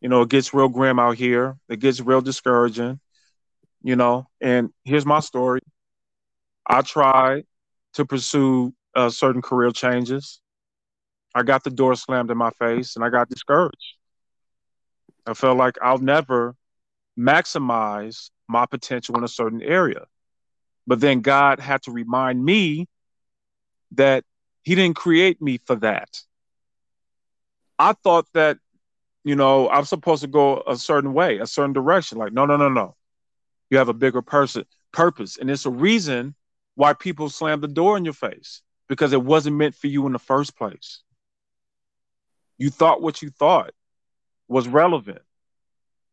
You 0.00 0.08
know, 0.08 0.22
it 0.22 0.28
gets 0.28 0.54
real 0.54 0.68
grim 0.68 1.00
out 1.00 1.16
here, 1.16 1.56
it 1.68 1.80
gets 1.80 2.00
real 2.00 2.20
discouraging 2.20 3.00
you 3.82 3.96
know. 3.96 4.28
And 4.40 4.70
here's 4.84 5.06
my 5.06 5.20
story. 5.20 5.60
I 6.66 6.82
tried 6.82 7.44
to 7.94 8.04
pursue 8.04 8.74
uh, 8.94 9.10
certain 9.10 9.42
career 9.42 9.70
changes. 9.70 10.40
I 11.34 11.42
got 11.42 11.64
the 11.64 11.70
door 11.70 11.94
slammed 11.94 12.30
in 12.30 12.38
my 12.38 12.50
face, 12.50 12.96
and 12.96 13.04
I 13.04 13.10
got 13.10 13.28
discouraged. 13.28 13.94
I 15.26 15.34
felt 15.34 15.58
like 15.58 15.76
I'll 15.82 15.98
never 15.98 16.54
maximize 17.18 18.30
my 18.48 18.66
potential 18.66 19.16
in 19.16 19.24
a 19.24 19.28
certain 19.28 19.62
area. 19.62 20.06
But 20.86 21.00
then 21.00 21.20
God 21.20 21.60
had 21.60 21.82
to 21.82 21.90
remind 21.90 22.42
me 22.42 22.86
that 23.92 24.24
He 24.62 24.74
didn't 24.74 24.96
create 24.96 25.40
me 25.40 25.58
for 25.58 25.76
that. 25.76 26.08
I 27.78 27.92
thought 27.92 28.26
that, 28.34 28.58
you 29.22 29.36
know, 29.36 29.68
I'm 29.68 29.84
supposed 29.84 30.22
to 30.22 30.28
go 30.28 30.62
a 30.66 30.76
certain 30.76 31.14
way, 31.14 31.38
a 31.38 31.46
certain 31.46 31.72
direction. 31.72 32.18
Like, 32.18 32.32
no, 32.32 32.44
no, 32.46 32.56
no, 32.56 32.68
no 32.68 32.96
you 33.70 33.78
have 33.78 33.88
a 33.88 33.94
bigger 33.94 34.22
person 34.22 34.64
purpose. 34.92 35.38
And 35.38 35.50
it's 35.50 35.66
a 35.66 35.70
reason 35.70 36.34
why 36.74 36.94
people 36.94 37.28
slam 37.28 37.60
the 37.60 37.68
door 37.68 37.96
in 37.96 38.04
your 38.04 38.14
face 38.14 38.62
because 38.88 39.12
it 39.12 39.22
wasn't 39.22 39.56
meant 39.56 39.74
for 39.74 39.88
you 39.88 40.06
in 40.06 40.12
the 40.12 40.18
first 40.18 40.56
place. 40.56 41.02
You 42.56 42.70
thought 42.70 43.02
what 43.02 43.22
you 43.22 43.30
thought 43.30 43.72
was 44.48 44.66
relevant 44.66 45.22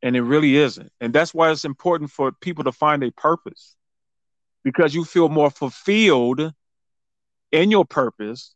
and 0.02 0.16
it 0.16 0.22
really 0.22 0.58
isn't. 0.58 0.92
And 1.00 1.14
that's 1.14 1.34
why 1.34 1.52
it's 1.52 1.66
important 1.66 2.12
for 2.12 2.32
people 2.32 2.66
to 2.66 2.72
find 2.72 3.04
a 3.04 3.12
purpose 3.12 3.76
because 4.64 4.94
you 4.94 5.06
feel 5.06 5.30
more 5.30 5.50
fulfilled 5.50 6.52
in 7.52 7.72
your 7.72 7.86
purpose 7.86 8.54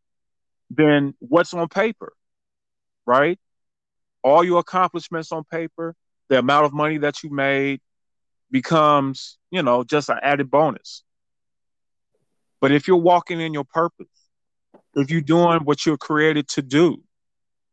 than 0.69 1.15
what's 1.19 1.53
on 1.53 1.67
paper 1.67 2.13
right? 3.09 3.39
All 4.23 4.43
your 4.43 4.59
accomplishments 4.59 5.31
on 5.31 5.43
paper 5.43 5.95
the 6.29 6.37
amount 6.37 6.65
of 6.67 6.73
money 6.73 6.99
that 6.99 7.23
you 7.23 7.31
made 7.31 7.81
becomes, 8.51 9.37
you 9.51 9.63
know, 9.63 9.83
just 9.83 10.09
an 10.09 10.19
added 10.21 10.49
bonus. 10.49 11.03
But 12.61 12.71
if 12.71 12.87
you're 12.87 12.97
walking 12.97 13.39
in 13.39 13.53
your 13.53 13.63
purpose, 13.63 14.07
if 14.95 15.09
you're 15.09 15.21
doing 15.21 15.59
what 15.61 15.85
you're 15.85 15.97
created 15.97 16.47
to 16.49 16.61
do, 16.61 17.01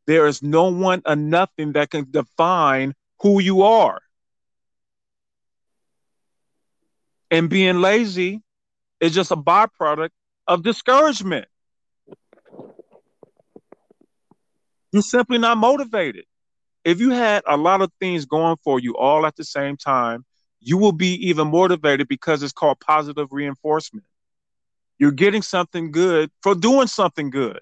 there 0.07 0.27
is 0.27 0.43
no 0.43 0.68
one 0.68 1.03
or 1.05 1.16
nothing 1.16 1.72
that 1.72 1.91
can 1.91 2.07
define 2.11 2.95
who 3.20 3.41
you 3.41 3.62
are. 3.62 4.01
And 7.31 7.51
being 7.51 7.81
lazy 7.81 8.43
is 9.01 9.12
just 9.12 9.33
a 9.33 9.37
byproduct 9.37 10.11
of 10.47 10.62
discouragement. 10.62 11.47
You're 14.93 15.03
simply 15.03 15.39
not 15.39 15.59
motivated. 15.59 16.24
If 16.85 17.01
you 17.01 17.11
had 17.11 17.43
a 17.47 17.57
lot 17.57 17.83
of 17.83 17.91
things 17.99 18.27
going 18.27 18.57
for 18.62 18.79
you 18.79 18.97
all 18.97 19.27
at 19.27 19.35
the 19.35 19.45
same 19.45 19.77
time, 19.77 20.24
you 20.61 20.79
will 20.79 20.93
be 20.93 21.29
even 21.29 21.49
motivated 21.49 22.09
because 22.09 22.43
it's 22.43 22.53
called 22.53 22.81
positive 22.81 23.29
reinforcement. 23.33 24.07
You're 24.99 25.13
getting 25.13 25.43
something 25.43 25.93
good 25.93 26.31
for 26.43 26.55
doing 26.55 26.89
something 26.89 27.31
good. 27.31 27.61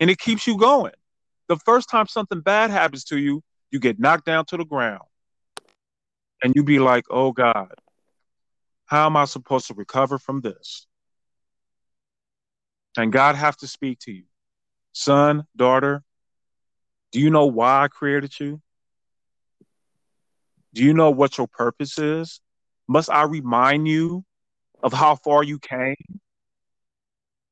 And 0.00 0.10
it 0.10 0.18
keeps 0.18 0.46
you 0.46 0.58
going. 0.58 0.92
The 1.48 1.56
first 1.56 1.90
time 1.90 2.06
something 2.08 2.40
bad 2.40 2.70
happens 2.70 3.04
to 3.06 3.18
you, 3.18 3.42
you 3.70 3.80
get 3.80 3.98
knocked 4.00 4.26
down 4.26 4.46
to 4.46 4.56
the 4.58 4.64
ground. 4.66 5.02
And 6.42 6.54
you 6.56 6.64
be 6.64 6.78
like, 6.80 7.06
oh 7.10 7.32
God, 7.32 7.68
How 8.86 9.06
am 9.06 9.16
I 9.16 9.24
supposed 9.26 9.68
to 9.68 9.74
recover 9.74 10.18
from 10.18 10.42
this? 10.42 10.86
And 12.98 13.12
God 13.12 13.36
have 13.36 13.56
to 13.58 13.68
speak 13.68 14.00
to 14.00 14.12
you. 14.12 14.24
Son, 14.92 15.46
daughter, 15.56 16.02
do 17.12 17.20
you 17.20 17.30
know 17.30 17.46
why 17.46 17.84
I 17.84 17.88
created 17.88 18.38
you? 18.40 18.60
Do 20.76 20.84
you 20.84 20.92
know 20.92 21.10
what 21.10 21.38
your 21.38 21.48
purpose 21.48 21.98
is? 21.98 22.38
Must 22.86 23.08
I 23.08 23.22
remind 23.22 23.88
you 23.88 24.26
of 24.82 24.92
how 24.92 25.16
far 25.16 25.42
you 25.42 25.58
came? 25.58 25.96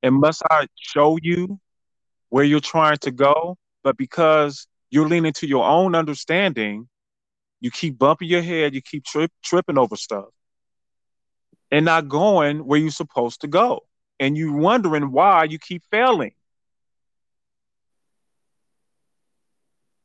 And 0.02 0.16
must 0.16 0.42
I 0.50 0.66
show 0.76 1.18
you 1.22 1.58
where 2.28 2.44
you're 2.44 2.60
trying 2.60 2.98
to 2.98 3.10
go? 3.10 3.56
But 3.82 3.96
because 3.96 4.66
you're 4.90 5.08
leaning 5.08 5.32
to 5.38 5.46
your 5.46 5.64
own 5.64 5.94
understanding, 5.94 6.86
you 7.60 7.70
keep 7.70 7.98
bumping 7.98 8.28
your 8.28 8.42
head, 8.42 8.74
you 8.74 8.82
keep 8.82 9.06
trip, 9.06 9.30
tripping 9.42 9.78
over 9.78 9.96
stuff 9.96 10.26
and 11.70 11.86
not 11.86 12.10
going 12.10 12.66
where 12.66 12.78
you're 12.78 12.90
supposed 12.90 13.40
to 13.40 13.48
go. 13.48 13.86
And 14.20 14.36
you're 14.36 14.54
wondering 14.54 15.12
why 15.12 15.44
you 15.44 15.58
keep 15.58 15.82
failing. 15.90 16.32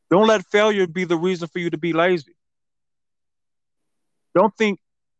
Don't 0.09 0.27
let 0.27 0.45
failure 0.45 0.87
be 0.87 1.03
the 1.03 1.17
reason 1.17 1.49
for 1.49 1.59
you 1.59 1.69
to 1.69 1.77
be 1.77 1.91
lazy. 1.91 2.37
Don't 4.39 4.55
think 4.55 4.79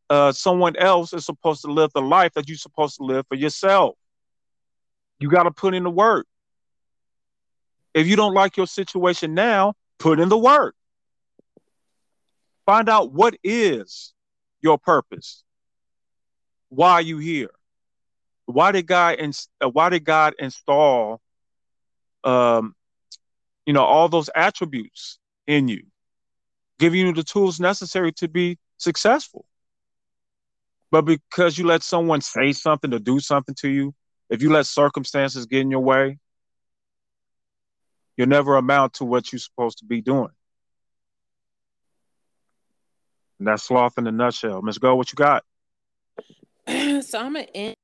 uh, 0.10 0.32
someone 0.32 0.78
else 0.78 1.12
is 1.12 1.26
supposed 1.26 1.64
to 1.64 1.68
live 1.68 1.92
the 1.94 2.02
life 2.02 2.32
that 2.36 2.48
you're 2.48 2.58
supposed 2.58 2.96
to 2.96 3.04
live 3.04 3.28
for 3.28 3.36
yourself. 3.36 3.96
You 5.20 5.30
got 5.30 5.44
to 5.44 5.52
put 5.52 5.74
in 5.74 5.84
the 5.84 5.90
work. 5.90 6.26
If 7.94 8.08
you 8.08 8.16
don't 8.16 8.34
like 8.34 8.56
your 8.56 8.66
situation 8.66 9.34
now, 9.34 9.74
put 9.98 10.22
in 10.22 10.30
the 10.30 10.38
work. 10.38 10.74
Find 12.66 12.88
out 12.88 13.12
what 13.12 13.36
is 13.44 14.14
your 14.62 14.78
purpose. 14.78 15.44
Why 16.70 16.92
are 16.92 17.02
you 17.02 17.18
here? 17.18 17.52
Why 18.46 18.72
did 18.72 18.88
God 18.88 19.20
ins- 19.20 19.50
uh, 19.60 19.68
why 19.68 19.90
did 19.90 20.06
God 20.06 20.34
install 20.40 21.20
um 22.24 22.74
you 23.66 23.74
know 23.74 23.84
all 23.84 24.08
those 24.08 24.30
attributes 24.34 25.20
in 25.46 25.68
you, 25.68 25.84
giving 26.80 27.02
you 27.02 27.14
the 27.14 27.24
tools 27.24 27.60
necessary 27.60 28.14
to 28.14 28.30
be 28.30 28.58
successful? 28.80 29.46
But 30.92 31.04
because 31.04 31.58
you 31.58 31.66
let 31.66 31.84
someone 31.84 32.22
say 32.22 32.52
something 32.52 32.92
or 32.94 33.00
do 33.00 33.20
something 33.20 33.56
to 33.60 33.70
you, 33.70 33.94
if 34.30 34.42
you 34.42 34.52
let 34.52 34.66
circumstances 34.66 35.46
get 35.46 35.62
in 35.62 35.72
your 35.72 35.82
way, 35.82 36.18
you'll 38.18 38.28
never 38.28 38.56
amount 38.56 38.94
to 38.96 39.06
what 39.06 39.32
you're 39.32 39.40
supposed 39.40 39.80
to 39.80 39.86
be 39.86 40.02
doing. 40.02 40.30
And 43.38 43.48
that's 43.48 43.64
sloth 43.64 43.98
in 43.98 44.08
a 44.08 44.12
nutshell. 44.12 44.62
Miss 44.62 44.78
Go, 44.78 44.96
what 44.96 45.12
you 45.12 45.16
got? 45.16 45.44
so 47.04 47.20
I'm 47.20 47.36
an 47.36 47.46
in- 47.54 47.76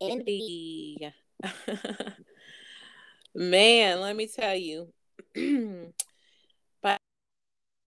envy. 0.00 1.12
Man, 3.34 4.00
let 4.00 4.16
me 4.16 4.26
tell 4.28 4.54
you. 4.54 4.92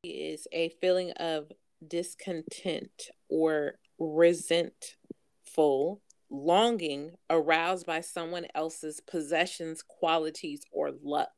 is 0.07 0.47
a 0.51 0.69
feeling 0.81 1.11
of 1.11 1.51
discontent 1.85 3.09
or 3.29 3.75
resentful 3.99 6.01
longing 6.29 7.11
aroused 7.29 7.85
by 7.85 8.01
someone 8.01 8.47
else's 8.55 8.99
possessions, 8.99 9.81
qualities, 9.81 10.63
or 10.71 10.91
luck. 11.03 11.29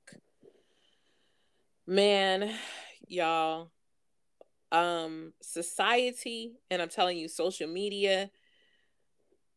Man, 1.86 2.54
y'all, 3.08 3.72
um 4.72 5.32
society 5.42 6.54
and 6.70 6.82
i'm 6.82 6.90
telling 6.90 7.18
you 7.18 7.30
social 7.30 7.68
media 7.68 8.30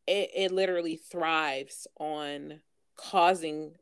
it, 0.06 0.30
it 0.36 0.52
literally 0.52 0.96
thrives 0.96 1.88
on 1.98 2.60
causing 2.96 3.72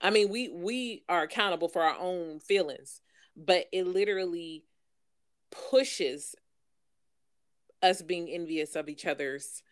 i 0.00 0.08
mean 0.08 0.30
we 0.30 0.48
we 0.48 1.04
are 1.08 1.22
accountable 1.22 1.68
for 1.68 1.82
our 1.82 1.96
own 2.00 2.40
feelings 2.40 3.02
but 3.36 3.66
it 3.72 3.86
literally 3.86 4.64
pushes 5.50 6.34
us 7.82 8.02
being 8.02 8.28
envious 8.28 8.76
of 8.76 8.88
each 8.88 9.06
other's 9.06 9.62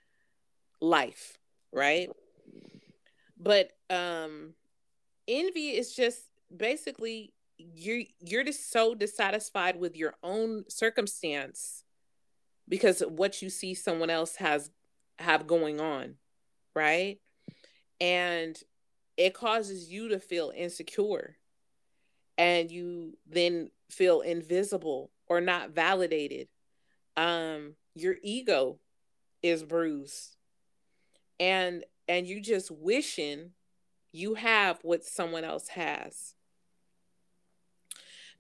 life 0.81 1.39
right? 1.73 2.11
But 3.39 3.71
um 3.91 4.55
envy 5.27 5.71
is 5.71 5.95
just 5.95 6.21
basically 6.55 7.33
you're 7.57 8.03
you're 8.21 8.45
just 8.45 8.71
so 8.71 8.95
dissatisfied 8.95 9.79
with 9.79 9.97
your 9.97 10.15
own 10.23 10.65
circumstance 10.69 11.85
because 12.69 13.03
of 13.03 13.13
what 13.13 13.43
you 13.43 13.51
see 13.51 13.75
someone 13.75 14.11
else 14.11 14.37
has 14.37 14.71
have 15.19 15.47
going 15.47 15.81
on 15.81 16.17
right? 16.75 17.19
And 18.01 18.59
it 19.17 19.35
causes 19.35 19.91
you 19.91 20.09
to 20.09 20.19
feel 20.19 20.53
insecure 20.57 21.37
and 22.39 22.71
you 22.71 23.17
then 23.29 23.71
feel 23.91 24.21
invisible 24.21 25.11
or 25.29 25.41
not 25.41 25.71
validated 25.71 26.49
um 27.17 27.75
your 27.95 28.17
ego 28.23 28.79
is 29.43 29.63
bruised 29.63 30.37
and 31.39 31.85
and 32.09 32.27
you 32.27 32.41
just 32.41 32.71
wishing 32.71 33.51
you 34.13 34.35
have 34.35 34.79
what 34.83 35.05
someone 35.05 35.45
else 35.45 35.69
has 35.69 36.35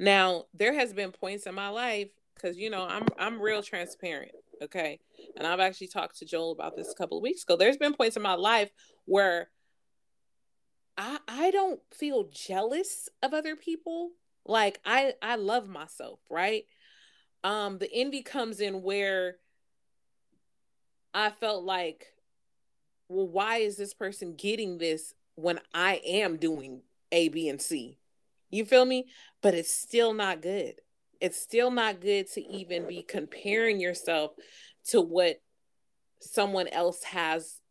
now, 0.02 0.46
there 0.52 0.74
has 0.74 0.92
been 0.92 1.12
points 1.12 1.46
in 1.46 1.54
my 1.54 1.68
life 1.68 2.08
because 2.34 2.56
you 2.56 2.70
know 2.70 2.84
I'm 2.84 3.06
I'm 3.18 3.40
real 3.40 3.62
transparent, 3.62 4.32
okay? 4.60 4.98
And 5.36 5.46
I've 5.46 5.60
actually 5.60 5.88
talked 5.88 6.18
to 6.18 6.24
Joel 6.24 6.50
about 6.50 6.76
this 6.76 6.90
a 6.90 6.96
couple 6.96 7.18
of 7.18 7.22
weeks 7.22 7.44
ago. 7.44 7.56
There's 7.56 7.76
been 7.76 7.94
points 7.94 8.16
in 8.16 8.22
my 8.22 8.34
life 8.34 8.70
where 9.04 9.50
I 10.96 11.18
I 11.26 11.50
don't 11.50 11.80
feel 11.92 12.28
jealous 12.32 13.08
of 13.22 13.34
other 13.34 13.56
people. 13.56 14.10
Like 14.44 14.80
I 14.84 15.14
I 15.22 15.36
love 15.36 15.68
myself, 15.68 16.20
right? 16.30 16.64
Um 17.44 17.78
the 17.78 17.92
envy 17.92 18.22
comes 18.22 18.60
in 18.60 18.82
where 18.82 19.36
I 21.14 21.30
felt 21.30 21.64
like 21.64 22.06
well 23.08 23.28
why 23.28 23.58
is 23.58 23.76
this 23.76 23.94
person 23.94 24.34
getting 24.36 24.78
this 24.78 25.14
when 25.34 25.60
I 25.74 26.00
am 26.04 26.36
doing 26.36 26.82
A 27.10 27.28
B 27.28 27.48
and 27.48 27.60
C? 27.60 27.98
You 28.50 28.64
feel 28.64 28.84
me? 28.84 29.06
But 29.40 29.54
it's 29.54 29.72
still 29.72 30.12
not 30.12 30.42
good. 30.42 30.74
It's 31.20 31.40
still 31.40 31.70
not 31.70 32.00
good 32.00 32.30
to 32.32 32.42
even 32.42 32.86
be 32.86 33.02
comparing 33.02 33.80
yourself 33.80 34.32
to 34.88 35.00
what 35.00 35.40
someone 36.20 36.68
else 36.68 37.02
has 37.04 37.61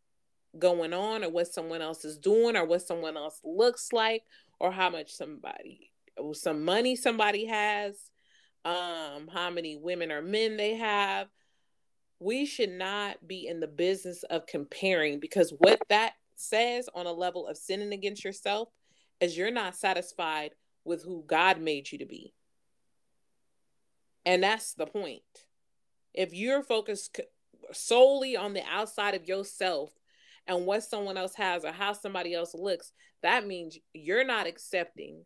going 0.60 0.93
on 0.93 1.24
or 1.24 1.30
what 1.30 1.47
someone 1.47 1.82
else 1.82 2.04
is 2.06 2.18
doing 2.18 2.56
or 2.58 2.66
what 2.66 2.82
someone 2.82 3.18
else 3.18 3.39
looks 3.43 3.93
like 3.93 4.24
or 4.60 4.72
how 4.72 4.89
much 4.89 5.14
somebody 5.14 5.91
some 6.34 6.66
money 6.66 6.95
somebody 6.95 7.45
has 7.45 7.95
um 8.66 9.30
how 9.34 9.49
many 9.49 9.78
women 9.78 10.12
or 10.12 10.22
men 10.22 10.58
they 10.58 10.76
have 10.76 11.28
we 12.20 12.45
should 12.45 12.70
not 12.70 13.26
be 13.26 13.47
in 13.47 13.60
the 13.60 13.68
business 13.68 14.24
of 14.24 14.45
comparing 14.45 15.20
because 15.20 15.52
what 15.58 15.80
that 15.89 16.14
says 16.36 16.88
on 16.93 17.08
a 17.08 17.12
level 17.12 17.47
of 17.47 17.58
sinning 17.58 17.93
against 17.93 18.24
yourself 18.24 18.70
is 19.20 19.38
you're 19.38 19.52
not 19.52 19.76
satisfied 19.76 20.52
with 20.84 21.04
who 21.04 21.24
God 21.26 21.60
made 21.60 21.91
you 21.91 21.99
to 21.99 22.06
be. 22.06 22.34
And 24.26 24.43
that's 24.43 24.74
the 24.74 24.86
point. 24.86 25.22
If 26.14 26.34
you're 26.34 26.64
focused 26.64 27.20
solely 27.72 28.36
on 28.36 28.54
the 28.54 28.64
outside 28.70 29.16
of 29.16 29.28
yourself 29.28 29.91
and 30.47 30.65
what 30.65 30.83
someone 30.83 31.17
else 31.17 31.35
has 31.35 31.63
or 31.63 31.71
how 31.71 31.93
somebody 31.93 32.33
else 32.33 32.53
looks, 32.53 32.91
that 33.23 33.45
means 33.45 33.77
you're 33.93 34.23
not 34.23 34.47
accepting 34.47 35.23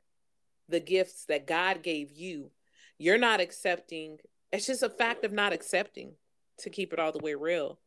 the 0.69 0.79
gifts 0.79 1.25
that 1.25 1.47
God 1.47 1.83
gave 1.83 2.11
you. 2.11 2.51
You're 2.97 3.17
not 3.17 3.39
accepting, 3.39 4.19
it's 4.51 4.67
just 4.67 4.83
a 4.83 4.89
fact 4.89 5.25
of 5.25 5.31
not 5.31 5.53
accepting 5.53 6.13
to 6.59 6.69
keep 6.69 6.93
it 6.93 6.99
all 6.99 7.11
the 7.11 7.23
way 7.23 7.35
real. 7.35 7.79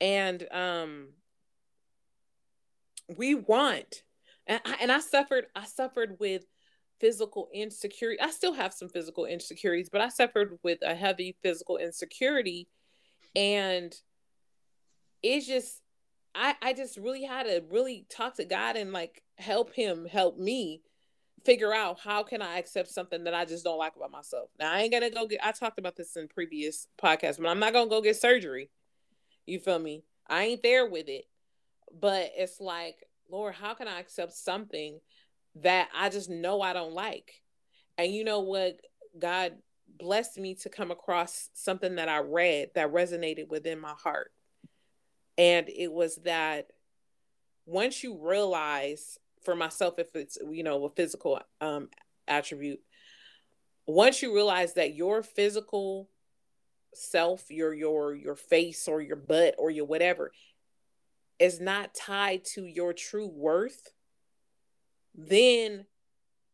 And 0.00 0.46
um 0.52 1.08
we 3.16 3.34
want 3.34 4.02
and 4.46 4.60
I, 4.64 4.76
and 4.80 4.90
I 4.90 5.00
suffered 5.00 5.46
I 5.54 5.66
suffered 5.66 6.16
with 6.18 6.44
physical 7.00 7.48
insecurity. 7.52 8.20
I 8.20 8.30
still 8.30 8.54
have 8.54 8.72
some 8.72 8.88
physical 8.88 9.26
insecurities, 9.26 9.90
but 9.90 10.00
I 10.00 10.08
suffered 10.08 10.58
with 10.62 10.78
a 10.82 10.94
heavy 10.94 11.36
physical 11.42 11.76
insecurity. 11.76 12.68
And 13.36 13.94
it's 15.22 15.46
just, 15.46 15.80
I, 16.34 16.54
I 16.60 16.72
just 16.72 16.96
really 16.96 17.24
had 17.24 17.44
to 17.44 17.62
really 17.70 18.06
talk 18.08 18.36
to 18.36 18.44
God 18.44 18.76
and 18.76 18.92
like 18.92 19.22
help 19.36 19.74
him 19.74 20.06
help 20.06 20.38
me 20.38 20.82
figure 21.44 21.74
out 21.74 22.00
how 22.00 22.22
can 22.22 22.40
I 22.40 22.58
accept 22.58 22.88
something 22.88 23.24
that 23.24 23.34
I 23.34 23.44
just 23.44 23.64
don't 23.64 23.78
like 23.78 23.96
about 23.96 24.10
myself. 24.10 24.50
Now 24.58 24.72
I 24.72 24.80
ain't 24.80 24.92
gonna 24.92 25.10
go 25.10 25.26
get 25.26 25.44
I 25.44 25.52
talked 25.52 25.78
about 25.78 25.96
this 25.96 26.16
in 26.16 26.28
previous 26.28 26.88
podcasts, 27.02 27.38
but 27.38 27.48
I'm 27.48 27.60
not 27.60 27.72
gonna 27.72 27.90
go 27.90 28.00
get 28.00 28.16
surgery. 28.16 28.70
You 29.46 29.60
feel 29.60 29.78
me? 29.78 30.04
I 30.26 30.44
ain't 30.44 30.62
there 30.62 30.88
with 30.88 31.08
it. 31.08 31.24
But 32.00 32.32
it's 32.36 32.60
like, 32.60 32.96
Lord, 33.30 33.54
how 33.54 33.74
can 33.74 33.86
I 33.86 34.00
accept 34.00 34.32
something 34.32 34.98
that 35.56 35.88
I 35.94 36.08
just 36.08 36.30
know 36.30 36.60
I 36.60 36.72
don't 36.72 36.92
like. 36.92 37.40
And 37.96 38.12
you 38.12 38.24
know 38.24 38.40
what 38.40 38.80
God 39.18 39.52
blessed 39.98 40.38
me 40.38 40.54
to 40.56 40.68
come 40.68 40.90
across 40.90 41.50
something 41.54 41.96
that 41.96 42.08
I 42.08 42.18
read 42.18 42.70
that 42.74 42.92
resonated 42.92 43.48
within 43.48 43.78
my 43.78 43.94
heart. 44.02 44.32
And 45.36 45.68
it 45.68 45.92
was 45.92 46.16
that 46.24 46.70
once 47.66 48.02
you 48.02 48.18
realize 48.20 49.18
for 49.42 49.54
myself 49.54 49.98
if 49.98 50.14
it's 50.14 50.38
you 50.50 50.62
know 50.62 50.84
a 50.84 50.90
physical 50.90 51.38
um 51.60 51.88
attribute 52.26 52.80
once 53.86 54.22
you 54.22 54.34
realize 54.34 54.74
that 54.74 54.94
your 54.94 55.22
physical 55.22 56.08
self 56.94 57.50
your 57.50 57.74
your 57.74 58.14
your 58.14 58.36
face 58.36 58.88
or 58.88 59.02
your 59.02 59.16
butt 59.16 59.54
or 59.58 59.70
your 59.70 59.84
whatever 59.84 60.32
is 61.38 61.60
not 61.60 61.94
tied 61.94 62.44
to 62.44 62.64
your 62.64 62.92
true 62.92 63.26
worth 63.28 63.92
then 65.14 65.84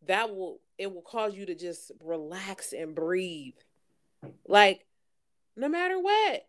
that 0.07 0.35
will 0.35 0.61
it 0.79 0.93
will 0.93 1.03
cause 1.03 1.35
you 1.35 1.47
to 1.47 1.55
just 1.55 1.93
relax 2.03 2.73
and 2.73 2.95
breathe. 2.95 3.55
Like 4.47 4.87
no 5.57 5.69
matter 5.69 5.99
what 5.99 6.47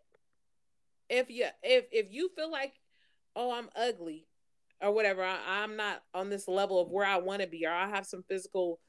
if 1.12 1.30
you 1.30 1.46
if 1.62 1.86
if 1.92 2.08
you 2.12 2.30
feel 2.36 2.52
like 2.52 2.74
oh 3.36 3.52
i'm 3.52 3.70
ugly 3.76 4.26
or 4.82 4.92
whatever 4.92 5.24
I, 5.24 5.64
am 5.64 5.78
not 5.78 6.02
on 6.14 6.30
this 6.30 6.48
level 6.48 6.82
of 6.82 6.90
where 6.90 7.06
i 7.06 7.18
want 7.18 7.42
to 7.42 7.48
be 7.48 7.66
or 7.66 7.72
i 7.72 7.88
have 7.88 8.06
some 8.06 8.24
physical 8.28 8.80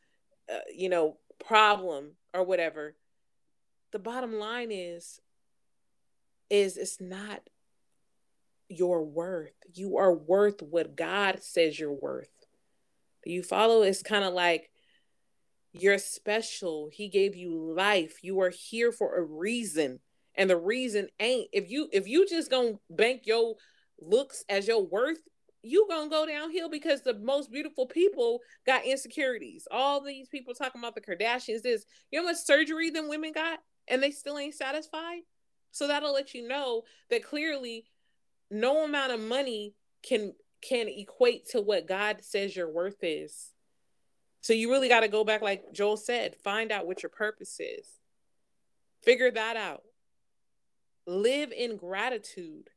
uh, 0.51 0.61
you 0.75 0.89
know 0.89 1.19
problem 1.45 2.13
or 2.33 2.45
whatever 2.45 2.97
the 3.93 3.99
bottom 3.99 4.39
line 4.39 4.71
is 4.71 5.21
is 6.49 6.77
it's 6.77 7.01
not 7.01 7.43
your 8.69 9.05
worth. 9.05 9.53
You 9.75 9.99
are 9.99 10.13
worth 10.13 10.63
what 10.63 10.97
god 10.97 11.43
says 11.43 11.79
you're 11.79 11.93
worth. 11.93 12.29
You 13.25 13.43
follow 13.43 13.83
it's 13.83 14.03
kind 14.03 14.25
of 14.25 14.35
like 14.35 14.71
you're 15.73 15.99
special. 15.99 16.91
He 16.93 17.09
gave 17.09 17.37
you 17.37 17.73
life. 17.75 18.19
You 18.23 18.41
are 18.41 18.51
here 18.51 18.93
for 18.93 19.17
a 19.17 19.23
reason 19.23 20.01
and 20.35 20.49
the 20.49 20.57
reason 20.57 21.09
ain't 21.21 21.49
if 21.53 21.71
you 21.71 21.89
if 21.93 22.09
you 22.09 22.27
just 22.27 22.51
gonna 22.51 22.75
bank 22.91 23.23
your 23.25 23.57
looks 24.01 24.45
as 24.49 24.67
your 24.67 24.85
worth 24.85 25.19
you 25.63 25.87
gonna 25.89 26.11
go 26.11 26.27
downhill 26.27 26.69
because 26.69 27.03
the 27.03 27.15
most 27.15 27.51
beautiful 27.51 27.87
people 27.87 28.41
got 28.67 28.85
insecurities. 28.85 29.69
All 29.71 30.01
these 30.01 30.29
people 30.29 30.55
talking 30.55 30.81
about 30.81 30.95
the 30.95 31.01
kardashians 31.01 31.63
this. 31.63 31.85
You 32.11 32.21
know 32.21 32.27
much 32.27 32.39
surgery 32.39 32.91
them 32.91 33.09
women 33.09 33.33
got 33.33 33.61
and 33.89 34.03
they 34.03 34.11
still 34.11 34.39
ain't 34.39 34.55
satisfied? 34.55 35.21
So 35.71 35.87
that'll 35.87 36.13
let 36.13 36.35
you 36.35 36.47
know 36.47 36.83
that 37.11 37.25
clearly 37.25 37.85
no 38.51 38.85
amount 38.85 39.13
of 39.13 39.21
money 39.21 39.75
can 40.03 40.35
can 40.61 40.89
equate 40.89 41.49
to 41.51 41.61
what 41.61 41.89
god 41.89 42.19
says 42.23 42.55
your 42.55 42.71
worth 42.71 42.99
is. 43.03 43.53
So 44.41 44.53
you 44.53 44.71
really 44.71 44.89
got 44.89 45.01
to 45.01 45.09
go 45.09 45.23
back 45.23 45.43
like 45.43 45.73
joel 45.73 45.97
said 45.97 46.37
find 46.43 46.73
out 46.73 46.87
what 46.87 47.03
your 47.03 47.11
purpose 47.11 47.59
is. 47.61 47.87
Figure 49.03 49.31
that 49.31 49.57
out 49.57 49.83
live 51.07 51.53
in 51.53 51.77
gratitude. 51.77 52.71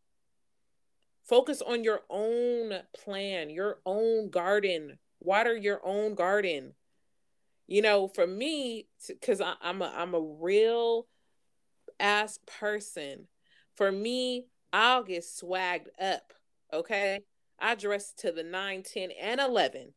Focus 1.23 1.61
on 1.61 1.83
your 1.83 2.01
own 2.09 2.73
plan 2.95 3.49
your 3.49 3.79
own 3.85 4.29
garden. 4.29 4.99
Water 5.19 5.55
your 5.55 5.81
own 5.83 6.15
garden. 6.15 6.73
You 7.67 7.81
know 7.81 8.07
for 8.07 8.27
me 8.27 8.87
because 9.07 9.41
i'm 9.41 9.81
a 9.81 9.91
i'm 9.95 10.13
a 10.13 10.19
real 10.19 11.07
ass 11.99 12.39
person. 12.59 13.27
For 13.75 13.91
me 13.91 14.45
i'll 14.71 15.03
get 15.03 15.23
swagged 15.23 15.87
up 15.99 16.33
okay? 16.75 17.21
I 17.59 17.75
dress 17.75 18.13
to 18.17 18.31
the 18.31 18.43
9 18.43 18.83
10 18.83 19.09
and 19.11 19.39
11 19.39 19.93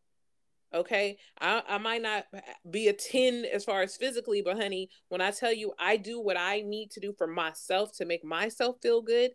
Okay. 0.74 1.16
I, 1.40 1.62
I 1.66 1.78
might 1.78 2.02
not 2.02 2.26
be 2.70 2.88
a 2.88 2.92
10 2.92 3.46
as 3.46 3.64
far 3.64 3.82
as 3.82 3.96
physically, 3.96 4.42
but 4.42 4.56
honey, 4.56 4.90
when 5.08 5.20
I 5.20 5.30
tell 5.30 5.52
you 5.52 5.72
I 5.78 5.96
do 5.96 6.20
what 6.20 6.36
I 6.36 6.60
need 6.60 6.90
to 6.92 7.00
do 7.00 7.14
for 7.16 7.26
myself 7.26 7.96
to 7.96 8.04
make 8.04 8.24
myself 8.24 8.76
feel 8.82 9.00
good, 9.00 9.30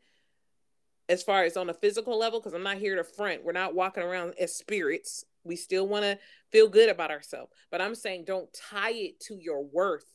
as 1.09 1.23
far 1.23 1.43
as 1.43 1.57
on 1.57 1.69
a 1.69 1.73
physical 1.73 2.17
level, 2.17 2.39
because 2.39 2.53
I'm 2.53 2.63
not 2.63 2.77
here 2.77 2.95
to 2.95 3.03
front. 3.03 3.43
We're 3.43 3.51
not 3.51 3.75
walking 3.75 4.03
around 4.03 4.36
as 4.39 4.55
spirits. 4.55 5.25
We 5.43 5.55
still 5.55 5.88
want 5.88 6.05
to 6.05 6.17
feel 6.51 6.69
good 6.69 6.89
about 6.89 7.11
ourselves. 7.11 7.51
But 7.71 7.81
I'm 7.81 7.95
saying 7.95 8.23
don't 8.25 8.49
tie 8.53 8.93
it 8.93 9.19
to 9.21 9.36
your 9.36 9.63
worth, 9.63 10.05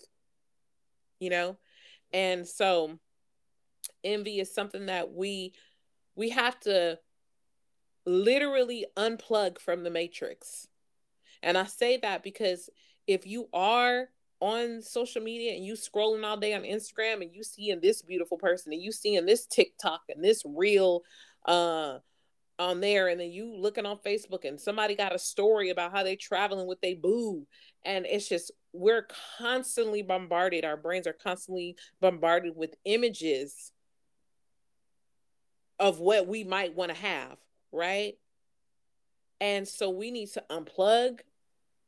you 1.20 1.30
know? 1.30 1.58
And 2.12 2.46
so 2.46 2.98
envy 4.02 4.40
is 4.40 4.54
something 4.54 4.86
that 4.86 5.12
we 5.12 5.52
we 6.14 6.30
have 6.30 6.58
to 6.60 6.98
literally 8.06 8.86
unplug 8.96 9.58
from 9.58 9.82
the 9.82 9.90
matrix 9.90 10.68
and 11.42 11.56
I 11.56 11.64
say 11.64 11.98
that 11.98 12.22
because 12.22 12.68
if 13.06 13.26
you 13.26 13.48
are 13.52 14.08
on 14.40 14.82
social 14.82 15.22
media 15.22 15.54
and 15.54 15.64
you 15.64 15.74
scrolling 15.74 16.24
all 16.24 16.36
day 16.36 16.54
on 16.54 16.62
Instagram 16.62 17.22
and 17.22 17.34
you 17.34 17.42
seeing 17.42 17.80
this 17.80 18.02
beautiful 18.02 18.38
person 18.38 18.72
and 18.72 18.82
you 18.82 18.92
seeing 18.92 19.26
this 19.26 19.46
TikTok 19.46 20.02
and 20.08 20.22
this 20.22 20.42
reel 20.44 21.02
uh 21.46 21.98
on 22.60 22.80
there 22.80 23.08
and 23.08 23.20
then 23.20 23.30
you 23.30 23.56
looking 23.56 23.86
on 23.86 23.96
Facebook 23.98 24.44
and 24.44 24.60
somebody 24.60 24.94
got 24.96 25.14
a 25.14 25.18
story 25.18 25.70
about 25.70 25.92
how 25.92 26.02
they 26.02 26.16
traveling 26.16 26.66
with 26.66 26.80
they 26.80 26.94
boo 26.94 27.46
and 27.84 28.04
it's 28.06 28.28
just 28.28 28.52
we're 28.72 29.06
constantly 29.38 30.02
bombarded. 30.02 30.64
Our 30.64 30.76
brains 30.76 31.06
are 31.06 31.12
constantly 31.12 31.76
bombarded 32.00 32.54
with 32.56 32.74
images 32.84 33.72
of 35.78 36.00
what 36.00 36.26
we 36.26 36.44
might 36.44 36.74
want 36.74 36.90
to 36.90 36.98
have 36.98 37.38
right 37.72 38.14
and 39.40 39.66
so 39.66 39.90
we 39.90 40.10
need 40.10 40.30
to 40.32 40.44
unplug 40.50 41.20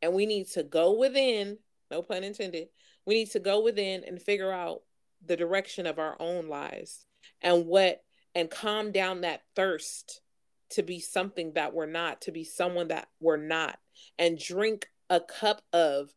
and 0.03 0.13
we 0.15 0.27
need 0.27 0.49
to 0.49 0.63
go 0.63 0.93
within, 0.93 1.59
no 1.91 2.03
pun 2.03 2.25
intended, 2.25 2.69
we 3.07 3.15
need 3.15 3.31
to 3.33 3.41
go 3.41 3.63
within 3.63 4.05
and 4.05 4.21
figure 4.21 4.53
out 4.53 4.83
the 5.25 5.37
direction 5.37 5.87
of 5.87 5.99
our 5.99 6.17
own 6.21 6.49
lives 6.49 7.07
and 7.43 7.67
what 7.67 8.03
and 8.35 8.51
calm 8.51 8.93
down 8.93 9.23
that 9.23 9.43
thirst 9.57 10.21
to 10.71 10.83
be 10.83 11.01
something 11.01 11.53
that 11.55 11.75
we're 11.75 11.87
not, 11.87 12.21
to 12.23 12.33
be 12.33 12.45
someone 12.45 12.89
that 12.89 13.09
we're 13.21 13.37
not, 13.37 13.79
and 14.19 14.39
drink 14.39 14.89
a 15.09 15.21
cup 15.21 15.63
of 15.73 16.11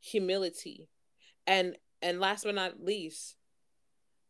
humility. 0.00 0.88
And 1.46 1.76
and 2.00 2.20
last 2.20 2.44
but 2.44 2.54
not 2.54 2.82
least, 2.82 3.36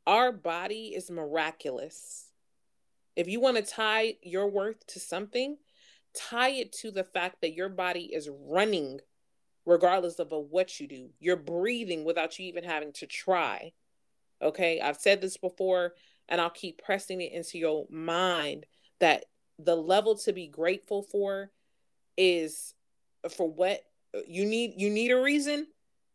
our 0.07 0.33
body 0.33 0.95
is 0.97 1.11
miraculous. 1.11 2.31
If 3.15 3.29
you 3.29 3.41
want 3.41 3.57
to 3.59 3.63
tie 3.63 4.15
your 4.23 4.49
worth 4.49 4.87
to 4.89 5.01
something, 5.01 5.59
tie 6.19 6.51
it 6.51 6.73
to 6.73 6.91
the 6.91 7.05
fact 7.05 7.41
that 7.41 7.55
your 7.55 7.69
body 7.69 8.11
is 8.13 8.29
running 8.49 9.01
regardless 9.65 10.19
of 10.19 10.31
what 10.31 10.81
you 10.81 10.89
do. 10.89 11.11
You're 11.21 11.37
breathing 11.37 12.05
without 12.05 12.39
you 12.39 12.47
even 12.47 12.65
having 12.65 12.93
to 12.95 13.07
try. 13.07 13.73
Okay? 14.41 14.81
I've 14.81 14.97
said 14.97 15.21
this 15.21 15.37
before 15.37 15.93
and 16.29 16.41
I'll 16.41 16.51
keep 16.51 16.83
pressing 16.83 17.21
it 17.21 17.33
into 17.33 17.59
your 17.59 17.87
mind 17.91 18.67
that 19.01 19.27
the 19.59 19.77
level 19.77 20.17
to 20.19 20.33
be 20.33 20.47
grateful 20.47 21.03
for 21.03 21.51
is 22.17 22.75
for 23.31 23.51
what 23.51 23.83
you 24.27 24.45
need 24.45 24.75
you 24.77 24.91
need 24.91 25.11
a 25.11 25.21
reason 25.21 25.67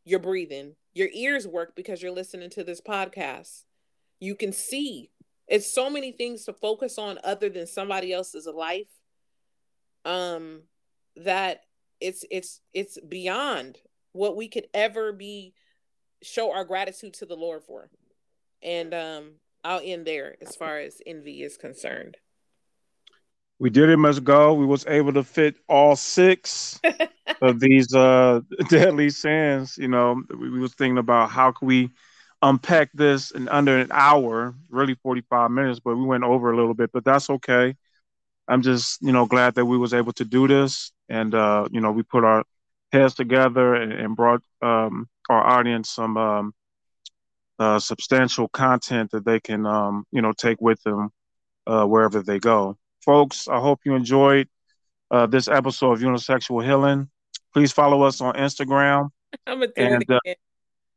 you're 0.05 0.19
breathing 0.19 0.75
your 0.93 1.09
ears 1.13 1.47
work 1.47 1.75
because 1.75 2.01
you're 2.01 2.11
listening 2.11 2.49
to 2.49 2.63
this 2.63 2.81
podcast 2.81 3.63
you 4.19 4.35
can 4.35 4.51
see 4.51 5.09
it's 5.47 5.71
so 5.71 5.89
many 5.89 6.11
things 6.11 6.45
to 6.45 6.53
focus 6.53 6.97
on 6.97 7.19
other 7.23 7.49
than 7.49 7.67
somebody 7.67 8.11
else's 8.13 8.47
life 8.47 8.87
um 10.05 10.61
that 11.15 11.61
it's 11.99 12.25
it's 12.29 12.59
it's 12.73 12.99
beyond 12.99 13.77
what 14.11 14.35
we 14.35 14.47
could 14.47 14.67
ever 14.73 15.13
be 15.13 15.53
show 16.21 16.53
our 16.53 16.65
gratitude 16.65 17.13
to 17.15 17.25
the 17.25 17.35
Lord 17.35 17.63
for. 17.63 17.89
And 18.61 18.93
um 18.93 19.31
I'll 19.63 19.81
end 19.83 20.05
there 20.05 20.35
as 20.45 20.55
far 20.55 20.79
as 20.79 21.01
envy 21.05 21.41
is 21.43 21.57
concerned. 21.57 22.17
We 23.59 23.69
did 23.69 23.89
it 23.89 23.97
Miss 23.97 24.19
Go. 24.19 24.53
We 24.53 24.65
was 24.65 24.85
able 24.87 25.13
to 25.13 25.23
fit 25.23 25.55
all 25.69 25.95
six 25.95 26.81
of 27.41 27.59
these 27.59 27.93
uh 27.93 28.41
deadly 28.69 29.09
sins. 29.09 29.77
You 29.77 29.87
know, 29.87 30.21
we, 30.29 30.49
we 30.49 30.59
was 30.59 30.73
thinking 30.73 30.97
about 30.97 31.29
how 31.29 31.51
can 31.51 31.67
we 31.67 31.89
unpack 32.41 32.91
this 32.93 33.31
in 33.31 33.47
under 33.47 33.77
an 33.77 33.89
hour, 33.91 34.53
really 34.69 34.95
45 34.95 35.49
minutes, 35.49 35.79
but 35.79 35.95
we 35.95 36.03
went 36.03 36.25
over 36.25 36.51
a 36.51 36.57
little 36.57 36.73
bit, 36.73 36.91
but 36.91 37.05
that's 37.05 37.29
okay. 37.29 37.75
I'm 38.47 38.61
just, 38.61 39.01
you 39.01 39.11
know, 39.11 39.25
glad 39.25 39.55
that 39.55 39.65
we 39.65 39.77
was 39.77 39.93
able 39.93 40.13
to 40.13 40.25
do 40.25 40.47
this, 40.47 40.91
and 41.09 41.33
uh, 41.33 41.67
you 41.71 41.81
know, 41.81 41.91
we 41.91 42.03
put 42.03 42.23
our 42.23 42.43
heads 42.91 43.15
together 43.15 43.73
and, 43.73 43.91
and 43.91 44.15
brought 44.15 44.41
um, 44.61 45.07
our 45.29 45.45
audience 45.45 45.89
some 45.89 46.17
um, 46.17 46.53
uh, 47.59 47.79
substantial 47.79 48.47
content 48.49 49.11
that 49.11 49.25
they 49.25 49.39
can, 49.39 49.65
um, 49.65 50.05
you 50.11 50.21
know, 50.21 50.33
take 50.33 50.59
with 50.61 50.81
them 50.83 51.09
uh, 51.67 51.85
wherever 51.85 52.21
they 52.21 52.39
go. 52.39 52.77
Folks, 53.03 53.47
I 53.47 53.59
hope 53.59 53.81
you 53.85 53.95
enjoyed 53.95 54.47
uh, 55.11 55.25
this 55.27 55.47
episode 55.47 55.93
of 55.93 55.99
Unisexual 55.99 56.63
Healing. 56.63 57.09
Please 57.53 57.71
follow 57.71 58.03
us 58.03 58.21
on 58.21 58.35
Instagram. 58.35 59.09
I'm 59.47 59.59
gonna 59.59 59.67
do 59.67 59.73
and, 59.77 60.03
it 60.03 60.09
uh, 60.09 60.19
again. 60.23 60.35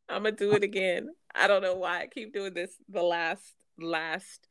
I'm 0.09 0.23
gonna 0.23 0.33
do 0.33 0.53
it 0.53 0.65
again. 0.65 1.09
I 1.35 1.47
don't 1.47 1.63
know 1.63 1.75
why 1.75 2.01
I 2.01 2.07
keep 2.07 2.33
doing 2.33 2.55
this. 2.55 2.75
The 2.89 3.03
last, 3.03 3.45
last, 3.79 4.47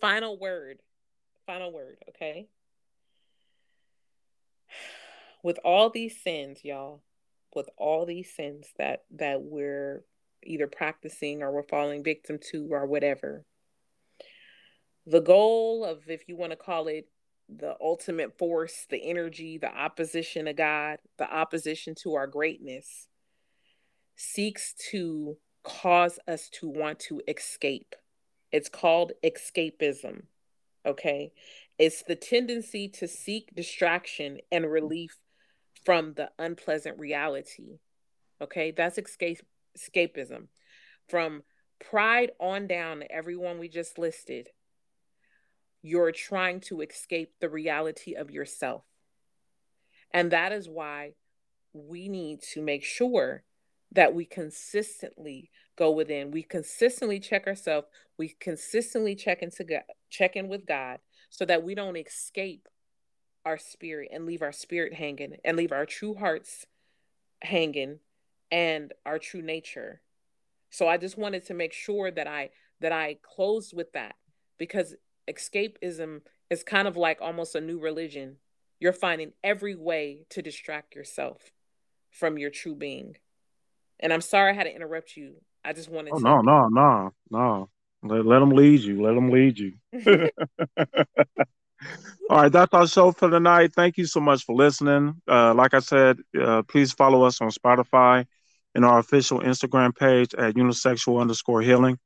final 0.00 0.38
word 0.38 0.78
final 1.46 1.72
word, 1.72 1.98
okay? 2.10 2.48
With 5.42 5.58
all 5.62 5.90
these 5.90 6.22
sins, 6.22 6.60
y'all, 6.64 7.02
with 7.54 7.68
all 7.76 8.06
these 8.06 8.34
sins 8.34 8.68
that 8.78 9.04
that 9.12 9.42
we're 9.42 10.04
either 10.42 10.66
practicing 10.66 11.42
or 11.42 11.52
we're 11.52 11.62
falling 11.62 12.02
victim 12.02 12.38
to 12.50 12.68
or 12.70 12.86
whatever. 12.86 13.44
The 15.06 15.20
goal 15.20 15.84
of 15.84 16.08
if 16.08 16.28
you 16.28 16.36
want 16.36 16.52
to 16.52 16.56
call 16.56 16.88
it 16.88 17.08
the 17.48 17.76
ultimate 17.80 18.38
force, 18.38 18.86
the 18.88 19.02
energy, 19.02 19.58
the 19.58 19.74
opposition 19.74 20.48
of 20.48 20.56
God, 20.56 20.98
the 21.18 21.30
opposition 21.30 21.94
to 22.02 22.14
our 22.14 22.26
greatness 22.26 23.08
seeks 24.16 24.74
to 24.90 25.36
cause 25.62 26.18
us 26.26 26.48
to 26.48 26.68
want 26.68 26.98
to 27.00 27.20
escape. 27.28 27.94
It's 28.52 28.68
called 28.68 29.12
escapism. 29.22 30.22
Okay. 30.86 31.32
It's 31.78 32.02
the 32.02 32.16
tendency 32.16 32.88
to 32.88 33.08
seek 33.08 33.54
distraction 33.54 34.38
and 34.52 34.70
relief 34.70 35.16
from 35.84 36.14
the 36.14 36.30
unpleasant 36.38 36.98
reality. 36.98 37.78
Okay. 38.40 38.70
That's 38.70 38.98
escape 38.98 39.40
escapism. 39.76 40.48
From 41.08 41.42
pride 41.80 42.32
on 42.40 42.66
down 42.66 43.04
everyone 43.10 43.58
we 43.58 43.68
just 43.68 43.98
listed, 43.98 44.48
you're 45.82 46.12
trying 46.12 46.60
to 46.60 46.80
escape 46.80 47.32
the 47.40 47.48
reality 47.48 48.14
of 48.14 48.30
yourself. 48.30 48.84
And 50.12 50.30
that 50.30 50.52
is 50.52 50.68
why 50.68 51.12
we 51.72 52.08
need 52.08 52.40
to 52.52 52.62
make 52.62 52.84
sure 52.84 53.42
that 53.94 54.14
we 54.14 54.24
consistently 54.24 55.50
go 55.76 55.90
within. 55.90 56.30
We 56.30 56.42
consistently 56.42 57.20
check 57.20 57.46
ourselves. 57.46 57.86
We 58.18 58.36
consistently 58.40 59.14
check 59.14 59.42
into 59.42 59.64
God, 59.64 59.82
check 60.10 60.36
in 60.36 60.48
with 60.48 60.66
God 60.66 60.98
so 61.30 61.44
that 61.44 61.62
we 61.62 61.74
don't 61.74 61.96
escape 61.96 62.68
our 63.44 63.58
spirit 63.58 64.10
and 64.12 64.26
leave 64.26 64.42
our 64.42 64.52
spirit 64.52 64.94
hanging 64.94 65.36
and 65.44 65.56
leave 65.56 65.72
our 65.72 65.86
true 65.86 66.14
hearts 66.14 66.66
hanging 67.42 67.98
and 68.50 68.92
our 69.04 69.18
true 69.18 69.42
nature. 69.42 70.00
So 70.70 70.88
I 70.88 70.96
just 70.96 71.18
wanted 71.18 71.46
to 71.46 71.54
make 71.54 71.72
sure 71.72 72.10
that 72.10 72.26
I 72.26 72.50
that 72.80 72.92
I 72.92 73.18
closed 73.22 73.74
with 73.74 73.92
that 73.92 74.16
because 74.58 74.94
escapism 75.28 76.20
is 76.50 76.62
kind 76.62 76.88
of 76.88 76.96
like 76.96 77.20
almost 77.20 77.54
a 77.54 77.60
new 77.60 77.78
religion. 77.78 78.36
You're 78.80 78.92
finding 78.92 79.32
every 79.42 79.74
way 79.74 80.26
to 80.30 80.42
distract 80.42 80.94
yourself 80.94 81.52
from 82.10 82.38
your 82.38 82.50
true 82.50 82.74
being. 82.74 83.16
And 84.00 84.12
I'm 84.12 84.20
sorry 84.20 84.50
I 84.50 84.54
had 84.54 84.64
to 84.64 84.74
interrupt 84.74 85.16
you. 85.16 85.34
I 85.64 85.72
just 85.72 85.88
wanted 85.88 86.12
oh, 86.12 86.18
to. 86.18 86.22
No, 86.22 86.40
no, 86.40 86.68
no, 86.68 87.10
no. 87.30 87.68
Let, 88.02 88.26
let 88.26 88.40
them 88.40 88.50
lead 88.50 88.80
you. 88.80 89.02
Let 89.02 89.14
them 89.14 89.30
lead 89.30 89.58
you. 89.58 89.72
All 92.30 92.42
right, 92.42 92.52
that's 92.52 92.72
our 92.72 92.86
show 92.86 93.12
for 93.12 93.30
tonight. 93.30 93.72
Thank 93.74 93.98
you 93.98 94.06
so 94.06 94.20
much 94.20 94.44
for 94.44 94.54
listening. 94.54 95.20
Uh, 95.28 95.54
like 95.54 95.74
I 95.74 95.80
said, 95.80 96.18
uh, 96.40 96.62
please 96.62 96.92
follow 96.92 97.24
us 97.24 97.40
on 97.40 97.50
Spotify 97.50 98.26
and 98.74 98.84
our 98.84 98.98
official 98.98 99.40
Instagram 99.40 99.94
page 99.94 100.34
at 100.34 100.54
unisexual 100.54 101.20
underscore 101.20 101.62
healing. 101.62 101.98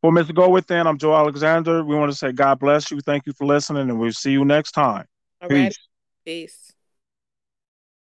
For 0.00 0.12
Mr. 0.12 0.34
Go 0.34 0.50
Within, 0.50 0.86
I'm 0.86 0.98
Joe 0.98 1.14
Alexander. 1.14 1.82
We 1.82 1.96
want 1.96 2.12
to 2.12 2.16
say 2.16 2.32
God 2.32 2.58
bless 2.58 2.90
you. 2.90 3.00
Thank 3.00 3.26
you 3.26 3.32
for 3.32 3.46
listening, 3.46 3.88
and 3.88 3.98
we'll 3.98 4.12
see 4.12 4.32
you 4.32 4.44
next 4.44 4.72
time. 4.72 5.06
All 5.40 5.48
Peace. 5.48 5.56
Right. 5.58 5.76
Peace. 6.26 6.73